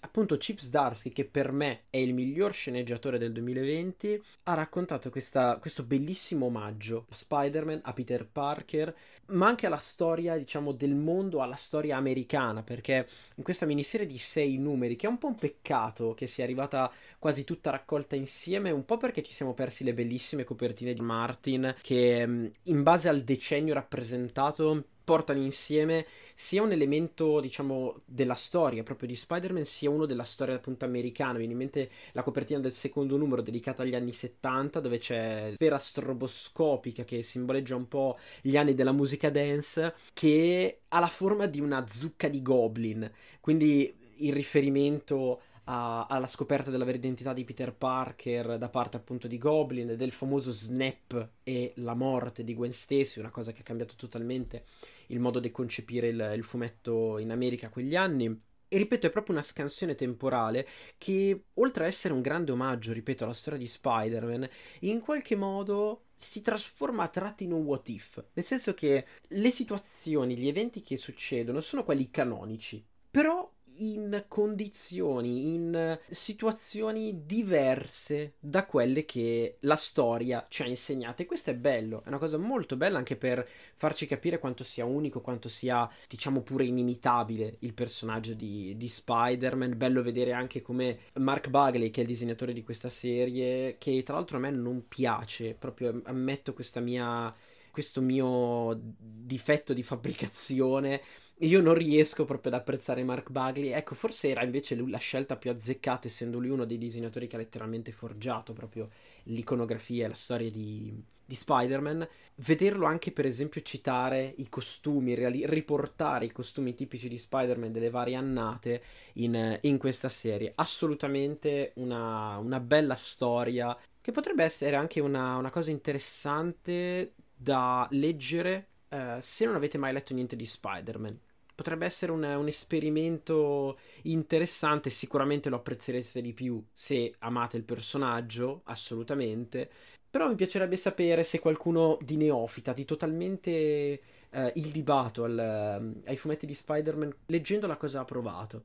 Appunto, 0.00 0.36
Chip 0.36 0.58
Zdarsky, 0.58 1.10
che 1.10 1.24
per 1.24 1.52
me 1.52 1.82
è 1.90 1.96
il 1.98 2.14
miglior 2.14 2.52
sceneggiatore 2.52 3.18
del 3.18 3.32
2020, 3.32 4.22
ha 4.44 4.54
raccontato 4.54 5.10
questa, 5.10 5.58
questo 5.60 5.82
bellissimo 5.82 6.46
omaggio 6.46 7.06
a 7.10 7.14
Spider-Man, 7.14 7.80
a 7.84 7.92
Peter 7.92 8.26
Parker, 8.26 8.94
ma 9.26 9.46
anche 9.46 9.66
alla 9.66 9.78
storia, 9.78 10.36
diciamo, 10.36 10.72
del 10.72 10.94
mondo, 10.94 11.42
alla 11.42 11.54
storia 11.54 11.96
americana, 11.96 12.62
perché 12.62 13.08
in 13.36 13.42
questa 13.42 13.66
miniserie 13.66 14.06
di 14.06 14.18
sei 14.18 14.58
numeri, 14.58 14.96
che 14.96 15.06
è 15.06 15.10
un 15.10 15.18
po' 15.18 15.28
un 15.28 15.36
peccato 15.36 16.14
che 16.14 16.26
sia 16.26 16.44
arrivata 16.44 16.92
quasi 17.18 17.44
tutta 17.44 17.70
raccolta 17.70 18.16
insieme, 18.16 18.70
un 18.70 18.84
po' 18.84 18.96
perché 18.96 19.22
ci 19.22 19.32
siamo 19.32 19.54
persi 19.54 19.84
le 19.84 19.94
bellissime 19.94 20.44
copertine 20.44 20.92
di 20.92 21.00
Martin, 21.00 21.74
che 21.80 22.52
in 22.62 22.82
base 22.82 23.08
al 23.08 23.22
decennio 23.22 23.74
rappresentato 23.74 24.84
portano 25.04 25.40
insieme 25.40 26.06
sia 26.34 26.62
un 26.62 26.72
elemento, 26.72 27.38
diciamo, 27.40 28.00
della 28.04 28.34
storia 28.34 28.82
proprio 28.82 29.06
di 29.06 29.14
Spider-Man, 29.14 29.64
sia 29.64 29.90
uno 29.90 30.06
della 30.06 30.24
storia 30.24 30.54
appunto 30.54 30.84
americana. 30.84 31.38
Viene 31.38 31.52
in 31.52 31.58
mente 31.58 31.90
la 32.12 32.22
copertina 32.22 32.58
del 32.58 32.72
secondo 32.72 33.16
numero 33.16 33.42
dedicata 33.42 33.82
agli 33.82 33.94
anni 33.94 34.12
70, 34.12 34.80
dove 34.80 34.98
c'è 34.98 35.54
vera 35.58 35.78
stroboscopica 35.78 37.04
che 37.04 37.22
simboleggia 37.22 37.76
un 37.76 37.86
po' 37.86 38.18
gli 38.40 38.56
anni 38.56 38.74
della 38.74 38.92
musica 38.92 39.30
dance, 39.30 39.94
che 40.12 40.80
ha 40.88 40.98
la 40.98 41.06
forma 41.06 41.46
di 41.46 41.60
una 41.60 41.86
zucca 41.86 42.28
di 42.28 42.42
goblin. 42.42 43.10
Quindi 43.40 43.94
il 44.16 44.32
riferimento 44.32 45.40
alla 45.66 46.26
scoperta 46.26 46.70
della 46.70 46.84
vera 46.84 46.98
identità 46.98 47.32
di 47.32 47.44
Peter 47.44 47.72
Parker 47.72 48.58
da 48.58 48.68
parte 48.68 48.98
appunto 48.98 49.26
di 49.26 49.38
Goblin, 49.38 49.96
del 49.96 50.12
famoso 50.12 50.52
snap 50.52 51.30
e 51.42 51.72
la 51.76 51.94
morte 51.94 52.44
di 52.44 52.54
Gwen 52.54 52.70
Stacy, 52.70 53.18
una 53.18 53.30
cosa 53.30 53.50
che 53.52 53.60
ha 53.60 53.64
cambiato 53.64 53.94
totalmente 53.96 54.64
il 55.08 55.20
modo 55.20 55.40
di 55.40 55.50
concepire 55.50 56.08
il, 56.08 56.32
il 56.36 56.42
fumetto 56.42 57.18
in 57.18 57.30
America 57.30 57.68
quegli 57.68 57.96
anni. 57.96 58.40
E 58.66 58.76
ripeto, 58.78 59.06
è 59.06 59.10
proprio 59.10 59.36
una 59.36 59.44
scansione 59.44 59.94
temporale 59.94 60.66
che, 60.98 61.44
oltre 61.54 61.84
a 61.84 61.86
essere 61.86 62.12
un 62.12 62.22
grande 62.22 62.50
omaggio, 62.50 62.92
ripeto, 62.92 63.22
alla 63.22 63.32
storia 63.32 63.58
di 63.58 63.68
Spider-Man, 63.68 64.48
in 64.80 65.00
qualche 65.00 65.36
modo 65.36 66.06
si 66.16 66.40
trasforma 66.40 67.04
a 67.04 67.08
tratti 67.08 67.44
in 67.44 67.52
un 67.52 67.62
what 67.62 67.88
if. 67.88 68.22
Nel 68.32 68.44
senso 68.44 68.74
che 68.74 69.06
le 69.28 69.50
situazioni, 69.50 70.36
gli 70.36 70.48
eventi 70.48 70.82
che 70.82 70.96
succedono 70.96 71.60
sono 71.60 71.84
quelli 71.84 72.10
canonici. 72.10 72.84
Però 73.10 73.48
in 73.78 74.24
condizioni, 74.28 75.54
in 75.54 75.98
situazioni 76.08 77.24
diverse 77.24 78.34
da 78.38 78.64
quelle 78.64 79.04
che 79.04 79.56
la 79.60 79.76
storia 79.76 80.46
ci 80.48 80.62
ha 80.62 80.66
insegnato. 80.66 81.22
E 81.22 81.26
questo 81.26 81.50
è 81.50 81.54
bello, 81.54 82.02
è 82.04 82.08
una 82.08 82.18
cosa 82.18 82.36
molto 82.36 82.76
bella 82.76 82.98
anche 82.98 83.16
per 83.16 83.46
farci 83.74 84.06
capire 84.06 84.38
quanto 84.38 84.64
sia 84.64 84.84
unico, 84.84 85.20
quanto 85.20 85.48
sia, 85.48 85.88
diciamo, 86.08 86.42
pure 86.42 86.64
inimitabile 86.64 87.56
il 87.60 87.74
personaggio 87.74 88.34
di, 88.34 88.76
di 88.76 88.88
Spider-Man. 88.88 89.76
Bello 89.76 90.02
vedere 90.02 90.32
anche 90.32 90.62
come 90.62 90.98
Mark 91.14 91.48
Bagley, 91.48 91.90
che 91.90 92.00
è 92.00 92.02
il 92.02 92.08
disegnatore 92.08 92.52
di 92.52 92.62
questa 92.62 92.88
serie, 92.88 93.76
che 93.78 94.02
tra 94.02 94.14
l'altro 94.14 94.36
a 94.36 94.40
me 94.40 94.50
non 94.50 94.86
piace, 94.88 95.54
proprio 95.54 96.00
ammetto 96.04 96.52
questa 96.52 96.80
mia 96.80 97.34
questo 97.74 98.00
mio 98.00 98.80
difetto 98.80 99.72
di 99.72 99.82
fabbricazione 99.82 101.00
io 101.38 101.60
non 101.60 101.74
riesco 101.74 102.24
proprio 102.24 102.52
ad 102.52 102.60
apprezzare 102.60 103.02
Mark 103.02 103.30
Bagley. 103.30 103.70
Ecco, 103.70 103.94
forse 103.94 104.28
era 104.28 104.44
invece 104.44 104.74
lui 104.74 104.90
la 104.90 104.98
scelta 104.98 105.36
più 105.36 105.50
azzeccata, 105.50 106.06
essendo 106.06 106.38
lui 106.38 106.50
uno 106.50 106.64
dei 106.64 106.78
disegnatori 106.78 107.26
che 107.26 107.36
ha 107.36 107.38
letteralmente 107.38 107.92
forgiato 107.92 108.52
proprio 108.52 108.90
l'iconografia 109.24 110.04
e 110.04 110.08
la 110.08 110.14
storia 110.14 110.50
di, 110.50 110.94
di 111.24 111.34
Spider-Man. 111.34 112.06
Vederlo 112.36 112.86
anche, 112.86 113.10
per 113.10 113.26
esempio, 113.26 113.62
citare 113.62 114.34
i 114.36 114.48
costumi, 114.48 115.14
reali- 115.14 115.46
riportare 115.46 116.26
i 116.26 116.32
costumi 116.32 116.74
tipici 116.74 117.08
di 117.08 117.18
Spider-Man 117.18 117.72
delle 117.72 117.90
varie 117.90 118.14
annate 118.14 118.82
in, 119.14 119.58
in 119.62 119.78
questa 119.78 120.08
serie. 120.08 120.52
Assolutamente 120.54 121.72
una, 121.76 122.38
una, 122.38 122.60
bella 122.60 122.94
storia 122.94 123.76
che 124.00 124.12
potrebbe 124.12 124.44
essere 124.44 124.76
anche 124.76 125.00
una, 125.00 125.36
una 125.36 125.50
cosa 125.50 125.70
interessante 125.70 127.14
da 127.34 127.86
leggere 127.90 128.68
Uh, 128.94 129.16
se 129.18 129.44
non 129.44 129.56
avete 129.56 129.76
mai 129.76 129.92
letto 129.92 130.14
niente 130.14 130.36
di 130.36 130.46
Spider-Man, 130.46 131.18
potrebbe 131.52 131.84
essere 131.84 132.12
un, 132.12 132.22
un, 132.22 132.46
esperimento 132.46 133.76
interessante. 134.02 134.88
Sicuramente 134.88 135.48
lo 135.48 135.56
apprezzerete 135.56 136.20
di 136.20 136.32
più 136.32 136.62
se 136.72 137.14
amate 137.18 137.56
il 137.56 137.64
personaggio, 137.64 138.60
assolutamente. 138.66 139.68
Però 140.08 140.28
mi 140.28 140.36
piacerebbe 140.36 140.76
sapere 140.76 141.24
se 141.24 141.40
qualcuno 141.40 141.98
di 142.02 142.16
neofita, 142.16 142.72
di 142.72 142.84
totalmente 142.84 144.00
uh, 144.30 144.50
illibato 144.54 145.24
al, 145.24 146.02
uh, 146.04 146.08
ai 146.08 146.16
fumetti 146.16 146.46
di 146.46 146.54
Spider-Man, 146.54 147.12
leggendo 147.26 147.66
la 147.66 147.76
cosa 147.76 148.00
ha 148.00 148.04
provato. 148.04 148.64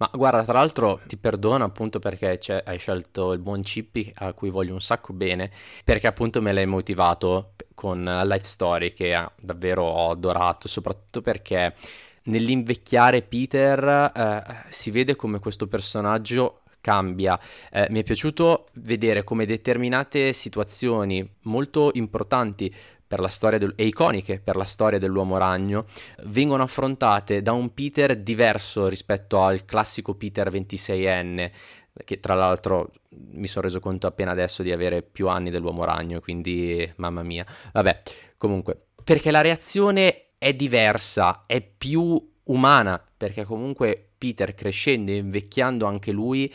Ma 0.00 0.10
guarda, 0.14 0.42
tra 0.42 0.54
l'altro 0.54 1.00
ti 1.06 1.18
perdono 1.18 1.62
appunto 1.62 1.98
perché 1.98 2.40
hai 2.64 2.78
scelto 2.78 3.32
il 3.34 3.38
buon 3.38 3.60
Chippy 3.60 4.10
a 4.16 4.32
cui 4.32 4.48
voglio 4.48 4.72
un 4.72 4.80
sacco 4.80 5.12
bene, 5.12 5.50
perché 5.84 6.06
appunto 6.06 6.40
me 6.40 6.52
l'hai 6.52 6.64
motivato 6.64 7.52
con 7.80 8.04
Life 8.04 8.44
Story 8.44 8.92
che 8.92 9.26
davvero 9.40 9.84
ho 9.84 10.10
adorato, 10.10 10.68
soprattutto 10.68 11.22
perché 11.22 11.72
nell'invecchiare 12.24 13.22
Peter 13.22 14.12
eh, 14.14 14.64
si 14.68 14.90
vede 14.90 15.16
come 15.16 15.38
questo 15.38 15.66
personaggio 15.66 16.60
cambia. 16.82 17.40
Eh, 17.72 17.86
mi 17.88 18.00
è 18.00 18.02
piaciuto 18.02 18.66
vedere 18.74 19.24
come 19.24 19.46
determinate 19.46 20.34
situazioni 20.34 21.26
molto 21.44 21.88
importanti 21.94 22.70
del, 23.58 23.72
e 23.74 23.86
iconiche 23.86 24.40
per 24.40 24.54
la 24.54 24.64
storia 24.64 25.00
dell'uomo 25.00 25.36
ragno 25.36 25.84
vengono 26.26 26.62
affrontate 26.62 27.42
da 27.42 27.52
un 27.52 27.74
Peter 27.74 28.16
diverso 28.16 28.86
rispetto 28.86 29.42
al 29.42 29.64
classico 29.64 30.14
Peter 30.14 30.48
26enne 30.48 31.50
che 32.04 32.20
tra 32.20 32.34
l'altro 32.34 32.90
mi 33.32 33.46
sono 33.46 33.66
reso 33.66 33.80
conto 33.80 34.06
appena 34.06 34.30
adesso 34.30 34.62
di 34.62 34.72
avere 34.72 35.02
più 35.02 35.28
anni 35.28 35.50
dell'uomo 35.50 35.84
ragno 35.84 36.20
quindi 36.20 36.90
mamma 36.96 37.22
mia. 37.22 37.46
Vabbè 37.72 38.02
comunque 38.36 38.86
perché 39.02 39.30
la 39.30 39.40
reazione 39.40 40.32
è 40.38 40.54
diversa 40.54 41.44
è 41.46 41.60
più 41.60 42.32
umana 42.44 43.02
perché 43.16 43.44
comunque 43.44 44.10
Peter 44.16 44.54
crescendo 44.54 45.10
e 45.10 45.16
invecchiando 45.16 45.86
anche 45.86 46.12
lui 46.12 46.52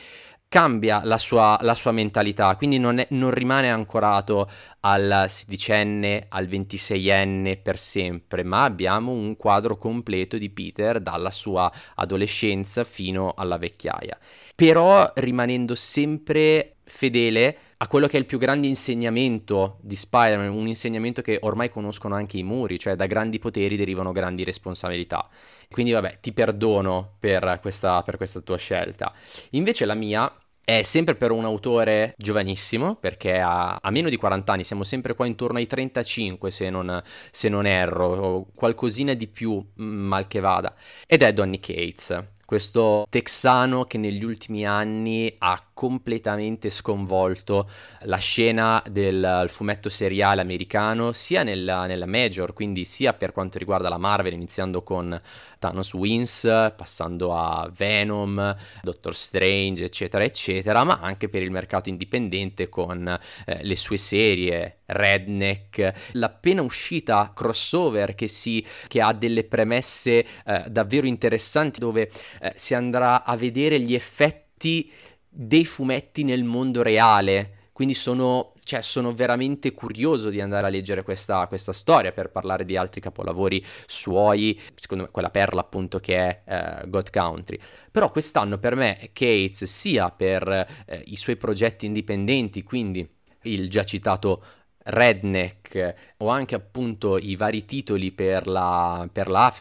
cambia 0.56 1.02
la 1.04 1.18
sua, 1.18 1.60
la 1.64 1.76
sua 1.76 1.92
mentalità, 1.92 2.56
quindi 2.56 2.80
non, 2.80 3.00
è, 3.00 3.08
non, 3.10 3.30
rimane 3.32 3.70
ancorato 3.70 4.50
al 4.80 5.26
sedicenne, 5.28 6.28
al 6.30 6.48
ventiseienne 6.48 7.58
per 7.58 7.78
sempre, 7.78 8.42
ma 8.46 8.64
abbiamo 8.64 9.12
un 9.12 9.36
quadro 9.36 9.78
completo 9.78 10.38
di 10.38 10.50
Peter 10.50 11.02
dalla 11.02 11.30
sua 11.30 11.70
adolescenza 11.96 12.86
fino 12.86 13.34
alla 13.36 13.58
vecchiaia. 13.58 14.18
Però 14.56 15.12
rimanendo 15.16 15.76
sempre 15.76 16.78
fedele 16.86 17.58
a 17.76 17.90
quello 17.90 18.08
che 18.08 18.16
è 18.16 18.20
il 18.22 18.26
più 18.26 18.38
grande 18.38 18.68
insegnamento 18.68 19.80
di 19.82 19.98
Spider-Man, 19.98 20.48
un 20.48 20.68
insegnamento 20.68 21.22
che 21.22 21.38
ormai 21.42 21.70
conoscono 21.70 22.16
anche 22.16 22.38
i 22.38 22.44
muri, 22.44 22.80
cioè 22.80 22.96
da 22.96 23.08
grandi 23.08 23.40
poteri 23.40 23.76
derivano 23.76 24.14
grandi 24.14 24.46
responsabilità. 24.46 25.28
Quindi 25.70 25.92
vabbè, 25.92 26.20
ti 26.22 26.32
perdono 26.32 27.16
per 27.20 27.60
questa, 27.62 28.02
per 28.04 28.16
questa 28.16 28.40
tua 28.40 28.56
scelta. 28.56 29.12
Invece 29.50 29.84
la 29.84 29.96
mia 29.96 30.34
è 30.66 30.82
sempre 30.82 31.16
per 31.16 31.32
un 31.32 31.46
autore 31.46 32.16
giovanissimo, 32.18 32.96
perché 32.96 33.40
ha, 33.40 33.78
ha, 33.80 33.92
meno 33.92 34.10
di 34.10 34.18
40 34.18 34.52
anni, 34.52 34.64
siamo 34.64 34.84
sempre 34.84 35.14
qua 35.14 35.28
intorno 35.28 35.60
ai 35.60 35.68
35 35.68 36.50
se 36.50 36.70
non, 36.72 37.02
se 37.32 37.50
non 37.50 37.66
erro, 37.68 38.08
o 38.08 38.48
qualcosina 38.54 39.14
di 39.14 39.28
più 39.28 39.54
mm, 39.54 40.08
mal 40.08 40.28
che 40.28 40.40
vada, 40.40 40.74
ed 41.06 41.22
è 41.22 41.32
Donny 41.32 41.60
Cates 41.60 42.34
questo 42.46 43.08
texano 43.10 43.86
che 43.86 43.98
negli 43.98 44.24
ultimi 44.24 44.68
anni 44.68 45.34
ha 45.40 45.68
completamente 45.76 46.70
sconvolto 46.70 47.70
la 48.04 48.16
scena 48.16 48.82
del 48.90 49.44
fumetto 49.48 49.90
seriale 49.90 50.40
americano 50.40 51.12
sia 51.12 51.44
nella, 51.44 51.86
nella, 51.86 52.06
major, 52.06 52.54
quindi 52.54 52.86
sia 52.86 53.14
per 53.14 53.34
quanto 53.34 53.58
riguarda 53.58 53.90
la 53.90 53.98
Marvel, 53.98 54.32
iniziando 54.32 54.84
con 54.84 55.22
Thanos 55.60 55.94
Wins, 55.94 56.44
passando 56.78 57.36
a 57.36 57.70
Venom, 57.76 58.56
Doctor 58.82 59.14
Strange, 59.14 59.84
eccetera, 59.84 60.24
eccetera, 60.24 60.86
ma 60.86 61.00
anche 61.02 61.28
per 61.28 61.42
il 61.42 61.52
mercato 61.52 61.90
indipendente 61.90 62.70
con 62.70 63.06
eh, 63.46 63.60
le 63.62 63.76
sue 63.76 63.98
serie, 63.98 64.78
Redneck, 64.86 66.12
l'appena 66.14 66.62
uscita 66.62 67.34
crossover 67.36 68.16
che, 68.16 68.28
si, 68.28 68.66
che 68.88 69.02
ha 69.02 69.12
delle 69.12 69.44
premesse 69.44 70.26
eh, 70.46 70.64
davvero 70.70 71.06
interessanti 71.06 71.82
dove 71.82 72.10
eh, 72.40 72.54
si 72.56 72.74
andrà 72.74 73.26
a 73.26 73.36
vedere 73.36 73.78
gli 73.82 73.94
effetti 73.94 74.90
dei 75.36 75.66
fumetti 75.66 76.24
nel 76.24 76.44
mondo 76.44 76.82
reale. 76.82 77.52
Quindi 77.74 77.94
sono, 77.94 78.54
cioè, 78.64 78.82
sono 78.82 79.14
veramente 79.14 79.74
curioso 79.74 80.30
di 80.30 80.40
andare 80.40 80.66
a 80.66 80.70
leggere 80.70 81.04
questa, 81.04 81.46
questa, 81.48 81.74
storia 81.74 82.14
per 82.14 82.32
parlare 82.32 82.64
di 82.64 82.78
altri 82.78 83.02
capolavori 83.02 83.64
suoi, 83.86 84.58
secondo 84.76 85.04
me 85.04 85.10
quella 85.12 85.30
perla 85.30 85.60
appunto 85.60 86.00
che 86.00 86.16
è 86.46 86.82
uh, 86.84 86.90
God 86.90 87.10
Country. 87.10 87.60
Però 87.92 88.10
quest'anno 88.12 88.60
per 88.60 88.76
me 88.76 89.10
Cates, 89.12 89.66
sia 89.66 90.10
per 90.10 90.48
uh, 90.88 90.94
i 91.04 91.18
suoi 91.18 91.36
progetti 91.36 91.86
indipendenti, 91.86 92.64
quindi 92.64 93.06
il 93.42 93.70
già 93.70 93.84
citato 93.84 94.42
Redneck 94.86 95.96
o 96.18 96.28
anche 96.28 96.56
appunto 96.56 97.18
i 97.18 97.36
vari 97.36 97.66
titoli 97.66 98.12
per 98.12 98.48
la, 98.48 99.08
per 99.12 99.30
la 99.30 99.52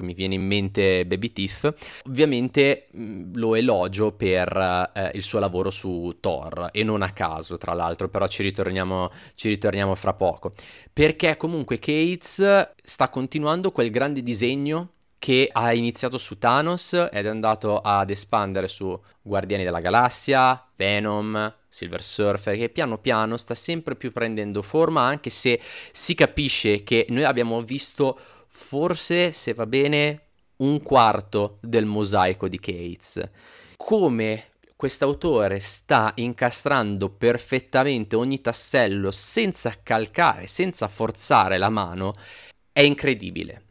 mi 0.00 0.14
viene 0.14 0.34
in 0.34 0.46
mente 0.46 1.06
Baby 1.06 1.32
Thief, 1.32 1.72
ovviamente 2.06 2.88
mh, 2.90 3.38
lo 3.38 3.54
elogio 3.54 4.12
per 4.12 4.90
eh, 4.94 5.10
il 5.14 5.22
suo 5.22 5.38
lavoro 5.38 5.70
su 5.70 6.16
Thor 6.20 6.70
e 6.72 6.82
non 6.82 7.02
a 7.02 7.12
caso 7.12 7.56
tra 7.58 7.74
l'altro, 7.74 8.08
però 8.08 8.26
ci 8.26 8.42
ritorniamo, 8.42 9.10
ci 9.34 9.48
ritorniamo 9.48 9.94
fra 9.94 10.14
poco, 10.14 10.52
perché 10.92 11.36
comunque 11.36 11.78
Cates 11.78 12.72
sta 12.82 13.08
continuando 13.08 13.70
quel 13.70 13.90
grande 13.90 14.22
disegno 14.22 14.90
che 15.22 15.48
ha 15.52 15.72
iniziato 15.72 16.18
su 16.18 16.36
Thanos 16.36 16.94
ed 16.94 17.26
è 17.26 17.28
andato 17.28 17.78
ad 17.78 18.10
espandere 18.10 18.66
su 18.66 19.00
Guardiani 19.22 19.62
della 19.62 19.78
Galassia, 19.78 20.66
Venom, 20.74 21.58
Silver 21.68 22.02
Surfer, 22.02 22.56
che 22.56 22.70
piano 22.70 22.98
piano 22.98 23.36
sta 23.36 23.54
sempre 23.54 23.94
più 23.94 24.10
prendendo 24.10 24.62
forma, 24.62 25.02
anche 25.02 25.30
se 25.30 25.60
si 25.92 26.16
capisce 26.16 26.82
che 26.82 27.06
noi 27.10 27.22
abbiamo 27.22 27.60
visto 27.60 28.18
forse, 28.48 29.30
se 29.30 29.54
va 29.54 29.64
bene, 29.64 30.22
un 30.56 30.82
quarto 30.82 31.58
del 31.60 31.86
mosaico 31.86 32.48
di 32.48 32.58
Cates. 32.58 33.22
Come 33.76 34.46
quest'autore 34.74 35.60
sta 35.60 36.10
incastrando 36.16 37.10
perfettamente 37.10 38.16
ogni 38.16 38.40
tassello 38.40 39.12
senza 39.12 39.72
calcare, 39.84 40.48
senza 40.48 40.88
forzare 40.88 41.58
la 41.58 41.70
mano, 41.70 42.12
è 42.72 42.80
incredibile 42.80 43.66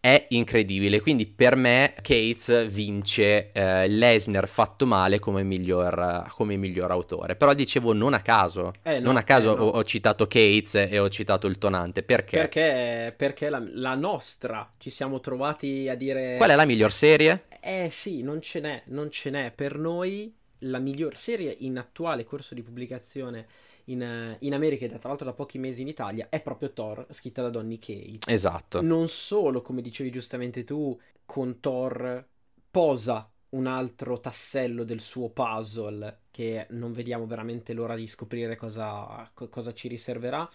è 0.00 0.26
incredibile. 0.30 1.00
Quindi 1.00 1.26
per 1.26 1.56
me 1.56 1.94
Cates 2.00 2.66
vince 2.68 3.50
eh, 3.52 3.88
Lesner 3.88 4.48
fatto 4.48 4.86
male 4.86 5.18
come 5.18 5.42
miglior, 5.42 6.26
come 6.34 6.56
miglior, 6.56 6.90
autore. 6.90 7.36
Però 7.36 7.52
dicevo 7.54 7.92
non 7.92 8.14
a 8.14 8.20
caso. 8.20 8.72
Eh 8.82 8.98
no, 8.98 9.06
non 9.06 9.16
a 9.16 9.22
caso 9.22 9.54
eh 9.54 9.56
no. 9.56 9.64
ho, 9.64 9.68
ho, 9.70 9.84
citato 9.84 10.26
Cates 10.26 10.74
e 10.74 10.98
ho 10.98 11.08
citato 11.08 11.46
il 11.46 11.58
tonante. 11.58 12.02
Perché? 12.02 12.36
Perché, 12.36 13.14
perché 13.16 13.48
la, 13.48 13.62
la, 13.72 13.94
nostra 13.94 14.70
ci 14.78 14.90
siamo 14.90 15.20
trovati 15.20 15.88
a 15.88 15.94
dire... 15.94 16.36
Qual 16.36 16.50
è 16.50 16.54
la 16.54 16.64
miglior 16.64 16.92
serie? 16.92 17.44
Eh 17.60 17.88
sì, 17.90 18.22
non 18.22 18.40
ce 18.40 18.60
n'è, 18.60 18.82
non 18.86 19.10
ce 19.10 19.30
n'è. 19.30 19.52
Per 19.54 19.76
noi 19.76 20.32
la 20.62 20.78
miglior 20.78 21.16
serie 21.16 21.54
in 21.60 21.78
attuale 21.78 22.24
corso 22.24 22.54
di 22.54 22.62
pubblicazione 22.62 23.46
in, 23.88 24.36
in 24.40 24.54
America 24.54 24.84
e 24.84 24.88
tra 24.88 25.08
l'altro 25.08 25.26
da 25.26 25.32
pochi 25.32 25.58
mesi 25.58 25.82
in 25.82 25.88
Italia 25.88 26.28
è 26.30 26.40
proprio 26.40 26.72
Thor, 26.72 27.06
scritta 27.10 27.42
da 27.42 27.50
Donny 27.50 27.78
Cates. 27.78 28.26
Esatto. 28.26 28.80
Non 28.80 29.08
solo, 29.08 29.62
come 29.62 29.82
dicevi 29.82 30.10
giustamente 30.10 30.64
tu, 30.64 30.98
con 31.24 31.60
Thor 31.60 32.26
posa 32.70 33.30
un 33.50 33.66
altro 33.66 34.20
tassello 34.20 34.84
del 34.84 35.00
suo 35.00 35.30
puzzle 35.30 36.20
che 36.30 36.66
non 36.70 36.92
vediamo 36.92 37.26
veramente 37.26 37.72
l'ora 37.72 37.94
di 37.94 38.06
scoprire 38.06 38.56
cosa, 38.56 39.30
cosa 39.32 39.72
ci 39.72 39.88
riserverà, 39.88 40.48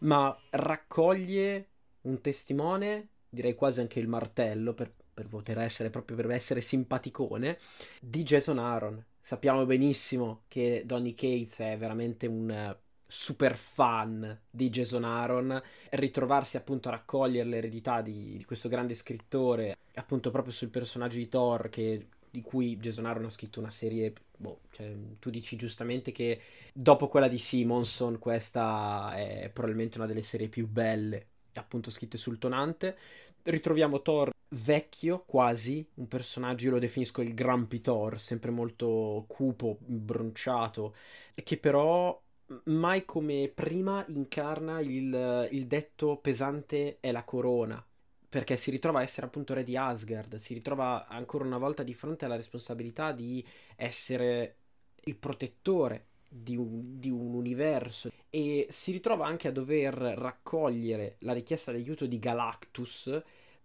ma 0.00 0.36
raccoglie 0.50 1.68
un 2.02 2.20
testimone, 2.20 3.08
direi 3.28 3.54
quasi 3.54 3.80
anche 3.80 4.00
il 4.00 4.08
martello 4.08 4.72
per, 4.72 4.90
per 5.12 5.28
poter 5.28 5.58
essere 5.58 5.90
proprio 5.90 6.16
per 6.16 6.30
essere 6.30 6.60
simpaticone, 6.60 7.58
di 8.00 8.22
Jason 8.22 8.58
Aaron 8.58 9.04
sappiamo 9.28 9.66
benissimo 9.66 10.44
che 10.48 10.84
Donny 10.86 11.12
Cates 11.12 11.58
è 11.58 11.76
veramente 11.76 12.26
un 12.26 12.50
eh, 12.50 12.78
super 13.06 13.56
fan 13.56 14.40
di 14.48 14.70
Jason 14.70 15.04
Aaron. 15.04 15.62
Ritrovarsi 15.90 16.56
appunto 16.56 16.88
a 16.88 16.92
raccogliere 16.92 17.46
l'eredità 17.46 18.00
di, 18.00 18.38
di, 18.38 18.44
questo 18.46 18.70
grande 18.70 18.94
scrittore 18.94 19.76
appunto 19.96 20.30
proprio 20.30 20.54
sul 20.54 20.70
personaggio 20.70 21.18
di 21.18 21.28
Thor 21.28 21.68
che, 21.68 22.08
di 22.30 22.40
cui 22.40 22.78
Jason 22.78 23.04
Aaron 23.04 23.26
ha 23.26 23.28
scritto 23.28 23.60
una 23.60 23.70
serie 23.70 24.14
boh, 24.34 24.60
cioè, 24.70 24.94
tu 25.18 25.28
dici 25.28 25.56
giustamente 25.56 26.10
che 26.10 26.40
dopo 26.72 27.08
quella 27.08 27.28
di 27.28 27.36
Simonson 27.36 28.18
questa 28.18 29.12
è 29.14 29.50
probabilmente 29.52 29.98
una 29.98 30.06
delle 30.06 30.22
serie 30.22 30.48
più 30.48 30.66
belle 30.66 31.26
appunto 31.52 31.90
scritte 31.90 32.16
sul 32.16 32.38
tonante 32.38 32.96
ritroviamo 33.42 34.02
Thor 34.02 34.30
vecchio 34.50 35.24
quasi, 35.26 35.86
un 35.94 36.08
personaggio, 36.08 36.66
io 36.66 36.72
lo 36.72 36.78
definisco 36.78 37.22
il 37.22 37.34
Grumpy 37.34 37.80
Thor, 37.80 38.18
sempre 38.18 38.50
molto 38.50 39.24
cupo, 39.26 39.78
bronciato, 39.80 40.94
che 41.34 41.58
però 41.58 42.20
mai 42.64 43.04
come 43.04 43.50
prima 43.54 44.04
incarna 44.08 44.80
il, 44.80 45.48
il 45.50 45.66
detto 45.66 46.16
pesante 46.16 46.98
è 47.00 47.12
la 47.12 47.24
corona, 47.24 47.84
perché 48.28 48.56
si 48.56 48.70
ritrova 48.70 49.00
a 49.00 49.02
essere 49.02 49.26
appunto 49.26 49.54
re 49.54 49.64
di 49.64 49.76
Asgard, 49.76 50.36
si 50.36 50.54
ritrova 50.54 51.06
ancora 51.08 51.44
una 51.44 51.58
volta 51.58 51.82
di 51.82 51.94
fronte 51.94 52.24
alla 52.24 52.36
responsabilità 52.36 53.12
di 53.12 53.44
essere 53.76 54.56
il 55.04 55.16
protettore 55.16 56.07
di 56.28 56.56
un, 56.56 56.98
di 56.98 57.10
un, 57.10 57.34
universo 57.34 58.10
e 58.28 58.66
si 58.68 58.92
ritrova 58.92 59.26
anche 59.26 59.48
a 59.48 59.52
dover 59.52 59.94
raccogliere 59.94 61.16
la 61.20 61.32
richiesta 61.32 61.72
d'aiuto 61.72 62.06
di 62.06 62.18
Galactus 62.18 63.22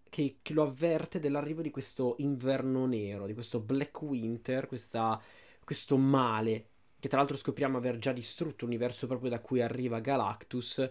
che, 0.10 0.38
che, 0.42 0.54
lo 0.54 0.64
avverte 0.64 1.20
dell'arrivo 1.20 1.62
di 1.62 1.72
questo 1.72 2.16
inverno 2.20 2.86
nero, 2.86 3.26
di 3.26 3.34
questo 3.34 3.60
Black 3.60 4.02
Winter, 4.02 4.68
questa, 4.68 5.20
questo 5.64 5.98
male, 5.98 6.68
che 7.00 7.10
tra 7.10 7.18
l'altro 7.18 7.36
scopriamo 7.36 7.78
aver 7.78 7.98
già 7.98 8.14
distrutto 8.14 8.66
l'universo 8.66 9.08
proprio 9.08 9.30
da 9.30 9.40
cui 9.42 9.62
arriva 9.62 10.00
Galactus. 10.00 10.88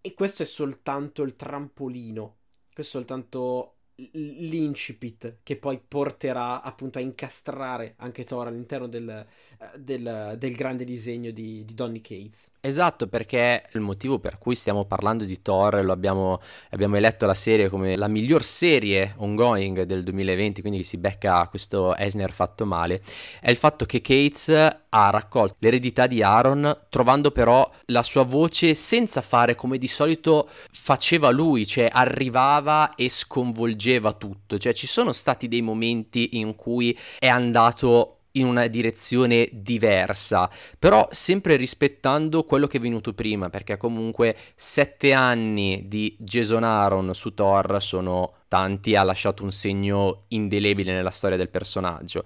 E 0.00 0.14
questo 0.14 0.42
è 0.42 0.46
soltanto 0.46 1.22
il 1.22 1.34
trampolino, 1.34 2.36
questo 2.72 2.98
è 2.98 3.00
soltanto 3.00 3.77
l'incipit 4.12 5.38
che 5.42 5.56
poi 5.56 5.80
porterà 5.86 6.62
appunto 6.62 6.98
a 6.98 7.00
incastrare 7.00 7.94
anche 7.96 8.24
Thor 8.24 8.46
all'interno 8.46 8.86
del, 8.86 9.08
eh, 9.08 9.78
del, 9.78 10.36
del 10.38 10.54
grande 10.54 10.84
disegno 10.84 11.30
di, 11.30 11.64
di, 11.64 11.74
Donny 11.74 12.00
Cates. 12.00 12.50
Esatto, 12.60 13.06
perché 13.06 13.68
il 13.74 13.80
motivo 13.80 14.18
per 14.18 14.36
cui 14.36 14.56
stiamo 14.56 14.84
parlando 14.84 15.24
di 15.24 15.40
Thor, 15.40 15.84
lo 15.84 15.92
abbiamo, 15.92 16.40
abbiamo 16.70 16.96
eletto 16.96 17.24
la 17.24 17.32
serie 17.32 17.68
come 17.68 17.94
la 17.94 18.08
miglior 18.08 18.42
serie 18.42 19.14
ongoing 19.18 19.82
del 19.82 20.02
2020, 20.02 20.60
quindi 20.60 20.82
si 20.82 20.98
becca 20.98 21.46
questo 21.48 21.94
Eisner 21.94 22.32
fatto 22.32 22.66
male, 22.66 23.00
è 23.40 23.50
il 23.50 23.56
fatto 23.56 23.84
che 23.84 24.00
Cates 24.00 24.48
ha 24.48 25.10
raccolto 25.10 25.54
l'eredità 25.60 26.08
di 26.08 26.20
Aaron, 26.20 26.86
trovando 26.88 27.30
però 27.30 27.70
la 27.86 28.02
sua 28.02 28.24
voce 28.24 28.74
senza 28.74 29.22
fare 29.22 29.54
come 29.54 29.78
di 29.78 29.86
solito 29.86 30.48
faceva 30.72 31.30
lui, 31.30 31.64
cioè 31.64 31.88
arrivava 31.90 32.96
e 32.96 33.08
sconvolgeva 33.08 34.12
tutto, 34.14 34.58
cioè 34.58 34.74
ci 34.74 34.88
sono 34.88 35.12
stati 35.12 35.46
dei 35.46 35.62
momenti 35.62 36.38
in 36.38 36.56
cui 36.56 36.98
è 37.20 37.28
andato 37.28 38.17
in 38.32 38.46
una 38.46 38.66
direzione 38.66 39.48
diversa, 39.52 40.50
però 40.78 41.08
sempre 41.10 41.56
rispettando 41.56 42.44
quello 42.44 42.66
che 42.66 42.78
è 42.78 42.80
venuto 42.80 43.14
prima, 43.14 43.50
perché 43.50 43.76
comunque 43.76 44.36
sette 44.54 45.12
anni 45.12 45.84
di 45.86 46.16
Jason 46.18 46.64
Aaron 46.64 47.14
su 47.14 47.34
Thor 47.34 47.80
sono 47.82 48.34
tanti, 48.48 48.96
ha 48.96 49.02
lasciato 49.02 49.42
un 49.42 49.52
segno 49.52 50.24
indelebile 50.28 50.92
nella 50.92 51.10
storia 51.10 51.36
del 51.36 51.50
personaggio 51.50 52.24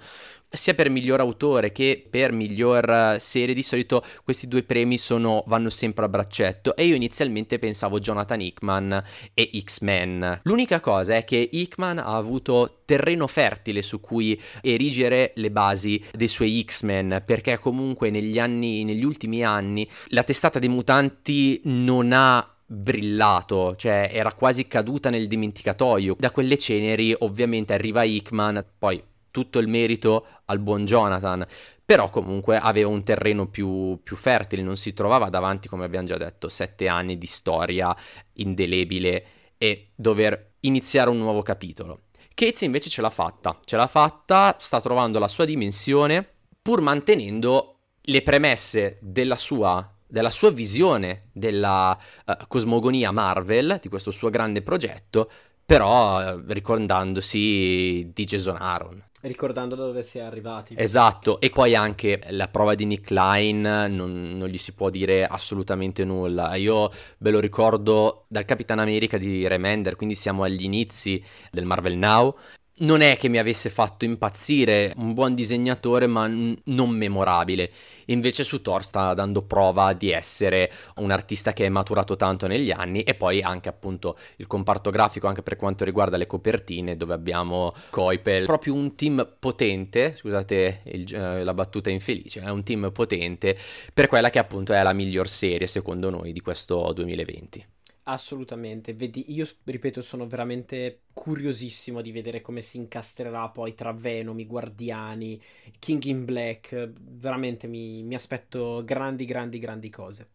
sia 0.53 0.75
per 0.75 0.91
miglior 0.91 1.21
autore 1.21 1.73
che 1.73 2.07
per 2.09 2.33
miglior 2.33 3.17
serie, 3.19 3.55
di 3.55 3.63
solito 3.63 4.05
questi 4.25 4.49
due 4.49 4.63
premi 4.63 4.99
sono, 4.99 5.45
vanno 5.47 5.71
sempre 5.71 6.05
a 6.05 6.09
braccetto 6.09 6.77
e 6.77 6.85
io 6.85 6.95
inizialmente 6.95 7.59
pensavo 7.59 7.99
Jonathan 7.99 8.41
Hickman 8.41 9.03
e 9.35 9.51
X-Men. 9.63 10.41
L'unica 10.45 10.81
cosa 10.81 11.17
è 11.17 11.25
che 11.25 11.49
Hickman 11.51 11.99
ha 11.99 12.17
avuto 12.17 12.83
terreno 12.85 13.27
fertile 13.27 13.83
su 13.83 14.01
cui 14.01 14.41
erigere 14.61 15.33
le 15.37 15.51
basi 15.51 16.03
dei 16.13 16.29
suoi 16.29 16.63
X-Men, 16.67 17.23
perché 17.25 17.59
comunque 17.59 18.11
negli 18.11 18.39
anni, 18.39 18.85
negli 18.85 19.05
ultimi 19.05 19.43
anni, 19.45 19.89
la 20.09 20.23
testata 20.23 20.59
dei 20.59 20.69
mutanti 20.69 21.61
non 21.65 22.13
ha 22.13 22.47
brillato, 22.67 23.77
cioè 23.77 24.11
era 24.13 24.33
quasi 24.33 24.67
caduta 24.67 25.11
nel 25.11 25.27
dimenticatoio. 25.27 26.17
Da 26.19 26.31
quelle 26.31 26.59
ceneri 26.59 27.15
ovviamente 27.19 27.75
arriva 27.75 28.03
Hickman, 28.03 28.65
poi 28.79 29.03
tutto 29.33 29.59
il 29.59 29.67
merito 29.67 30.27
al 30.45 30.61
buon 30.61 30.85
Jonathan, 30.85 31.45
però 31.85 32.11
comunque 32.11 32.57
aveva 32.57 32.89
un 32.89 33.03
terreno 33.03 33.49
più, 33.49 33.99
più, 34.01 34.15
fertile, 34.15 34.63
non 34.63 34.77
si 34.77 34.95
trovava 34.95 35.29
davanti, 35.29 35.67
come 35.67 35.85
abbiamo 35.85 36.07
già 36.07 36.17
detto, 36.17 36.49
sette 36.49 36.87
anni 36.87 37.19
di 37.19 37.27
storia 37.27 37.95
indelebile 38.35 39.25
e 39.59 39.91
dover 39.97 40.53
iniziare 40.61 41.11
un 41.11 41.19
nuovo 41.19 41.43
capitolo. 41.43 42.03
Cates 42.35 42.61
invece 42.61 42.89
ce 42.89 43.03
l'ha 43.03 43.11
fatta, 43.11 43.59
ce 43.65 43.77
l'ha 43.77 43.89
fatta, 43.89 44.57
sta 44.61 44.81
trovando 44.81 45.19
la 45.19 45.29
sua 45.29 45.45
dimensione, 45.45 46.27
pur 46.63 46.81
mantenendo 46.81 47.79
le 48.03 48.23
premesse 48.23 48.99
della 49.01 49.37
sua 49.37 49.87
della 50.13 50.29
sua 50.29 50.51
visione 50.51 51.31
della 51.33 51.99
uh, 52.27 52.33
cosmogonia 52.47 53.11
Marvel, 53.13 53.79
di 53.81 53.89
questo 53.89 54.11
suo 54.11 54.29
grande 54.29 54.61
progetto, 54.61 55.31
però 55.65 56.35
uh, 56.35 56.43
ricordandosi 56.49 58.11
di 58.13 58.25
Jason 58.25 58.57
Aaron. 58.57 59.03
Ricordando 59.25 59.77
da 59.77 59.85
dove 59.85 60.03
si 60.03 60.19
è 60.19 60.23
arrivati. 60.23 60.75
Esatto, 60.77 61.41
e 61.41 61.51
poi 61.51 61.77
anche 61.77 62.21
la 62.31 62.49
prova 62.49 62.75
di 62.75 62.85
Nick 62.85 63.11
Line 63.11 63.87
non, 63.87 64.37
non, 64.37 64.49
gli 64.49 64.59
si 64.59 64.73
può 64.73 64.91
dire 64.91 65.25
assolutamente 65.25 66.05
nulla. 66.05 66.57
Io 66.57 66.91
ve 67.19 67.31
lo 67.31 67.39
ricordo 67.39 68.25
dal 68.27 68.45
Capitan 68.45 68.81
America 68.81 69.19
di 69.19 69.47
Remender, 69.47 69.95
quindi 69.95 70.17
siamo 70.17 70.43
agli 70.43 70.65
inizi 70.65 71.23
del 71.53 71.65
Marvel 71.65 71.97
Now 71.97 72.37
non 72.79 73.01
è 73.01 73.17
che 73.17 73.29
mi 73.29 73.39
avesse 73.39 73.71
fatto 73.71 74.05
impazzire, 74.05 74.93
un 74.97 75.13
buon 75.13 75.35
disegnatore 75.35 76.07
ma 76.07 76.27
n- 76.27 76.57
non 76.65 76.91
memorabile. 76.91 77.71
Invece 78.07 78.45
su 78.45 78.63
Thor 78.63 78.83
sta 78.85 79.15
dando 79.15 79.43
prova 79.43 79.93
di 79.93 80.11
essere 80.11 80.71
un 80.97 81.11
artista 81.11 81.53
che 81.53 81.67
è 81.67 81.69
maturato 81.69 82.17
tanto 82.17 82.47
negli 82.47 82.71
anni 82.71 83.03
e 83.03 83.15
poi 83.15 83.43
anche 83.43 83.69
appunto 83.69 84.19
il 84.37 84.47
comparto 84.47 84.91
grafico 84.91 85.29
anche 85.29 85.43
per 85.43 85.57
quanto 85.57 85.85
riguarda 85.85 86.17
le 86.17 86.27
copertine 86.27 86.97
dove 86.97 87.15
abbiamo 87.15 87.75
Coipel, 87.91 88.45
proprio 88.45 88.75
un 88.75 88.95
team 88.95 89.37
potente, 89.39 90.15
scusate 90.17 90.83
il, 90.87 91.15
eh, 91.15 91.45
la 91.45 91.55
battuta 91.55 91.91
infelice, 91.91 92.41
è 92.41 92.51
un 92.51 92.63
team 92.63 92.91
potente 92.93 93.57
per 93.93 94.09
quella 94.09 94.31
che 94.31 94.39
appunto 94.39 94.73
è 94.73 94.83
la 94.83 94.93
miglior 94.93 95.29
serie 95.29 95.67
secondo 95.67 96.11
noi 96.11 96.33
di 96.33 96.41
questo 96.41 96.93
2020. 96.93 97.67
Assolutamente, 98.05 98.95
vedi, 98.95 99.33
io 99.33 99.47
ripeto, 99.63 100.03
sono 100.03 100.27
veramente 100.27 101.03
curiosissimo 101.13 102.01
di 102.01 102.11
vedere 102.11 102.41
come 102.41 102.61
si 102.61 102.77
incastrerà 102.77 103.49
poi 103.49 103.75
tra 103.75 103.93
Venom, 103.93 104.37
i 104.41 104.47
Guardiani, 104.47 105.41
King 105.79 106.03
in 106.05 106.25
Black, 106.25 106.91
veramente 106.99 107.69
mi, 107.69 108.03
mi 108.03 108.17
aspetto 108.17 108.83
grandi, 108.85 109.25
grandi, 109.25 109.61
grandi 109.61 109.89
cose. 109.89 110.31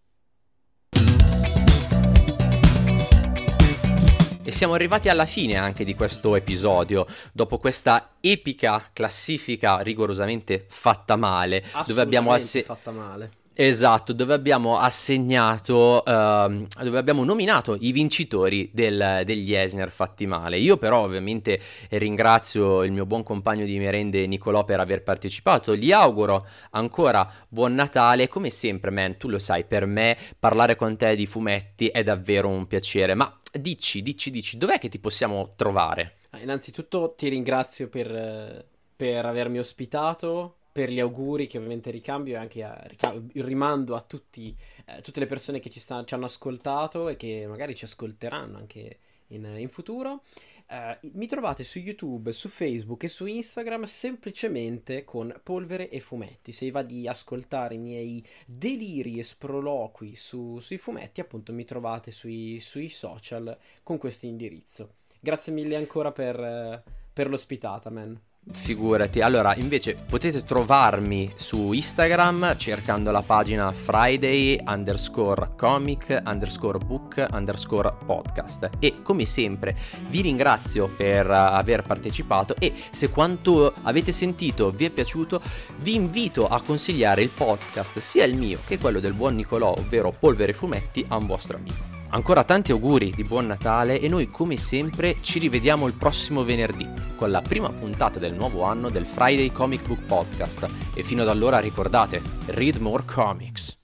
E 4.43 4.51
siamo 4.51 4.75
arrivati 4.75 5.09
alla 5.09 5.25
fine 5.25 5.57
anche 5.57 5.83
di 5.83 5.93
questo 5.93 6.37
episodio, 6.37 7.05
dopo 7.33 7.57
questa 7.57 8.15
epica 8.21 8.91
classifica 8.93 9.81
rigorosamente 9.81 10.63
fatta 10.69 11.17
male, 11.17 11.65
dove 11.85 11.99
abbiamo 11.99 12.31
asse- 12.31 12.63
fatta 12.63 12.93
male 12.93 13.45
Esatto, 13.59 14.13
dove 14.13 14.35
abbiamo 14.35 14.77
assegnato, 14.77 16.03
uh, 16.05 16.67
dove 16.83 16.97
abbiamo 16.99 17.23
nominato 17.23 17.75
i 17.79 17.91
vincitori 17.91 18.69
del, 18.71 19.23
degli 19.25 19.51
Esner 19.51 19.89
fatti 19.89 20.27
male. 20.27 20.59
Io 20.59 20.77
però 20.77 20.99
ovviamente 20.99 21.59
ringrazio 21.89 22.83
il 22.83 22.91
mio 22.91 23.07
buon 23.07 23.23
compagno 23.23 23.65
di 23.65 23.79
merende 23.79 24.27
Nicolò 24.27 24.63
per 24.63 24.79
aver 24.79 25.01
partecipato. 25.01 25.75
Gli 25.75 25.91
auguro 25.91 26.47
ancora 26.69 27.27
buon 27.47 27.73
Natale. 27.73 28.27
Come 28.27 28.51
sempre, 28.51 28.91
man, 28.91 29.17
tu 29.17 29.27
lo 29.27 29.39
sai, 29.39 29.63
per 29.63 29.87
me 29.87 30.15
parlare 30.37 30.75
con 30.75 30.95
te 30.95 31.15
di 31.15 31.25
fumetti 31.25 31.87
è 31.87 32.03
davvero 32.03 32.49
un 32.49 32.67
piacere. 32.67 33.15
Ma 33.15 33.39
dici, 33.51 34.03
dici, 34.03 34.29
dici, 34.29 34.59
dov'è 34.59 34.77
che 34.77 34.87
ti 34.87 34.99
possiamo 34.99 35.53
trovare? 35.55 36.17
Ah, 36.29 36.41
innanzitutto 36.41 37.15
ti 37.17 37.27
ringrazio 37.27 37.87
per, 37.87 38.67
per 38.95 39.25
avermi 39.25 39.57
ospitato 39.57 40.56
per 40.77 40.91
gli 40.91 40.99
auguri 40.99 41.47
che 41.47 41.57
ovviamente 41.57 41.89
ricambio 41.89 42.35
e 42.35 42.37
anche 42.37 42.61
a, 42.61 42.87
il 43.31 43.43
rimando 43.43 43.95
a 43.95 44.01
tutti, 44.01 44.55
eh, 44.85 45.01
tutte 45.01 45.19
le 45.19 45.25
persone 45.25 45.57
che 45.57 45.71
ci, 45.71 45.79
sta, 45.79 46.03
ci, 46.05 46.13
hanno 46.13 46.25
ascoltato 46.25 47.09
e 47.09 47.15
che 47.15 47.47
magari 47.47 47.73
ci 47.73 47.85
ascolteranno 47.85 48.57
anche 48.57 48.99
in, 49.29 49.43
in 49.57 49.69
futuro. 49.69 50.21
Eh, 50.69 50.99
mi 51.13 51.25
trovate 51.25 51.63
su 51.63 51.79
YouTube, 51.79 52.31
su 52.31 52.47
Facebook 52.47 53.01
e 53.05 53.07
su 53.07 53.25
Instagram 53.25 53.85
semplicemente 53.85 55.03
con 55.03 55.35
polvere 55.41 55.89
e 55.89 55.99
fumetti. 55.99 56.51
Se 56.51 56.69
va 56.69 56.83
di 56.83 57.07
ascoltare 57.07 57.73
i 57.73 57.79
miei 57.79 58.23
deliri 58.45 59.17
e 59.17 59.23
sproloqui 59.23 60.13
su, 60.13 60.59
sui 60.59 60.77
fumetti, 60.77 61.21
appunto 61.21 61.53
mi 61.53 61.65
trovate 61.65 62.11
sui, 62.11 62.59
sui 62.59 62.89
social 62.89 63.57
con 63.81 63.97
questo 63.97 64.27
indirizzo. 64.27 64.97
Grazie 65.19 65.53
mille 65.53 65.75
ancora 65.75 66.11
per, 66.11 66.83
per 67.11 67.29
l'ospitata, 67.29 67.89
man. 67.89 68.21
Figurati, 68.51 69.21
allora 69.21 69.55
invece 69.55 69.95
potete 69.95 70.43
trovarmi 70.43 71.29
su 71.35 71.73
Instagram 71.73 72.55
cercando 72.55 73.11
la 73.11 73.21
pagina 73.21 73.71
Friday 73.73 74.57
underscore 74.65 75.49
comic 75.57 76.21
underscore 76.25 76.77
book 76.79 77.27
underscore 77.31 77.93
podcast 78.05 78.69
e 78.79 79.01
come 79.03 79.25
sempre 79.25 79.75
vi 80.09 80.21
ringrazio 80.21 80.87
per 80.87 81.29
aver 81.29 81.81
partecipato 81.83 82.55
e 82.57 82.73
se 82.89 83.09
quanto 83.09 83.73
avete 83.83 84.11
sentito 84.11 84.71
vi 84.71 84.85
è 84.85 84.89
piaciuto 84.91 85.41
vi 85.79 85.95
invito 85.95 86.47
a 86.47 86.61
consigliare 86.61 87.21
il 87.21 87.29
podcast 87.29 87.99
sia 87.99 88.23
il 88.23 88.37
mio 88.37 88.59
che 88.65 88.77
quello 88.77 88.99
del 88.99 89.13
buon 89.13 89.35
Nicolò 89.35 89.73
ovvero 89.77 90.13
Polvere 90.17 90.53
Fumetti 90.53 91.05
a 91.09 91.17
un 91.17 91.25
vostro 91.25 91.57
amico. 91.57 91.96
Ancora 92.09 92.43
tanti 92.43 92.71
auguri 92.71 93.11
di 93.11 93.23
buon 93.23 93.47
Natale 93.47 93.99
e 93.99 94.07
noi 94.07 94.29
come 94.29 94.55
sempre 94.55 95.17
ci 95.21 95.39
rivediamo 95.39 95.85
il 95.87 95.93
prossimo 95.93 96.43
venerdì 96.43 96.87
con 97.17 97.31
la 97.31 97.41
prima 97.41 97.69
puntata 97.69 98.17
del 98.17 98.33
nuovo 98.33 98.63
anno 98.63 98.89
del 98.89 99.05
Friday 99.05 99.51
Comic 99.51 99.85
Book 99.85 100.03
Podcast 100.05 100.67
e 100.93 101.03
fino 101.03 101.23
ad 101.23 101.29
allora 101.29 101.59
ricordate, 101.59 102.21
read 102.45 102.77
more 102.77 103.03
comics. 103.05 103.76